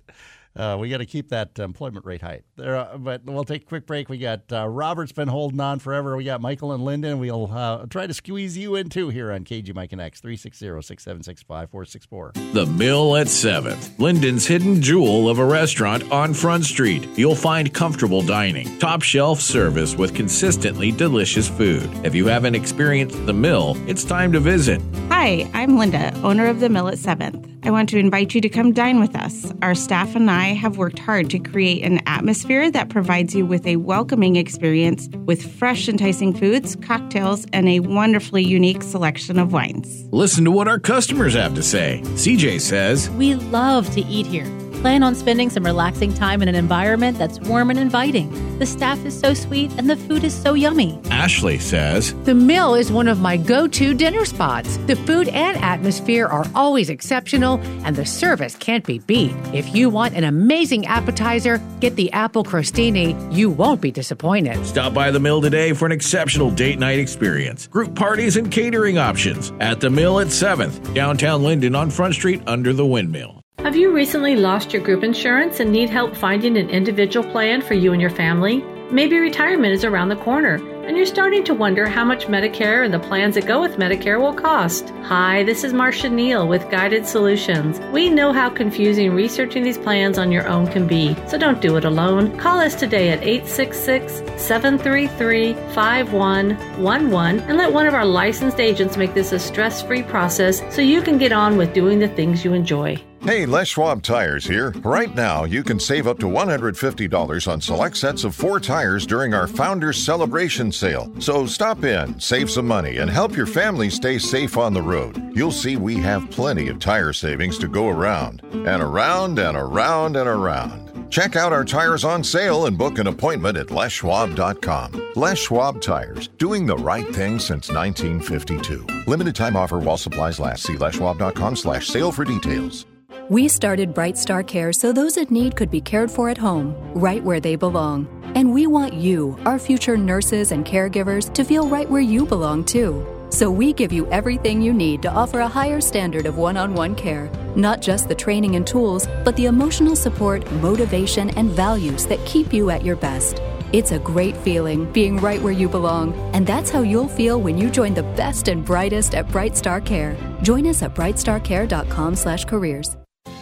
Uh, 0.56 0.76
we 0.80 0.88
got 0.88 0.98
to 0.98 1.06
keep 1.06 1.28
that 1.28 1.58
employment 1.58 2.04
rate 2.04 2.22
high. 2.22 2.40
There, 2.56 2.76
uh, 2.76 2.98
but 2.98 3.24
we'll 3.24 3.44
take 3.44 3.62
a 3.62 3.66
quick 3.66 3.86
break. 3.86 4.08
We 4.08 4.18
got 4.18 4.52
uh, 4.52 4.68
Robert's 4.68 5.12
been 5.12 5.28
holding 5.28 5.60
on 5.60 5.78
forever. 5.78 6.16
We 6.16 6.24
got 6.24 6.40
Michael 6.40 6.72
and 6.72 6.82
Lynden. 6.82 7.18
We'll 7.18 7.50
uh, 7.52 7.86
try 7.86 8.06
to 8.06 8.14
squeeze 8.14 8.58
you 8.58 8.74
in 8.74 8.88
too 8.88 9.10
here 9.10 9.30
on 9.30 9.44
KGMI 9.44 9.88
Connects 9.88 10.20
360 10.20 10.82
676 10.82 11.42
5464. 11.42 12.32
The 12.52 12.66
Mill 12.66 13.16
at 13.16 13.28
7th, 13.28 13.90
Lynden's 13.96 14.46
hidden 14.46 14.82
jewel 14.82 15.28
of 15.28 15.38
a 15.38 15.44
restaurant 15.44 16.10
on 16.10 16.34
Front 16.34 16.64
Street. 16.64 17.06
You'll 17.16 17.36
find 17.36 17.72
comfortable 17.72 18.22
dining, 18.22 18.78
top 18.78 19.02
shelf 19.02 19.40
service 19.40 19.94
with 19.94 20.14
consistently 20.14 20.90
delicious 20.90 21.48
food. 21.48 21.88
If 22.04 22.14
you 22.14 22.26
haven't 22.26 22.56
experienced 22.56 23.24
The 23.24 23.32
Mill, 23.32 23.76
it's 23.88 24.04
time 24.04 24.32
to 24.32 24.40
visit. 24.40 24.82
Hi, 25.10 25.48
I'm 25.54 25.78
Linda, 25.78 26.12
owner 26.22 26.46
of 26.46 26.60
the 26.60 26.68
Mill 26.68 26.88
at 26.88 26.98
7th. 26.98 27.49
I 27.62 27.70
want 27.70 27.88
to 27.90 27.98
invite 27.98 28.34
you 28.34 28.40
to 28.40 28.48
come 28.48 28.72
dine 28.72 29.00
with 29.00 29.14
us. 29.14 29.52
Our 29.60 29.74
staff 29.74 30.16
and 30.16 30.30
I 30.30 30.54
have 30.54 30.78
worked 30.78 30.98
hard 30.98 31.28
to 31.30 31.38
create 31.38 31.82
an 31.84 32.00
atmosphere 32.06 32.70
that 32.70 32.88
provides 32.88 33.34
you 33.34 33.44
with 33.44 33.66
a 33.66 33.76
welcoming 33.76 34.36
experience 34.36 35.08
with 35.26 35.42
fresh, 35.58 35.88
enticing 35.88 36.32
foods, 36.32 36.76
cocktails, 36.76 37.46
and 37.52 37.68
a 37.68 37.80
wonderfully 37.80 38.42
unique 38.42 38.82
selection 38.82 39.38
of 39.38 39.52
wines. 39.52 40.04
Listen 40.10 40.44
to 40.44 40.50
what 40.50 40.68
our 40.68 40.78
customers 40.78 41.34
have 41.34 41.54
to 41.54 41.62
say. 41.62 42.00
CJ 42.04 42.60
says, 42.60 43.10
We 43.10 43.34
love 43.34 43.90
to 43.92 44.00
eat 44.00 44.26
here. 44.26 44.59
Plan 44.80 45.02
on 45.02 45.14
spending 45.14 45.50
some 45.50 45.64
relaxing 45.64 46.14
time 46.14 46.40
in 46.40 46.48
an 46.48 46.54
environment 46.54 47.18
that's 47.18 47.38
warm 47.40 47.68
and 47.68 47.78
inviting. 47.78 48.58
The 48.58 48.64
staff 48.64 49.04
is 49.04 49.18
so 49.18 49.34
sweet 49.34 49.70
and 49.76 49.90
the 49.90 49.96
food 49.96 50.24
is 50.24 50.34
so 50.34 50.54
yummy. 50.54 50.98
Ashley 51.10 51.58
says, 51.58 52.14
The 52.24 52.34
Mill 52.34 52.74
is 52.74 52.90
one 52.90 53.06
of 53.06 53.20
my 53.20 53.36
go 53.36 53.68
to 53.68 53.92
dinner 53.92 54.24
spots. 54.24 54.78
The 54.86 54.96
food 54.96 55.28
and 55.28 55.58
atmosphere 55.58 56.26
are 56.26 56.46
always 56.54 56.88
exceptional, 56.88 57.58
and 57.84 57.94
the 57.94 58.06
service 58.06 58.56
can't 58.56 58.86
be 58.86 59.00
beat. 59.00 59.34
If 59.52 59.74
you 59.74 59.90
want 59.90 60.14
an 60.14 60.24
amazing 60.24 60.86
appetizer, 60.86 61.60
get 61.80 61.96
the 61.96 62.10
apple 62.12 62.42
crostini. 62.42 63.14
You 63.34 63.50
won't 63.50 63.82
be 63.82 63.90
disappointed. 63.90 64.64
Stop 64.64 64.94
by 64.94 65.10
the 65.10 65.20
mill 65.20 65.42
today 65.42 65.74
for 65.74 65.84
an 65.84 65.92
exceptional 65.92 66.50
date 66.50 66.78
night 66.78 66.98
experience. 66.98 67.66
Group 67.66 67.94
parties 67.94 68.38
and 68.38 68.50
catering 68.50 68.96
options 68.96 69.52
at 69.60 69.80
the 69.80 69.90
mill 69.90 70.20
at 70.20 70.28
7th, 70.28 70.94
downtown 70.94 71.42
Lynden 71.42 71.76
on 71.76 71.90
Front 71.90 72.14
Street 72.14 72.40
under 72.46 72.72
the 72.72 72.86
windmill. 72.86 73.39
Have 73.62 73.76
you 73.76 73.92
recently 73.92 74.36
lost 74.36 74.72
your 74.72 74.80
group 74.80 75.04
insurance 75.04 75.60
and 75.60 75.70
need 75.70 75.90
help 75.90 76.16
finding 76.16 76.56
an 76.56 76.70
individual 76.70 77.30
plan 77.30 77.60
for 77.60 77.74
you 77.74 77.92
and 77.92 78.00
your 78.00 78.08
family? 78.08 78.64
Maybe 78.90 79.18
retirement 79.18 79.74
is 79.74 79.84
around 79.84 80.08
the 80.08 80.16
corner 80.16 80.54
and 80.86 80.96
you're 80.96 81.04
starting 81.04 81.44
to 81.44 81.52
wonder 81.52 81.86
how 81.86 82.02
much 82.02 82.26
Medicare 82.26 82.86
and 82.86 82.92
the 82.92 82.98
plans 82.98 83.34
that 83.34 83.46
go 83.46 83.60
with 83.60 83.76
Medicare 83.76 84.18
will 84.18 84.32
cost. 84.32 84.88
Hi, 85.02 85.42
this 85.42 85.62
is 85.62 85.74
Marcia 85.74 86.08
Neal 86.08 86.48
with 86.48 86.70
Guided 86.70 87.06
Solutions. 87.06 87.78
We 87.92 88.08
know 88.08 88.32
how 88.32 88.48
confusing 88.48 89.12
researching 89.12 89.62
these 89.62 89.76
plans 89.76 90.16
on 90.16 90.32
your 90.32 90.48
own 90.48 90.66
can 90.66 90.86
be, 90.86 91.14
so 91.28 91.36
don't 91.36 91.60
do 91.60 91.76
it 91.76 91.84
alone. 91.84 92.36
Call 92.38 92.58
us 92.60 92.74
today 92.74 93.10
at 93.10 93.22
866 93.22 94.22
733 94.42 95.52
5111 95.74 97.40
and 97.40 97.58
let 97.58 97.74
one 97.74 97.86
of 97.86 97.92
our 97.92 98.06
licensed 98.06 98.58
agents 98.58 98.96
make 98.96 99.12
this 99.12 99.32
a 99.32 99.38
stress 99.38 99.82
free 99.82 100.02
process 100.02 100.62
so 100.74 100.80
you 100.80 101.02
can 101.02 101.18
get 101.18 101.30
on 101.30 101.58
with 101.58 101.74
doing 101.74 101.98
the 101.98 102.08
things 102.08 102.42
you 102.42 102.54
enjoy. 102.54 102.96
Hey, 103.22 103.44
Les 103.44 103.68
Schwab 103.68 104.02
Tires 104.02 104.46
here. 104.46 104.70
Right 104.82 105.14
now, 105.14 105.44
you 105.44 105.62
can 105.62 105.78
save 105.78 106.06
up 106.06 106.18
to 106.20 106.26
$150 106.26 107.52
on 107.52 107.60
select 107.60 107.98
sets 107.98 108.24
of 108.24 108.34
four 108.34 108.58
tires 108.58 109.04
during 109.04 109.34
our 109.34 109.46
Founders 109.46 110.02
Celebration 110.02 110.72
sale. 110.72 111.12
So 111.18 111.44
stop 111.44 111.84
in, 111.84 112.18
save 112.18 112.50
some 112.50 112.66
money, 112.66 112.96
and 112.96 113.10
help 113.10 113.36
your 113.36 113.44
family 113.44 113.90
stay 113.90 114.18
safe 114.18 114.56
on 114.56 114.72
the 114.72 114.80
road. 114.80 115.36
You'll 115.36 115.52
see 115.52 115.76
we 115.76 115.96
have 115.96 116.30
plenty 116.30 116.68
of 116.68 116.78
tire 116.78 117.12
savings 117.12 117.58
to 117.58 117.68
go 117.68 117.90
around, 117.90 118.40
and 118.52 118.82
around, 118.82 119.38
and 119.38 119.54
around, 119.54 120.16
and 120.16 120.28
around. 120.28 121.10
Check 121.10 121.36
out 121.36 121.52
our 121.52 121.64
tires 121.64 122.04
on 122.04 122.24
sale 122.24 122.66
and 122.66 122.78
book 122.78 122.98
an 122.98 123.08
appointment 123.08 123.58
at 123.58 123.66
leschwab.com. 123.66 125.12
Les 125.14 125.38
Schwab 125.38 125.82
Tires, 125.82 126.28
doing 126.38 126.64
the 126.64 126.76
right 126.76 127.06
thing 127.14 127.38
since 127.38 127.68
1952. 127.68 128.86
Limited 129.06 129.34
time 129.34 129.56
offer 129.56 129.78
while 129.78 129.98
supplies 129.98 130.40
last. 130.40 130.62
See 130.62 130.76
leschwab.com 130.76 131.56
slash 131.56 131.86
sale 131.88 132.12
for 132.12 132.24
details. 132.24 132.86
We 133.30 133.46
started 133.46 133.94
Bright 133.94 134.18
Star 134.18 134.42
Care 134.42 134.72
so 134.72 134.92
those 134.92 135.16
in 135.16 135.28
need 135.30 135.54
could 135.54 135.70
be 135.70 135.80
cared 135.80 136.10
for 136.10 136.30
at 136.30 136.36
home, 136.36 136.74
right 136.94 137.22
where 137.22 137.38
they 137.38 137.54
belong. 137.54 138.08
And 138.34 138.52
we 138.52 138.66
want 138.66 138.92
you, 138.92 139.38
our 139.44 139.56
future 139.56 139.96
nurses 139.96 140.50
and 140.50 140.66
caregivers, 140.66 141.32
to 141.34 141.44
feel 141.44 141.68
right 141.68 141.88
where 141.88 142.00
you 142.00 142.26
belong 142.26 142.64
too. 142.64 143.06
So 143.30 143.48
we 143.48 143.72
give 143.72 143.92
you 143.92 144.10
everything 144.10 144.60
you 144.60 144.72
need 144.72 145.00
to 145.02 145.12
offer 145.12 145.38
a 145.38 145.48
higher 145.48 145.80
standard 145.80 146.26
of 146.26 146.38
one 146.38 146.56
on 146.56 146.74
one 146.74 146.96
care. 146.96 147.30
Not 147.54 147.80
just 147.80 148.08
the 148.08 148.16
training 148.16 148.56
and 148.56 148.66
tools, 148.66 149.06
but 149.24 149.36
the 149.36 149.46
emotional 149.46 149.94
support, 149.94 150.50
motivation, 150.54 151.30
and 151.38 151.50
values 151.50 152.06
that 152.06 152.18
keep 152.26 152.52
you 152.52 152.70
at 152.70 152.84
your 152.84 152.96
best. 152.96 153.40
It's 153.72 153.92
a 153.92 154.00
great 154.00 154.36
feeling 154.38 154.90
being 154.90 155.18
right 155.18 155.40
where 155.40 155.52
you 155.52 155.68
belong, 155.68 156.14
and 156.34 156.44
that's 156.44 156.70
how 156.70 156.80
you'll 156.80 157.06
feel 157.06 157.40
when 157.40 157.56
you 157.56 157.70
join 157.70 157.94
the 157.94 158.02
best 158.02 158.48
and 158.48 158.64
brightest 158.64 159.14
at 159.14 159.28
Bright 159.28 159.56
Star 159.56 159.80
Care. 159.80 160.16
Join 160.42 160.66
us 160.66 160.82
at 160.82 160.96
brightstarcare.com/careers. 160.96 162.96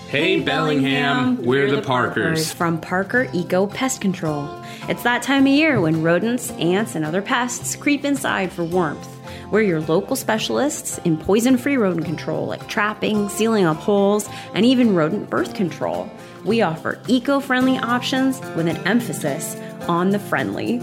Hey 0.08 0.40
Bellingham, 0.40 1.44
we're 1.44 1.70
the 1.70 1.82
Parkers. 1.82 2.50
From 2.50 2.80
Parker 2.80 3.28
Eco 3.34 3.66
Pest 3.66 4.00
Control. 4.00 4.48
It's 4.88 5.02
that 5.02 5.22
time 5.22 5.42
of 5.42 5.52
year 5.52 5.82
when 5.82 6.02
rodents, 6.02 6.50
ants, 6.52 6.94
and 6.94 7.04
other 7.04 7.20
pests 7.20 7.76
creep 7.76 8.06
inside 8.06 8.50
for 8.50 8.64
warmth. 8.64 9.06
We're 9.50 9.60
your 9.60 9.82
local 9.82 10.16
specialists 10.16 10.96
in 11.04 11.18
poison 11.18 11.58
free 11.58 11.76
rodent 11.76 12.06
control 12.06 12.46
like 12.46 12.66
trapping, 12.68 13.28
sealing 13.28 13.66
up 13.66 13.76
holes, 13.76 14.26
and 14.54 14.64
even 14.64 14.94
rodent 14.94 15.28
birth 15.28 15.52
control. 15.52 16.10
We 16.42 16.62
offer 16.62 16.98
eco 17.06 17.38
friendly 17.38 17.76
options 17.76 18.40
with 18.56 18.66
an 18.66 18.78
emphasis 18.86 19.56
on 19.88 20.08
the 20.08 20.18
friendly. 20.18 20.80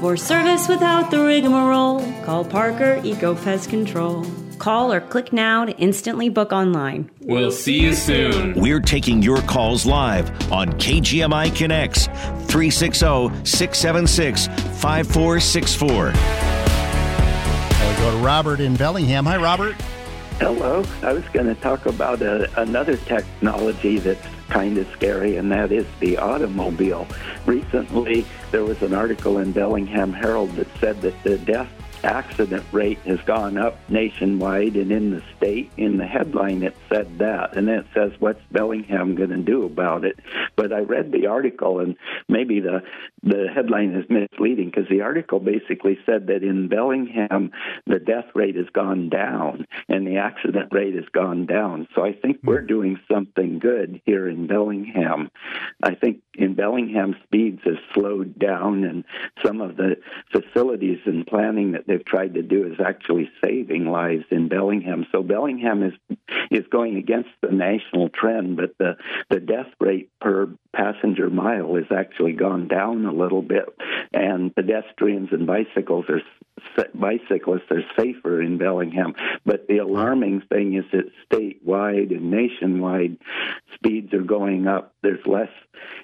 For 0.00 0.16
service 0.16 0.66
without 0.66 1.12
the 1.12 1.20
rigmarole, 1.20 2.00
call 2.24 2.44
Parker 2.44 3.00
Eco 3.04 3.36
Pest 3.36 3.70
Control. 3.70 4.26
Call 4.58 4.92
or 4.92 5.00
click 5.00 5.32
now 5.32 5.64
to 5.64 5.76
instantly 5.78 6.28
book 6.28 6.52
online. 6.52 7.10
We'll 7.20 7.52
see 7.52 7.80
you 7.80 7.94
soon. 7.94 8.54
We're 8.54 8.80
taking 8.80 9.22
your 9.22 9.42
calls 9.42 9.84
live 9.86 10.30
on 10.52 10.72
KGMI 10.74 11.54
Connects 11.56 12.06
360 12.06 13.44
676 13.44 14.46
5464. 14.46 16.06
we 16.06 17.96
go 17.98 18.10
to 18.10 18.24
Robert 18.24 18.60
in 18.60 18.76
Bellingham. 18.76 19.26
Hi, 19.26 19.36
Robert. 19.36 19.76
Hello. 20.38 20.84
I 21.02 21.12
was 21.12 21.24
going 21.28 21.46
to 21.46 21.54
talk 21.54 21.86
about 21.86 22.20
a, 22.20 22.50
another 22.60 22.96
technology 22.96 23.98
that's 23.98 24.26
kind 24.48 24.78
of 24.78 24.86
scary, 24.92 25.36
and 25.36 25.50
that 25.52 25.70
is 25.72 25.86
the 26.00 26.18
automobile. 26.18 27.06
Recently, 27.46 28.26
there 28.50 28.64
was 28.64 28.82
an 28.82 28.94
article 28.94 29.38
in 29.38 29.52
Bellingham 29.52 30.12
Herald 30.12 30.50
that 30.56 30.66
said 30.80 31.00
that 31.02 31.14
the 31.22 31.38
death 31.38 31.68
accident 32.04 32.64
rate 32.72 32.98
has 33.00 33.20
gone 33.22 33.56
up 33.56 33.78
nationwide 33.88 34.76
and 34.76 34.92
in 34.92 35.10
the 35.10 35.22
state. 35.36 35.70
In 35.76 35.96
the 35.96 36.06
headline, 36.06 36.62
it 36.62 36.76
said 36.88 37.18
that. 37.18 37.56
And 37.56 37.66
then 37.68 37.80
it 37.80 37.86
says, 37.94 38.12
What's 38.18 38.40
Bellingham 38.52 39.14
going 39.14 39.30
to 39.30 39.38
do 39.38 39.64
about 39.64 40.04
it? 40.04 40.18
But 40.56 40.72
I 40.72 40.80
read 40.80 41.10
the 41.10 41.26
article, 41.26 41.80
and 41.80 41.96
maybe 42.28 42.60
the, 42.60 42.82
the 43.22 43.48
headline 43.52 43.94
is 43.94 44.04
misleading 44.08 44.70
because 44.70 44.88
the 44.88 45.00
article 45.00 45.40
basically 45.40 45.98
said 46.06 46.28
that 46.28 46.42
in 46.42 46.68
Bellingham, 46.68 47.50
the 47.86 47.98
death 47.98 48.26
rate 48.34 48.56
has 48.56 48.68
gone 48.72 49.08
down 49.08 49.66
and 49.88 50.06
the 50.06 50.18
accident 50.18 50.72
rate 50.72 50.94
has 50.94 51.08
gone 51.12 51.46
down. 51.46 51.88
So 51.94 52.04
I 52.04 52.12
think 52.12 52.38
we're 52.42 52.60
hmm. 52.60 52.66
doing 52.66 53.00
something 53.10 53.58
good 53.58 54.00
here 54.04 54.28
in 54.28 54.46
Bellingham. 54.46 55.30
I 55.82 55.94
think 55.94 56.20
in 56.34 56.54
Bellingham, 56.54 57.16
speeds 57.24 57.60
have 57.64 57.78
slowed 57.92 58.38
down, 58.38 58.84
and 58.84 59.04
some 59.44 59.60
of 59.60 59.76
the 59.76 59.96
facilities 60.32 61.00
and 61.06 61.26
planning 61.26 61.72
that 61.72 61.86
they've 61.94 62.04
tried 62.04 62.34
to 62.34 62.42
do 62.42 62.66
is 62.66 62.80
actually 62.84 63.30
saving 63.42 63.86
lives 63.86 64.24
in 64.30 64.48
Bellingham. 64.48 65.06
So 65.12 65.22
Bellingham 65.22 65.82
is 65.82 66.16
is 66.50 66.66
going 66.70 66.96
against 66.96 67.30
the 67.40 67.52
national 67.52 68.08
trend, 68.08 68.56
but 68.56 68.76
the 68.78 68.96
the 69.30 69.40
death 69.40 69.68
rate 69.80 70.10
per 70.20 70.48
passenger 70.72 71.30
mile 71.30 71.76
has 71.76 71.86
actually 71.94 72.32
gone 72.32 72.68
down 72.68 73.04
a 73.06 73.12
little 73.12 73.42
bit, 73.42 73.66
and 74.12 74.54
pedestrians 74.54 75.28
and 75.32 75.46
bicycles 75.46 76.06
are 76.08 76.20
bicyclists 76.94 77.70
are 77.70 77.82
safer 77.96 78.40
in 78.40 78.58
Bellingham. 78.58 79.14
But 79.44 79.66
the 79.68 79.78
alarming 79.78 80.42
thing 80.42 80.74
is 80.74 80.84
that 80.92 81.10
statewide 81.30 82.10
and 82.10 82.30
nationwide 82.30 83.18
speeds 83.74 84.12
are 84.14 84.22
going 84.22 84.66
up. 84.66 84.94
There's 85.02 85.24
less 85.26 85.50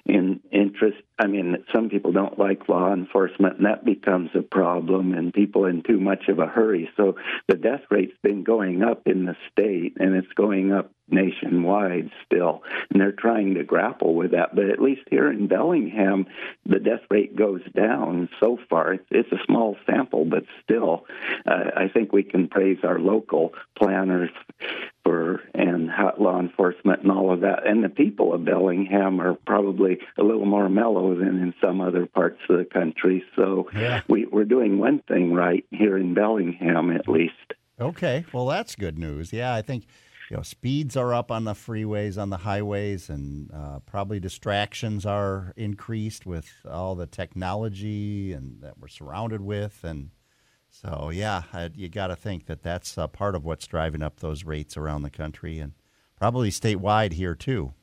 in 0.05 0.41
interest. 0.51 0.97
I 1.21 1.27
mean, 1.27 1.63
some 1.71 1.89
people 1.89 2.11
don't 2.11 2.39
like 2.39 2.67
law 2.67 2.91
enforcement, 2.91 3.57
and 3.57 3.67
that 3.67 3.85
becomes 3.85 4.31
a 4.33 4.41
problem, 4.41 5.13
and 5.13 5.31
people 5.31 5.65
in 5.65 5.83
too 5.83 5.99
much 5.99 6.27
of 6.29 6.39
a 6.39 6.47
hurry. 6.47 6.89
So 6.97 7.15
the 7.47 7.55
death 7.55 7.81
rate's 7.91 8.17
been 8.23 8.43
going 8.43 8.81
up 8.81 9.03
in 9.05 9.25
the 9.25 9.35
state, 9.51 9.97
and 9.99 10.15
it's 10.15 10.33
going 10.33 10.73
up 10.73 10.91
nationwide 11.07 12.09
still, 12.25 12.63
and 12.89 12.99
they're 12.99 13.11
trying 13.11 13.53
to 13.53 13.63
grapple 13.63 14.15
with 14.15 14.31
that. 14.31 14.55
But 14.55 14.71
at 14.71 14.81
least 14.81 15.01
here 15.11 15.29
in 15.29 15.47
Bellingham, 15.47 16.25
the 16.65 16.79
death 16.79 17.01
rate 17.11 17.35
goes 17.35 17.61
down 17.75 18.27
so 18.39 18.57
far. 18.67 18.97
It's, 19.11 19.31
a 19.31 19.45
small 19.45 19.77
sample, 19.85 20.25
but 20.25 20.43
still, 20.63 21.05
uh, 21.45 21.71
I 21.77 21.87
think 21.87 22.11
we 22.11 22.23
can 22.23 22.47
praise 22.47 22.79
our 22.83 22.99
local 22.99 23.53
planners 23.77 24.31
for 25.03 25.41
and 25.53 25.89
hot 25.89 26.19
law 26.21 26.39
enforcement 26.39 27.01
and 27.01 27.11
all 27.11 27.33
of 27.33 27.41
that. 27.41 27.65
And 27.65 27.83
the 27.83 27.89
people 27.89 28.33
of 28.33 28.45
Bellingham 28.45 29.19
are 29.19 29.35
probably 29.45 29.97
a 30.17 30.23
little 30.23 30.45
more 30.45 30.69
mellow 30.69 31.15
than 31.15 31.39
in 31.41 31.53
some 31.61 31.81
other 31.81 32.05
parts 32.05 32.39
of 32.49 32.57
the 32.57 32.65
country. 32.65 33.23
So 33.35 33.69
Yeah. 33.73 34.01
we, 34.07 34.25
we're 34.25 34.45
doing 34.45 34.77
one 34.79 34.99
thing 35.07 35.33
right 35.33 35.65
here 35.71 35.97
in 35.97 36.13
Bellingham, 36.13 36.91
at 36.91 37.07
least. 37.07 37.33
Okay, 37.79 38.25
well 38.31 38.45
that's 38.45 38.75
good 38.75 38.97
news. 38.99 39.33
Yeah, 39.33 39.55
I 39.55 39.63
think 39.63 39.85
you 40.29 40.37
know 40.37 40.43
speeds 40.43 40.95
are 40.95 41.13
up 41.15 41.31
on 41.31 41.45
the 41.45 41.53
freeways, 41.53 42.21
on 42.21 42.29
the 42.29 42.37
highways, 42.37 43.09
and 43.09 43.51
uh, 43.51 43.79
probably 43.79 44.19
distractions 44.19 45.03
are 45.05 45.51
increased 45.57 46.27
with 46.27 46.47
all 46.69 46.93
the 46.93 47.07
technology 47.07 48.33
and 48.33 48.61
that 48.61 48.77
we're 48.79 48.87
surrounded 48.87 49.41
with, 49.41 49.83
and 49.83 50.11
so 50.71 51.11
yeah, 51.13 51.43
you 51.75 51.89
got 51.89 52.07
to 52.07 52.15
think 52.15 52.45
that 52.45 52.63
that's 52.63 52.97
uh, 52.97 53.07
part 53.07 53.35
of 53.35 53.43
what's 53.43 53.67
driving 53.67 54.01
up 54.01 54.19
those 54.19 54.43
rates 54.43 54.77
around 54.77 55.03
the 55.03 55.09
country 55.09 55.59
and 55.59 55.73
probably 56.17 56.49
statewide 56.49 57.13
here 57.13 57.35
too. 57.35 57.73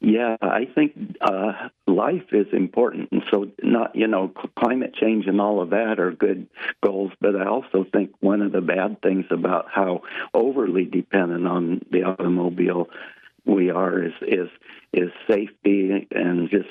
Yeah, 0.00 0.36
I 0.42 0.66
think 0.74 1.16
uh, 1.22 1.68
life 1.86 2.32
is 2.32 2.46
important, 2.52 3.08
and 3.12 3.22
so 3.30 3.50
not 3.62 3.96
you 3.96 4.06
know 4.06 4.30
climate 4.58 4.94
change 4.94 5.26
and 5.26 5.40
all 5.40 5.62
of 5.62 5.70
that 5.70 5.98
are 5.98 6.12
good 6.12 6.48
goals. 6.82 7.12
But 7.20 7.36
I 7.36 7.46
also 7.46 7.86
think 7.90 8.12
one 8.20 8.42
of 8.42 8.52
the 8.52 8.60
bad 8.60 9.00
things 9.00 9.24
about 9.30 9.66
how 9.70 10.02
overly 10.34 10.84
dependent 10.84 11.46
on 11.46 11.80
the 11.90 12.02
automobile 12.02 12.90
we 13.46 13.70
are 13.70 14.02
is 14.02 14.12
is 14.20 14.48
is 14.92 15.10
safety 15.28 16.06
and 16.10 16.50
just 16.50 16.68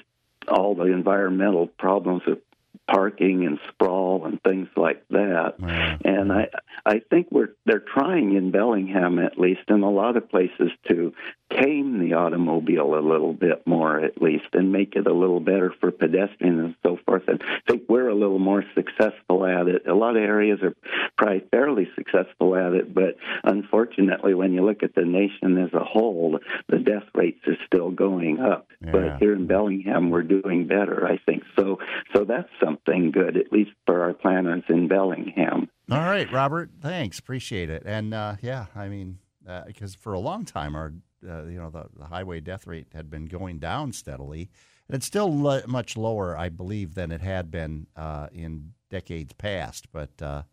all 0.47 0.75
the 0.75 0.83
environmental 0.83 1.65
problems 1.65 2.21
of 2.27 2.39
parking 2.87 3.45
and 3.45 3.59
sprawl 3.69 4.25
and 4.25 4.41
things 4.43 4.67
like 4.75 5.03
that. 5.09 5.55
And 6.03 6.31
I 6.31 6.49
I 6.85 7.01
think 7.09 7.27
we're 7.31 7.55
they're 7.65 7.79
trying 7.79 8.35
in 8.35 8.51
Bellingham 8.51 9.19
at 9.19 9.39
least 9.39 9.61
in 9.69 9.81
a 9.81 9.89
lot 9.89 10.17
of 10.17 10.29
places 10.29 10.71
to 10.89 11.13
tame 11.51 11.99
the 11.99 12.13
automobile 12.13 12.97
a 12.97 12.99
little 12.99 13.33
bit 13.33 13.65
more 13.65 13.99
at 13.99 14.21
least 14.21 14.47
and 14.53 14.71
make 14.71 14.95
it 14.95 15.07
a 15.07 15.13
little 15.13 15.39
better 15.39 15.73
for 15.79 15.91
pedestrians 15.91 16.59
and 16.59 16.75
so 16.83 16.97
forth. 17.05 17.23
And 17.27 17.41
I 17.43 17.71
think 17.71 17.83
we're 17.87 18.09
a 18.09 18.15
little 18.15 18.39
more 18.39 18.63
successful 18.73 19.45
at 19.45 19.67
it. 19.67 19.87
A 19.87 19.93
lot 19.93 20.17
of 20.17 20.23
areas 20.23 20.59
are 20.61 20.75
probably 21.17 21.43
fairly 21.51 21.87
successful 21.95 22.55
at 22.55 22.73
it, 22.73 22.93
but 22.93 23.17
unfortunately 23.43 24.33
when 24.33 24.53
you 24.53 24.65
look 24.65 24.83
at 24.83 24.95
the 24.95 25.05
nation 25.05 25.57
as 25.57 25.73
a 25.73 25.83
whole, 25.83 26.39
the 26.67 26.79
death 26.79 27.07
rates 27.13 27.41
are 27.47 27.57
still 27.65 27.91
going 27.91 28.39
up. 28.39 28.67
But 28.81 29.17
here 29.19 29.33
in 29.33 29.47
Bellingham 29.47 30.09
we're 30.09 30.23
doing 30.23 30.67
better, 30.67 31.07
I 31.07 31.17
think. 31.25 31.43
So 31.57 31.79
so 32.13 32.25
that's 32.25 32.49
something 32.59 32.74
good, 32.85 33.37
at 33.37 33.51
least 33.51 33.71
for 33.85 34.03
our 34.03 34.13
planners 34.13 34.63
in 34.69 34.87
Bellingham. 34.87 35.69
All 35.89 35.99
right, 35.99 36.31
Robert. 36.31 36.71
Thanks. 36.81 37.19
Appreciate 37.19 37.69
it. 37.69 37.83
And 37.85 38.13
uh, 38.13 38.35
yeah, 38.41 38.65
I 38.75 38.87
mean, 38.87 39.19
because 39.67 39.95
for 39.95 40.13
a 40.13 40.19
long 40.19 40.45
time, 40.45 40.75
our 40.75 40.93
uh, 41.27 41.43
you 41.43 41.59
know 41.59 41.69
the, 41.69 41.85
the 41.97 42.05
highway 42.05 42.39
death 42.39 42.67
rate 42.67 42.87
had 42.93 43.09
been 43.09 43.25
going 43.25 43.59
down 43.59 43.93
steadily, 43.93 44.49
and 44.87 44.95
it's 44.95 45.05
still 45.05 45.29
much 45.67 45.95
lower, 45.95 46.37
I 46.37 46.49
believe, 46.49 46.95
than 46.95 47.11
it 47.11 47.21
had 47.21 47.51
been 47.51 47.87
uh, 47.95 48.27
in 48.31 48.73
decades 48.89 49.33
past. 49.33 49.91
But 49.91 50.21
uh, 50.21 50.43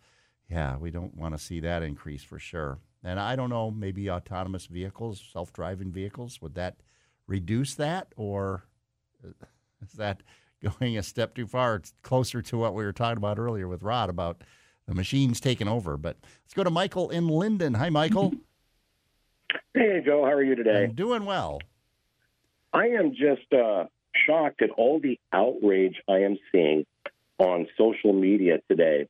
yeah, 0.51 0.77
we 0.77 0.91
don't 0.91 1.17
want 1.17 1.35
to 1.35 1.43
see 1.43 1.61
that 1.61 1.83
increase 1.83 2.23
for 2.23 2.39
sure. 2.39 2.79
And 3.05 3.19
I 3.19 3.35
don't 3.35 3.51
know, 3.51 3.71
maybe 3.71 4.09
autonomous 4.11 4.67
vehicles, 4.67 5.23
self-driving 5.33 5.91
vehicles, 5.91 6.41
would 6.41 6.55
that 6.55 6.77
reduce 7.27 7.75
that, 7.75 8.13
or 8.17 8.65
is 9.83 9.95
that 9.95 10.23
going 10.63 10.97
a 10.97 11.03
step 11.03 11.35
too 11.35 11.47
far? 11.47 11.77
It's 11.77 11.93
closer 12.03 12.43
to 12.43 12.59
what 12.59 12.75
we 12.75 12.85
were 12.85 12.93
talking 12.93 13.19
about 13.19 13.39
earlier 13.39 13.69
with 13.69 13.83
Rod 13.83 14.09
about 14.11 14.43
the 14.87 14.95
machines 14.95 15.41
taking 15.41 15.69
over. 15.69 15.97
But 15.97 16.17
let's 16.45 16.55
go 16.55 16.65
to 16.65 16.71
Michael 16.71 17.11
in 17.11 17.29
Lynden. 17.29 17.77
Hi, 17.77 17.91
Michael. 17.91 18.33
Hey, 19.75 20.03
Joe, 20.05 20.23
how 20.25 20.33
are 20.33 20.43
you 20.43 20.55
today? 20.55 20.85
I'm 20.85 20.95
doing 20.95 21.25
well. 21.25 21.61
I 22.75 22.89
am 22.89 23.13
just 23.13 23.53
uh, 23.53 23.85
shocked 24.27 24.61
at 24.63 24.71
all 24.71 25.01
the 25.01 25.19
outrage 25.33 25.97
I 26.09 26.19
am 26.19 26.39
seeing 26.51 26.85
on 27.39 27.67
social 27.79 28.13
media 28.13 28.59
today 28.69 29.09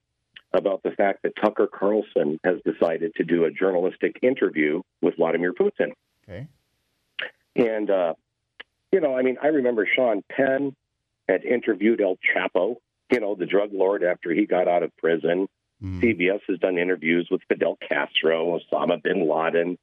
about 0.53 0.83
the 0.83 0.91
fact 0.93 1.23
that 1.23 1.33
Tucker 1.41 1.67
Carlson 1.67 2.39
has 2.45 2.59
decided 2.65 3.15
to 3.17 3.25
do 3.25 3.45
a 3.45 3.51
journalistic 3.51 4.19
interview 4.23 4.83
with 5.01 5.17
Vladimir 5.17 5.53
Putin. 5.53 5.93
Okay. 6.29 6.47
And, 7.57 7.91
uh, 7.91 8.15
you 8.93 9.01
know, 9.01 9.17
I 9.17 9.23
mean, 9.23 9.39
I 9.43 9.49
remember 9.49 9.89
Sean 9.97 10.23
Penn 10.31 10.77
had 11.33 11.45
interviewed 11.45 12.01
El 12.01 12.17
Chapo, 12.17 12.77
you 13.11 13.21
know, 13.21 13.35
the 13.35 13.47
drug 13.47 13.71
lord 13.73 14.05
after 14.05 14.33
he 14.33 14.47
got 14.47 14.69
out 14.69 14.83
of 14.83 14.97
prison. 14.99 15.49
Mm-hmm. 15.83 16.01
CBS 16.01 16.41
has 16.49 16.59
done 16.59 16.79
interviews 16.79 17.29
with 17.31 17.41
Fidel 17.49 17.77
Castro, 17.89 18.59
Osama 18.59 19.03
bin 19.03 19.29
Laden, 19.29 19.79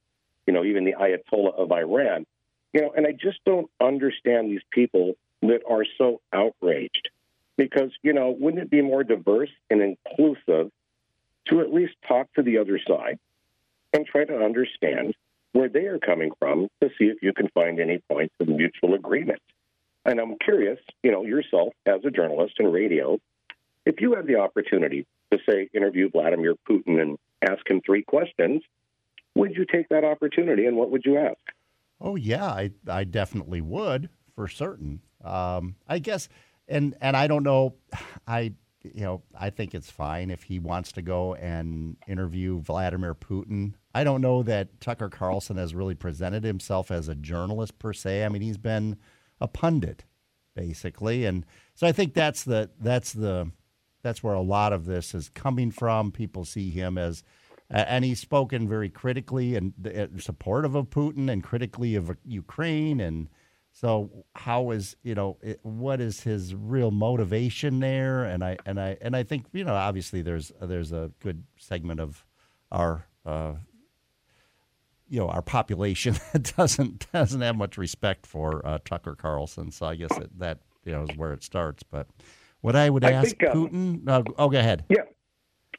you 0.46 0.52
know, 0.52 0.64
even 0.64 0.84
the 0.84 0.94
Ayatollah 0.94 1.54
of 1.54 1.70
Iran. 1.70 2.24
You 2.72 2.82
know, 2.82 2.92
and 2.96 3.06
I 3.06 3.12
just 3.12 3.38
don't 3.44 3.68
understand 3.80 4.50
these 4.50 4.62
people 4.70 5.14
that 5.42 5.62
are 5.68 5.84
so 5.98 6.20
outraged. 6.32 7.10
Because, 7.56 7.90
you 8.02 8.14
know, 8.14 8.34
wouldn't 8.38 8.62
it 8.62 8.70
be 8.70 8.80
more 8.80 9.04
diverse 9.04 9.50
and 9.68 9.82
inclusive 9.82 10.70
to 11.48 11.60
at 11.60 11.72
least 11.72 11.92
talk 12.08 12.32
to 12.34 12.42
the 12.42 12.58
other 12.58 12.80
side 12.88 13.18
and 13.92 14.06
try 14.06 14.24
to 14.24 14.42
understand 14.42 15.14
where 15.52 15.68
they 15.68 15.86
are 15.86 15.98
coming 15.98 16.30
from 16.38 16.68
to 16.80 16.88
see 16.98 17.06
if 17.06 17.22
you 17.22 17.32
can 17.32 17.48
find 17.48 17.80
any 17.80 17.98
points 18.10 18.34
of 18.40 18.48
mutual 18.48 18.94
agreement? 18.94 19.42
And 20.04 20.18
I'm 20.18 20.36
curious, 20.38 20.78
you 21.02 21.10
know, 21.10 21.24
yourself 21.24 21.74
as 21.86 22.00
a 22.04 22.10
journalist 22.10 22.54
in 22.58 22.72
radio, 22.72 23.18
if 23.84 24.00
you 24.00 24.14
had 24.14 24.26
the 24.26 24.36
opportunity 24.36 25.06
to 25.30 25.38
say 25.48 25.68
interview 25.74 26.10
Vladimir 26.10 26.54
Putin 26.68 27.00
and 27.00 27.18
ask 27.42 27.68
him 27.70 27.80
three 27.84 28.02
questions, 28.02 28.62
would 29.34 29.54
you 29.54 29.64
take 29.64 29.88
that 29.90 30.04
opportunity 30.04 30.66
and 30.66 30.76
what 30.76 30.90
would 30.90 31.02
you 31.04 31.18
ask? 31.18 31.38
Oh 32.00 32.16
yeah, 32.16 32.46
I 32.46 32.70
I 32.88 33.04
definitely 33.04 33.60
would 33.60 34.08
for 34.34 34.48
certain. 34.48 35.02
Um, 35.22 35.76
I 35.86 35.98
guess, 35.98 36.28
and 36.66 36.96
and 37.00 37.16
I 37.16 37.26
don't 37.26 37.42
know, 37.42 37.74
I 38.26 38.54
you 38.82 39.02
know 39.02 39.22
I 39.38 39.50
think 39.50 39.74
it's 39.74 39.90
fine 39.90 40.30
if 40.30 40.44
he 40.44 40.58
wants 40.58 40.92
to 40.92 41.02
go 41.02 41.34
and 41.34 41.96
interview 42.08 42.60
Vladimir 42.60 43.14
Putin. 43.14 43.74
I 43.94 44.04
don't 44.04 44.22
know 44.22 44.42
that 44.44 44.80
Tucker 44.80 45.08
Carlson 45.08 45.56
has 45.58 45.74
really 45.74 45.94
presented 45.94 46.44
himself 46.44 46.90
as 46.90 47.08
a 47.08 47.14
journalist 47.14 47.78
per 47.78 47.92
se. 47.92 48.24
I 48.24 48.28
mean, 48.28 48.42
he's 48.42 48.56
been 48.56 48.96
a 49.40 49.48
pundit 49.48 50.04
basically, 50.54 51.24
and 51.24 51.46
so 51.74 51.86
I 51.86 51.92
think 51.92 52.14
that's 52.14 52.44
the 52.44 52.70
that's 52.80 53.12
the 53.12 53.50
that's 54.02 54.22
where 54.22 54.34
a 54.34 54.40
lot 54.40 54.72
of 54.72 54.86
this 54.86 55.14
is 55.14 55.28
coming 55.28 55.70
from. 55.70 56.12
People 56.12 56.44
see 56.44 56.70
him 56.70 56.98
as 56.98 57.22
and 57.70 58.04
he's 58.04 58.18
spoken 58.18 58.68
very 58.68 58.88
critically 58.88 59.54
and 59.54 59.72
uh, 59.86 60.06
supportive 60.18 60.74
of 60.74 60.90
Putin 60.90 61.30
and 61.30 61.44
critically 61.44 61.94
of 61.94 62.16
Ukraine. 62.24 63.00
And 63.00 63.28
so, 63.72 64.24
how 64.34 64.72
is 64.72 64.96
you 65.02 65.14
know 65.14 65.38
what 65.62 66.00
is 66.00 66.20
his 66.20 66.54
real 66.54 66.90
motivation 66.90 67.78
there? 67.78 68.24
And 68.24 68.42
I 68.42 68.56
and 68.66 68.80
I 68.80 68.96
and 69.00 69.14
I 69.14 69.22
think 69.22 69.46
you 69.52 69.64
know 69.64 69.74
obviously 69.74 70.22
there's 70.22 70.50
there's 70.60 70.92
a 70.92 71.12
good 71.20 71.44
segment 71.58 72.00
of 72.00 72.24
our 72.72 73.06
uh, 73.24 73.54
you 75.10 75.20
know 75.20 75.28
our 75.28 75.42
population 75.42 76.14
doesn't 76.56 77.06
doesn't 77.12 77.40
have 77.42 77.56
much 77.56 77.76
respect 77.76 78.26
for 78.26 78.64
uh, 78.66 78.78
Tucker 78.84 79.14
Carlson. 79.14 79.70
So 79.70 79.86
I 79.86 79.96
guess 79.96 80.16
it, 80.16 80.38
that 80.38 80.60
you 80.84 80.92
know 80.92 81.02
is 81.02 81.16
where 81.16 81.32
it 81.32 81.42
starts. 81.42 81.82
But 81.82 82.06
what 82.62 82.76
I 82.76 82.88
would 82.88 83.04
I 83.04 83.12
ask 83.12 83.28
think, 83.36 83.42
uh, 83.44 83.54
Putin. 83.54 84.08
Uh, 84.08 84.22
oh, 84.38 84.48
go 84.48 84.58
ahead. 84.58 84.84
Yeah. 84.88 85.02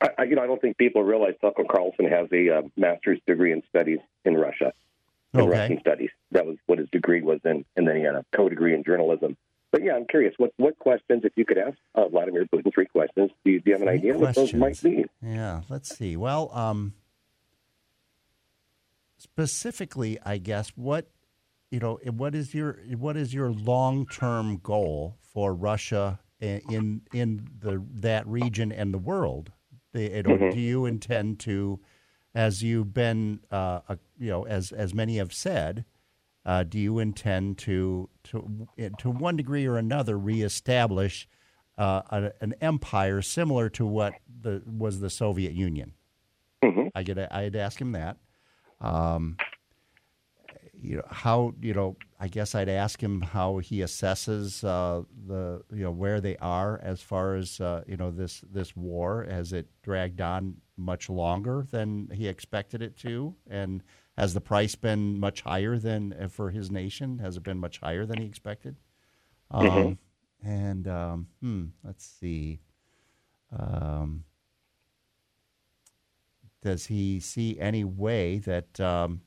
I, 0.01 0.09
I- 0.19 0.23
you 0.23 0.35
know, 0.35 0.43
I 0.43 0.47
don't 0.47 0.61
think 0.61 0.77
people 0.77 1.03
realize 1.03 1.33
Tucker 1.41 1.63
Carlson 1.69 2.05
has 2.05 2.27
a 2.31 2.57
uh, 2.57 2.61
master's 2.77 3.19
degree 3.25 3.51
in 3.53 3.61
studies 3.69 3.99
in 4.25 4.35
Russia, 4.35 4.73
in 5.33 5.41
Okay. 5.41 5.49
Russian 5.59 5.79
studies. 5.79 6.09
That 6.31 6.45
was 6.45 6.57
what 6.65 6.79
his 6.79 6.89
degree 6.91 7.21
was 7.21 7.39
in, 7.45 7.65
and 7.75 7.87
then 7.87 7.95
he 7.95 8.03
had 8.03 8.15
a 8.15 8.25
co-degree 8.35 8.73
in 8.73 8.83
journalism. 8.83 9.37
But 9.71 9.83
yeah, 9.85 9.93
I'm 9.95 10.05
curious, 10.05 10.33
what 10.37 10.51
what 10.57 10.77
questions, 10.79 11.21
if 11.23 11.31
you 11.37 11.45
could 11.45 11.57
ask 11.57 11.77
uh, 11.95 12.07
Vladimir 12.09 12.45
Putin 12.45 12.73
three 12.73 12.87
questions, 12.87 13.31
do 13.45 13.51
you, 13.51 13.61
do 13.61 13.69
you 13.69 13.73
have 13.73 13.81
an 13.81 13.87
idea 13.87 14.17
what 14.17 14.35
those 14.35 14.53
might 14.53 14.81
be? 14.81 15.05
Yeah, 15.21 15.61
let's 15.69 15.95
see. 15.95 16.17
Well, 16.17 16.49
um, 16.53 16.93
specifically, 19.21 20.17
I 20.25 20.37
guess 20.37 20.69
what 20.75 21.09
you 21.69 21.79
know, 21.79 21.99
what 22.11 22.35
is 22.35 22.53
your 22.53 22.79
what 22.97 23.15
is 23.15 23.33
your 23.33 23.51
long 23.51 24.05
term 24.07 24.57
goal 24.57 25.15
for 25.21 25.53
Russia 25.53 26.19
in 26.41 27.01
in 27.13 27.47
the 27.59 27.81
that 28.01 28.27
region 28.27 28.71
and 28.71 28.93
the 28.93 28.97
world? 28.97 29.51
The- 29.93 30.09
you 30.17 30.23
know, 30.23 30.37
Mhm. 30.37 30.51
Do 30.51 30.59
you 30.59 30.85
intend 30.85 31.39
to, 31.41 31.79
as 32.35 32.61
you've 32.63 32.93
been, 32.93 33.39
uh, 33.51 33.81
uh, 33.87 33.95
you 34.17 34.29
know, 34.29 34.43
as 34.43 34.71
as 34.71 34.93
many 34.93 35.17
have 35.17 35.31
said, 35.33 35.85
uh, 36.45 36.63
do 36.63 36.79
you 36.79 36.99
intend 36.99 37.57
to 37.59 38.09
to 38.25 38.67
to 38.97 39.09
one 39.09 39.37
degree 39.37 39.65
or 39.65 39.77
another 39.77 40.17
reestablish 40.17 41.27
uh, 41.77 42.01
a, 42.09 42.31
an 42.41 42.53
empire 42.59 43.21
similar 43.21 43.69
to 43.69 43.85
what 43.85 44.13
the 44.41 44.61
was 44.65 44.99
the 44.99 45.09
Soviet 45.09 45.53
Union? 45.53 45.93
I 46.93 47.03
get 47.03 47.17
I'd 47.31 47.55
ask 47.55 47.79
him 47.79 47.93
that. 47.93 48.17
Um, 48.81 49.37
you 50.73 50.97
know 50.97 51.03
how 51.09 51.53
you 51.61 51.73
know 51.73 51.95
I 52.19 52.27
guess 52.27 52.55
I'd 52.55 52.69
ask 52.69 53.01
him 53.01 53.21
how 53.21 53.57
he 53.59 53.79
assesses 53.79 54.63
uh, 54.63 55.03
the 55.27 55.63
you 55.71 55.83
know 55.83 55.91
where 55.91 56.21
they 56.21 56.37
are 56.37 56.79
as 56.83 57.01
far 57.01 57.35
as 57.35 57.59
uh, 57.61 57.83
you 57.87 57.97
know 57.97 58.11
this 58.11 58.43
this 58.51 58.75
war. 58.75 59.25
Has 59.29 59.53
it 59.53 59.67
dragged 59.83 60.21
on 60.21 60.55
much 60.77 61.09
longer 61.09 61.65
than 61.71 62.09
he 62.13 62.27
expected 62.27 62.81
it 62.81 62.97
to? 62.99 63.35
And 63.49 63.83
has 64.17 64.33
the 64.33 64.41
price 64.41 64.75
been 64.75 65.19
much 65.19 65.41
higher 65.41 65.77
than 65.77 66.13
uh, 66.13 66.27
for 66.27 66.49
his 66.51 66.71
nation? 66.71 67.19
Has 67.19 67.37
it 67.37 67.43
been 67.43 67.59
much 67.59 67.79
higher 67.79 68.05
than 68.05 68.19
he 68.19 68.25
expected? 68.25 68.77
Um, 69.51 69.63
Mhm. 69.63 69.97
and 70.43 70.87
um, 70.87 71.27
hmm, 71.41 71.65
let's 71.83 72.05
see. 72.05 72.59
Um, 73.51 73.80
does 76.61 76.85
he 76.87 77.19
see 77.19 77.59
any 77.59 77.83
way 77.83 78.37
that 78.39 78.79
um, 78.79 79.21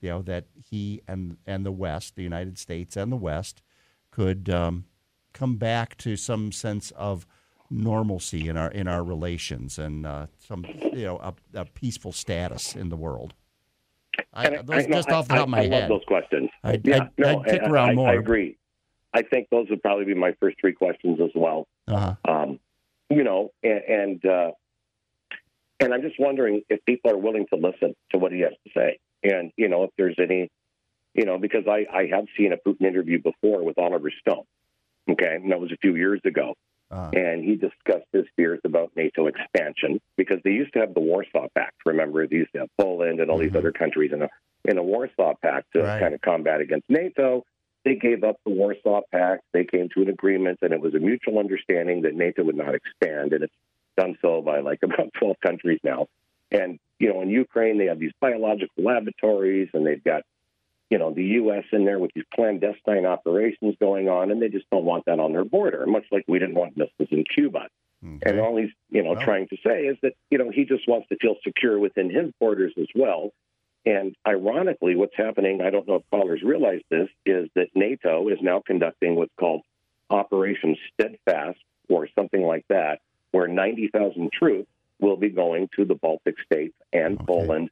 you 0.00 0.08
know 0.10 0.22
that 0.22 0.46
he 0.70 1.02
and 1.08 1.36
and 1.46 1.66
the 1.66 1.72
West, 1.72 2.16
the 2.16 2.22
United 2.22 2.58
States 2.58 2.96
and 2.96 3.10
the 3.12 3.16
West, 3.16 3.62
could 4.10 4.48
um, 4.48 4.84
come 5.32 5.56
back 5.56 5.96
to 5.98 6.16
some 6.16 6.52
sense 6.52 6.90
of 6.92 7.26
normalcy 7.70 8.48
in 8.48 8.56
our 8.56 8.70
in 8.70 8.88
our 8.88 9.02
relations 9.04 9.78
and 9.78 10.06
uh, 10.06 10.26
some 10.38 10.64
you 10.92 11.04
know 11.04 11.18
a, 11.18 11.34
a 11.60 11.64
peaceful 11.64 12.12
status 12.12 12.74
in 12.74 12.88
the 12.88 12.96
world. 12.96 13.34
I, 14.32 14.48
those, 14.62 14.70
I- 14.70 14.86
just 14.86 15.08
I- 15.10 15.14
off 15.14 15.28
the 15.28 15.34
top 15.34 15.44
of 15.44 15.48
my 15.48 15.58
I 15.60 15.62
head, 15.68 15.70
love 15.70 15.88
those 16.00 16.06
questions. 16.06 16.50
I'd, 16.64 16.86
yeah, 16.86 16.96
I'd, 17.02 17.10
no, 17.18 17.40
I'd 17.40 17.46
kick 17.46 17.62
I- 17.62 17.66
around 17.70 17.88
I, 17.90 17.94
more. 17.94 18.08
I 18.10 18.14
agree. 18.14 18.56
I 19.14 19.22
think 19.22 19.48
those 19.50 19.68
would 19.70 19.82
probably 19.82 20.04
be 20.04 20.14
my 20.14 20.32
first 20.38 20.58
three 20.60 20.74
questions 20.74 21.18
as 21.20 21.30
well. 21.34 21.66
Uh-huh. 21.88 22.14
Um, 22.30 22.60
you 23.10 23.24
know, 23.24 23.52
and 23.62 23.80
and, 23.88 24.26
uh, 24.26 24.50
and 25.80 25.94
I'm 25.94 26.02
just 26.02 26.18
wondering 26.18 26.62
if 26.68 26.84
people 26.84 27.10
are 27.10 27.18
willing 27.18 27.46
to 27.52 27.56
listen 27.56 27.94
to 28.12 28.18
what 28.18 28.32
he 28.32 28.40
has 28.40 28.52
to 28.64 28.70
say, 28.74 28.98
and 29.22 29.52
you 29.56 29.68
know, 29.68 29.84
if 29.84 29.90
there's 29.96 30.16
any 30.18 30.50
you 31.14 31.24
know, 31.24 31.38
because 31.38 31.64
I, 31.66 31.86
I 31.92 32.06
have 32.14 32.26
seen 32.36 32.52
a 32.52 32.56
Putin 32.56 32.86
interview 32.86 33.20
before 33.20 33.64
with 33.64 33.78
Oliver 33.78 34.12
Stone. 34.20 34.44
Okay, 35.10 35.34
and 35.34 35.50
that 35.50 35.58
was 35.58 35.72
a 35.72 35.76
few 35.78 35.96
years 35.96 36.20
ago. 36.24 36.54
Uh, 36.90 37.10
and 37.12 37.44
he 37.44 37.56
discussed 37.56 38.06
his 38.12 38.24
fears 38.36 38.60
about 38.64 38.92
NATO 38.96 39.26
expansion 39.26 40.00
because 40.16 40.38
they 40.44 40.52
used 40.52 40.72
to 40.72 40.80
have 40.80 40.94
the 40.94 41.00
Warsaw 41.00 41.48
Pact. 41.54 41.74
Remember, 41.84 42.26
they 42.26 42.36
used 42.36 42.52
to 42.52 42.60
have 42.60 42.68
Poland 42.78 43.20
and 43.20 43.30
all 43.30 43.38
these 43.38 43.54
other 43.54 43.72
countries 43.72 44.12
in 44.12 44.22
a 44.22 44.28
in 44.64 44.78
a 44.78 44.82
Warsaw 44.82 45.34
Pact 45.42 45.66
to 45.74 45.82
Right. 45.82 46.00
kind 46.00 46.14
of 46.14 46.20
combat 46.20 46.60
against 46.60 46.88
NATO. 46.88 47.44
They 47.84 47.96
gave 47.96 48.24
up 48.24 48.36
the 48.44 48.52
Warsaw 48.52 49.02
Pact. 49.12 49.42
They 49.52 49.64
came 49.64 49.88
to 49.94 50.02
an 50.02 50.08
agreement, 50.08 50.60
and 50.62 50.72
it 50.72 50.80
was 50.80 50.94
a 50.94 50.98
mutual 50.98 51.38
understanding 51.38 52.02
that 52.02 52.14
NATO 52.14 52.42
would 52.44 52.56
not 52.56 52.74
expand, 52.74 53.32
and 53.32 53.44
it's 53.44 53.54
done 53.98 54.16
so 54.22 54.40
by 54.42 54.60
like 54.60 54.80
about 54.82 55.12
12 55.18 55.36
countries 55.40 55.80
now. 55.82 56.06
And 56.50 56.78
you 56.98 57.12
know, 57.12 57.20
in 57.22 57.30
Ukraine, 57.30 57.78
they 57.78 57.86
have 57.86 58.00
these 58.00 58.12
biological 58.20 58.82
laboratories, 58.82 59.68
and 59.72 59.86
they've 59.86 60.02
got 60.02 60.22
you 60.90 60.98
know, 60.98 61.12
the 61.12 61.24
U.S. 61.24 61.64
in 61.72 61.84
there 61.84 61.98
with 61.98 62.12
these 62.14 62.24
clandestine 62.34 63.04
operations 63.04 63.74
going 63.78 64.08
on, 64.08 64.30
and 64.30 64.40
they 64.40 64.48
just 64.48 64.68
don't 64.70 64.84
want 64.84 65.04
that 65.04 65.20
on 65.20 65.32
their 65.32 65.44
border, 65.44 65.84
much 65.86 66.04
like 66.10 66.24
we 66.26 66.38
didn't 66.38 66.54
want 66.54 66.76
missiles 66.76 67.08
in 67.10 67.24
Cuba. 67.24 67.68
And 68.24 68.40
all 68.40 68.56
he's, 68.56 68.70
you 68.90 69.02
know, 69.02 69.14
trying 69.24 69.48
to 69.48 69.56
say 69.66 69.82
is 69.82 69.98
that, 70.02 70.12
you 70.30 70.38
know, 70.38 70.50
he 70.50 70.64
just 70.64 70.88
wants 70.88 71.08
to 71.08 71.16
feel 71.20 71.34
secure 71.44 71.78
within 71.78 72.10
his 72.10 72.32
borders 72.40 72.72
as 72.78 72.86
well. 72.94 73.32
And 73.84 74.14
ironically, 74.26 74.94
what's 74.96 75.16
happening, 75.16 75.60
I 75.60 75.70
don't 75.70 75.86
know 75.86 75.96
if 75.96 76.02
callers 76.10 76.42
realize 76.42 76.80
this, 76.90 77.08
is 77.26 77.48
that 77.54 77.68
NATO 77.74 78.28
is 78.28 78.38
now 78.40 78.62
conducting 78.64 79.16
what's 79.16 79.34
called 79.38 79.62
Operation 80.10 80.76
Steadfast 80.94 81.58
or 81.88 82.08
something 82.14 82.42
like 82.42 82.64
that, 82.68 83.00
where 83.32 83.48
90,000 83.48 84.30
troops 84.32 84.68
will 85.00 85.16
be 85.16 85.28
going 85.28 85.68
to 85.76 85.84
the 85.84 85.94
Baltic 85.94 86.34
states 86.44 86.74
and 86.92 87.18
Poland 87.26 87.70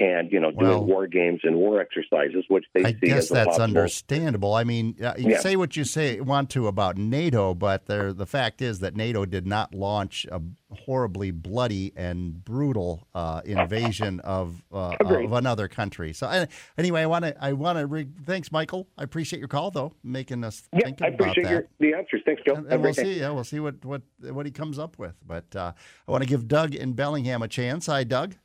and, 0.00 0.32
you 0.32 0.40
know, 0.40 0.50
doing 0.50 0.62
Well- 0.70 0.84
war 0.86 1.06
games 1.06 1.40
and 1.44 1.54
war 1.56 1.80
exercises, 1.80 2.44
which 2.48 2.64
they 2.74 2.82
I 2.84 2.92
see 2.94 2.98
guess 3.06 3.18
as 3.24 3.28
that's 3.28 3.46
possible 3.46 3.64
understandable. 3.64 4.54
I 4.54 4.64
mean, 4.64 4.96
uh, 5.00 5.14
you 5.16 5.30
Yeah. 5.30 5.38
say 5.38 5.54
what 5.54 5.76
you 5.76 5.84
say 5.84 6.20
want 6.20 6.50
to 6.50 6.66
about 6.66 6.96
NATO, 6.98 7.54
but 7.54 7.86
there, 7.86 8.12
the 8.12 8.26
fact 8.26 8.60
is 8.60 8.80
that 8.80 8.96
NATO 8.96 9.24
did 9.24 9.46
not 9.46 9.72
launch 9.72 10.26
a 10.32 10.40
horribly 10.84 11.30
bloody 11.30 11.92
and 11.96 12.44
brutal 12.44 13.06
uh, 13.14 13.40
invasion 13.44 14.20
of 14.20 14.62
uh, 14.72 14.96
of 15.00 15.32
another 15.32 15.68
country. 15.68 16.12
So 16.12 16.46
anyway, 16.78 17.02
I 17.02 17.06
want 17.06 17.24
to 17.24 17.44
I 17.44 17.52
want 17.52 17.78
to 17.78 17.86
re- 17.86 18.08
thanks, 18.26 18.52
Michael. 18.52 18.86
I 18.98 19.02
appreciate 19.02 19.38
your 19.38 19.48
call 19.48 19.70
though, 19.70 19.94
making 20.02 20.44
us 20.44 20.62
Yeah, 20.72 20.86
think 20.86 21.02
I 21.02 21.08
about 21.08 21.20
appreciate 21.20 21.44
that. 21.44 21.50
your, 21.50 21.68
the 21.80 21.94
answers. 21.94 22.22
Thanks, 22.24 22.42
Joe. 22.46 22.54
and, 22.56 22.66
and 22.66 22.82
we'll 22.82 22.92
day. 22.92 23.02
see. 23.02 23.20
Yeah, 23.20 23.30
we'll 23.30 23.44
see 23.44 23.60
what 23.60 23.84
what 23.84 24.02
what 24.20 24.46
he 24.46 24.52
comes 24.52 24.78
up 24.78 24.98
with. 24.98 25.14
But 25.26 25.54
uh, 25.56 25.72
I 26.06 26.10
want 26.10 26.22
to 26.22 26.28
give 26.28 26.46
Doug 26.48 26.74
in 26.74 26.92
Bellingham 26.92 27.42
a 27.42 27.48
chance. 27.48 27.86
Hi, 27.86 28.04
Doug. 28.04 28.36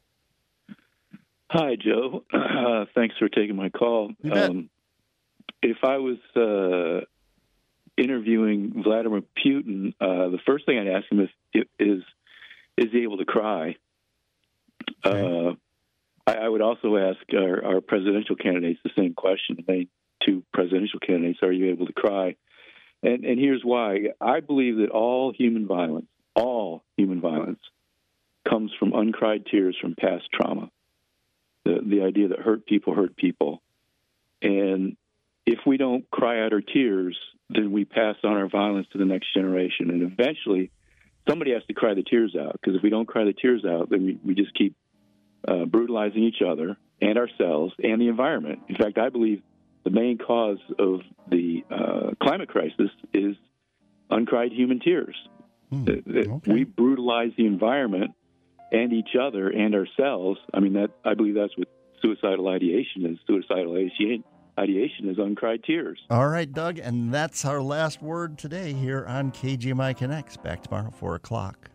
Hi, 1.51 1.75
Joe. 1.75 2.23
Uh, 2.33 2.85
thanks 2.95 3.15
for 3.17 3.27
taking 3.27 3.55
my 3.55 3.69
call. 3.69 4.11
You 4.21 4.31
bet. 4.31 4.49
Um, 4.51 4.69
if 5.61 5.77
I 5.83 5.97
was 5.97 6.17
uh, 6.35 7.05
interviewing 8.01 8.81
Vladimir 8.83 9.21
Putin, 9.45 9.93
uh, 9.99 10.29
the 10.29 10.39
first 10.45 10.65
thing 10.65 10.77
I'd 10.79 10.87
ask 10.87 11.11
him 11.11 11.19
is, 11.21 11.63
is, 11.79 12.03
is 12.79 12.91
he 12.91 13.03
able 13.03 13.17
to 13.17 13.25
cry? 13.25 13.75
Uh, 15.03 15.53
I, 16.25 16.33
I 16.33 16.47
would 16.47 16.61
also 16.61 16.97
ask 16.97 17.19
our, 17.33 17.65
our 17.65 17.81
presidential 17.81 18.35
candidates 18.35 18.79
the 18.83 18.91
same 18.97 19.13
question. 19.13 19.57
The 19.57 19.71
main 19.71 19.89
two 20.25 20.43
presidential 20.53 20.99
candidates, 20.99 21.39
are 21.43 21.51
you 21.51 21.69
able 21.69 21.85
to 21.85 21.93
cry? 21.93 22.35
And, 23.01 23.23
and 23.23 23.39
here's 23.39 23.61
why. 23.63 24.09
I 24.19 24.41
believe 24.41 24.77
that 24.77 24.89
all 24.89 25.31
human 25.31 25.65
violence, 25.67 26.07
all 26.35 26.83
human 26.97 27.21
violence, 27.21 27.59
comes 28.47 28.71
from 28.79 28.93
uncried 28.93 29.45
tears 29.45 29.77
from 29.79 29.95
past 29.95 30.25
trauma 30.33 30.69
the 31.65 31.79
the 31.85 32.03
idea 32.03 32.29
that 32.29 32.39
hurt 32.39 32.65
people 32.65 32.93
hurt 32.93 33.15
people, 33.15 33.61
and 34.41 34.95
if 35.45 35.59
we 35.65 35.77
don't 35.77 36.09
cry 36.09 36.43
out 36.43 36.53
our 36.53 36.61
tears, 36.61 37.17
then 37.49 37.71
we 37.71 37.85
pass 37.85 38.15
on 38.23 38.33
our 38.33 38.47
violence 38.47 38.87
to 38.91 38.97
the 38.97 39.05
next 39.05 39.33
generation, 39.33 39.89
and 39.89 40.01
eventually 40.03 40.71
somebody 41.29 41.51
has 41.53 41.63
to 41.67 41.73
cry 41.73 41.93
the 41.93 42.03
tears 42.03 42.35
out. 42.39 42.53
Because 42.53 42.75
if 42.75 42.83
we 42.83 42.89
don't 42.89 43.07
cry 43.07 43.23
the 43.23 43.33
tears 43.33 43.63
out, 43.65 43.89
then 43.89 44.03
we, 44.05 44.19
we 44.25 44.33
just 44.35 44.53
keep 44.55 44.75
uh, 45.47 45.65
brutalizing 45.65 46.23
each 46.23 46.41
other 46.45 46.77
and 47.01 47.17
ourselves 47.17 47.73
and 47.81 48.01
the 48.01 48.07
environment. 48.07 48.59
In 48.67 48.75
fact, 48.75 48.97
I 48.97 49.09
believe 49.09 49.41
the 49.83 49.91
main 49.91 50.17
cause 50.17 50.57
of 50.77 51.01
the 51.29 51.63
uh, 51.71 52.11
climate 52.21 52.49
crisis 52.49 52.89
is 53.13 53.35
uncried 54.09 54.51
human 54.51 54.79
tears. 54.79 55.15
That- 55.85 56.03
that 56.05 56.27
We 56.47 56.63
brutalize 56.63 57.31
the 57.37 57.45
environment 57.45 58.11
and 58.71 58.91
each 58.91 59.15
other 59.19 59.49
and 59.49 59.73
ourselves. 59.75 60.39
I 60.53 60.59
mean, 60.59 60.73
that 60.73 60.91
I 61.05 61.13
believe 61.13 61.35
that's 61.35 61.55
what 61.57 61.67
suicidal 62.01 62.47
ideation 62.47 63.05
is. 63.05 63.17
Suicidal 63.27 63.73
ideation, 63.75 64.23
ideation 64.59 65.09
is 65.09 65.17
uncried 65.17 65.63
tears. 65.63 65.99
All 66.09 66.27
right, 66.27 66.51
Doug, 66.51 66.79
and 66.79 67.13
that's 67.13 67.45
our 67.45 67.61
last 67.61 68.01
word 68.01 68.37
today 68.37 68.73
here 68.73 69.05
on 69.07 69.31
KGMI 69.31 69.95
Connects. 69.97 70.37
Back 70.37 70.63
tomorrow, 70.63 70.91
4 70.91 71.15
o'clock. 71.15 71.69